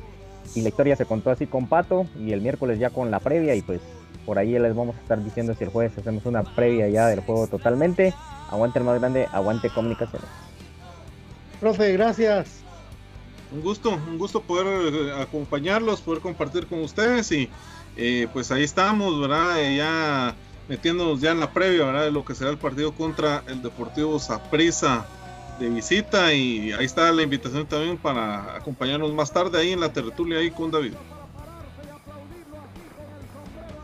y 0.54 0.62
la 0.62 0.68
historia 0.68 0.94
se 0.96 1.06
contó 1.06 1.30
así 1.30 1.46
con 1.46 1.66
Pato 1.66 2.06
y 2.18 2.32
el 2.32 2.40
miércoles 2.40 2.78
ya 2.78 2.90
con 2.90 3.10
la 3.10 3.20
previa 3.20 3.54
y 3.54 3.62
pues 3.62 3.80
por 4.26 4.38
ahí 4.38 4.58
les 4.58 4.74
vamos 4.74 4.96
a 4.96 5.00
estar 5.00 5.22
diciendo 5.22 5.54
si 5.54 5.64
el 5.64 5.70
jueves 5.70 5.96
hacemos 5.98 6.24
una 6.26 6.42
previa 6.42 6.88
ya 6.88 7.08
del 7.08 7.20
juego 7.20 7.46
totalmente. 7.46 8.14
Aguante 8.50 8.78
el 8.78 8.84
más 8.84 9.00
grande, 9.00 9.26
aguante 9.32 9.70
comunicaciones. 9.70 10.28
Profe, 11.60 11.92
gracias 11.92 12.64
un 13.54 13.62
gusto, 13.62 13.90
un 13.90 14.18
gusto 14.18 14.42
poder 14.42 14.66
eh, 14.92 15.22
acompañarlos, 15.22 16.00
poder 16.00 16.20
compartir 16.20 16.66
con 16.66 16.80
ustedes 16.80 17.30
y 17.32 17.48
eh, 17.96 18.26
pues 18.32 18.50
ahí 18.50 18.64
estamos, 18.64 19.20
¿verdad? 19.20 19.60
Eh, 19.60 19.76
ya 19.76 20.34
metiéndonos 20.68 21.20
ya 21.20 21.30
en 21.30 21.40
la 21.40 21.52
previa, 21.52 21.84
¿verdad? 21.84 22.04
De 22.04 22.10
lo 22.10 22.24
que 22.24 22.34
será 22.34 22.50
el 22.50 22.58
partido 22.58 22.92
contra 22.92 23.44
el 23.46 23.62
Deportivo 23.62 24.18
Saprissa 24.18 25.06
de 25.58 25.68
visita 25.68 26.32
y 26.32 26.72
ahí 26.72 26.84
está 26.84 27.12
la 27.12 27.22
invitación 27.22 27.66
también 27.66 27.96
para 27.96 28.56
acompañarnos 28.56 29.12
más 29.12 29.32
tarde 29.32 29.58
ahí 29.58 29.72
en 29.72 29.80
la 29.80 29.92
tertulia 29.92 30.38
ahí 30.38 30.50
con 30.50 30.70
David. 30.70 30.94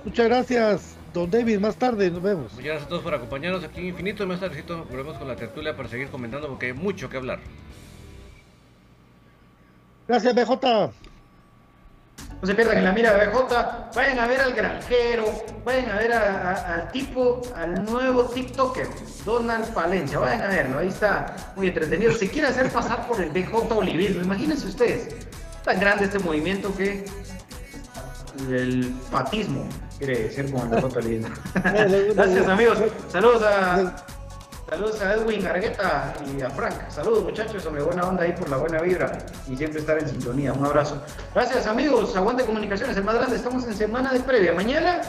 Muchas 0.04 0.26
gracias, 0.26 0.96
don 1.12 1.30
David. 1.30 1.58
Más 1.58 1.76
tarde 1.76 2.10
nos 2.10 2.22
vemos. 2.22 2.52
Muchas 2.52 2.64
gracias 2.64 2.86
a 2.86 2.88
todos 2.88 3.02
por 3.02 3.14
acompañarnos 3.14 3.62
aquí 3.64 3.80
en 3.80 3.86
Infinito. 3.88 4.26
Más 4.26 4.40
tarde 4.40 4.64
volvemos 4.90 5.18
con 5.18 5.28
la 5.28 5.36
tertulia 5.36 5.76
para 5.76 5.88
seguir 5.88 6.08
comentando 6.08 6.48
porque 6.48 6.66
hay 6.66 6.72
mucho 6.72 7.08
que 7.08 7.16
hablar. 7.16 7.40
Gracias, 10.08 10.34
BJ. 10.34 11.09
No 12.40 12.46
se 12.46 12.54
pierdan 12.54 12.78
en 12.78 12.84
la 12.84 12.92
mira 12.92 13.12
de 13.12 13.26
BJ. 13.26 13.92
Vayan 13.94 14.18
a 14.18 14.26
ver 14.26 14.40
al 14.40 14.52
granjero. 14.54 15.24
Vayan 15.64 15.90
a 15.90 15.96
ver 15.96 16.12
al 16.12 16.90
tipo, 16.90 17.42
al 17.54 17.84
nuevo 17.84 18.24
TikToker, 18.24 18.88
Donald 19.26 19.66
Palencia. 19.74 20.18
Vayan 20.18 20.42
a 20.42 20.46
verlo. 20.46 20.78
Ahí 20.78 20.88
está 20.88 21.36
muy 21.54 21.68
entretenido. 21.68 22.12
Se 22.12 22.30
quiere 22.30 22.48
hacer 22.48 22.70
pasar 22.70 23.06
por 23.06 23.20
el 23.20 23.30
BJ 23.30 23.74
Olivier. 23.74 24.12
Imagínense 24.12 24.66
ustedes. 24.66 25.14
Tan 25.64 25.78
grande 25.78 26.06
este 26.06 26.18
movimiento 26.18 26.74
que 26.74 27.04
el 28.48 28.94
patismo 29.10 29.68
quiere 29.98 30.30
ser 30.30 30.50
como 30.50 30.64
el 30.64 30.80
BJ 30.80 30.96
Olivier. 30.96 31.32
Gracias, 32.14 32.48
amigos. 32.48 32.78
Saludos 33.10 33.42
a. 33.42 34.19
Saludos 34.70 35.02
a 35.02 35.14
Edwin 35.14 35.44
Argueta 35.44 36.14
y 36.32 36.42
a 36.42 36.50
Frank. 36.50 36.76
Saludos 36.90 37.24
muchachos, 37.24 37.60
sobre 37.60 37.82
buena 37.82 38.04
onda 38.04 38.22
ahí 38.22 38.32
por 38.32 38.48
la 38.48 38.56
buena 38.56 38.80
vibra 38.80 39.18
y 39.50 39.56
siempre 39.56 39.80
estar 39.80 39.98
en 39.98 40.08
sintonía. 40.08 40.52
Un 40.52 40.64
abrazo. 40.64 41.02
Gracias 41.34 41.66
amigos, 41.66 42.14
Aguante 42.14 42.44
Comunicaciones, 42.44 42.96
el 42.96 43.02
más 43.02 43.16
grande. 43.16 43.34
Estamos 43.34 43.64
en 43.64 43.74
semana 43.74 44.12
de 44.12 44.20
previa. 44.20 44.52
Mañana 44.52 45.02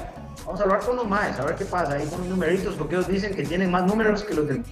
vamos 0.47 0.59
a 0.61 0.63
hablar 0.63 0.79
con 0.79 0.95
los 0.95 1.07
más, 1.07 1.39
a 1.39 1.45
ver 1.45 1.55
qué 1.55 1.65
pasa 1.65 1.93
ahí 1.93 2.07
con 2.07 2.21
los 2.21 2.29
numeritos, 2.29 2.73
porque 2.73 2.95
ellos 2.95 3.07
dicen 3.07 3.35
que 3.35 3.43
tienen 3.43 3.69
más 3.69 3.85
números 3.85 4.23
que 4.23 4.33
los 4.33 4.47
del 4.47 4.63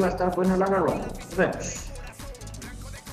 va 0.00 0.06
a 0.06 0.10
estar 0.10 0.32
buena 0.36 0.56
la 0.56 0.66
garra. 0.66 1.00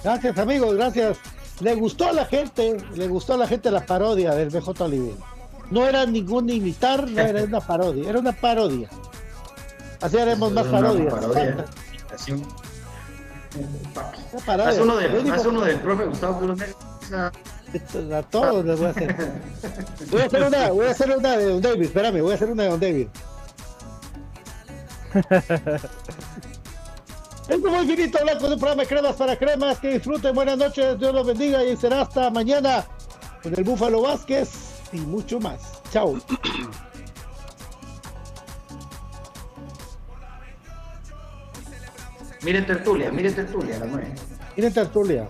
Gracias 0.03 0.37
amigos, 0.37 0.75
gracias. 0.75 1.17
Le 1.59 1.73
gustó 1.73 2.09
a 2.09 2.13
la 2.13 2.25
gente, 2.25 2.77
le 2.93 3.07
gustó 3.07 3.33
a 3.33 3.37
la 3.37 3.47
gente 3.47 3.71
la 3.71 3.83
parodia 3.83 4.35
del 4.35 4.49
BJ 4.49 4.79
Olivier. 4.79 5.15
No 5.71 5.87
era 5.87 6.05
ningún 6.05 6.51
imitar, 6.51 7.09
no 7.09 7.19
era 7.19 7.43
una 7.43 7.61
parodia, 7.61 8.07
era 8.07 8.19
una 8.19 8.31
parodia. 8.31 8.89
Así 10.01 10.17
haremos 10.17 10.51
más 10.51 10.67
parodias. 10.67 11.13
Parodia. 11.13 11.65
Así 12.13 12.31
un... 12.31 12.47
Haz 14.45 14.77
uno, 14.77 14.97
del, 14.97 15.31
haz 15.31 15.45
uno 15.45 15.61
del 15.61 15.79
profe 15.79 16.05
Gustavo 16.05 16.39
Cruz 16.39 16.61
A 18.13 18.21
todos 18.23 18.63
les 18.65 18.77
voy 18.77 18.87
a 18.87 18.89
hacer. 18.91 19.15
Voy 20.11 20.21
a 20.21 20.25
hacer 20.25 20.43
una, 20.43 20.69
voy 20.69 20.85
a 20.85 20.91
hacer 20.91 21.17
una 21.17 21.37
de 21.37 21.45
Don 21.45 21.61
David, 21.61 21.85
espérame, 21.85 22.21
voy 22.21 22.31
a 22.31 22.35
hacer 22.35 22.51
una 22.51 22.63
de 22.63 22.69
Don 22.69 22.79
David. 22.79 23.07
Es 27.47 27.61
como 27.61 27.81
infinito 27.81 28.19
blanco 28.21 28.47
de 28.47 28.53
un 28.55 28.59
programa 28.59 28.81
de 28.83 28.89
cremas 28.89 29.15
para 29.15 29.37
cremas. 29.37 29.79
Que 29.79 29.93
disfruten, 29.93 30.35
buenas 30.35 30.57
noches, 30.57 30.99
Dios 30.99 31.13
los 31.13 31.25
bendiga 31.25 31.63
y 31.63 31.77
será 31.77 32.01
hasta 32.01 32.29
mañana 32.29 32.85
con 33.41 33.57
el 33.57 33.63
Búfalo 33.63 34.01
Vázquez 34.01 34.49
y 34.91 34.97
mucho 34.97 35.39
más. 35.39 35.81
Chao. 35.91 36.17
Mire 42.43 42.63
tertulia, 42.65 43.11
mire 43.11 43.33
tertulia, 43.33 43.77
la 43.79 43.85
nueve. 43.85 44.13
Mire 44.55 44.71
tertulia. 44.71 45.27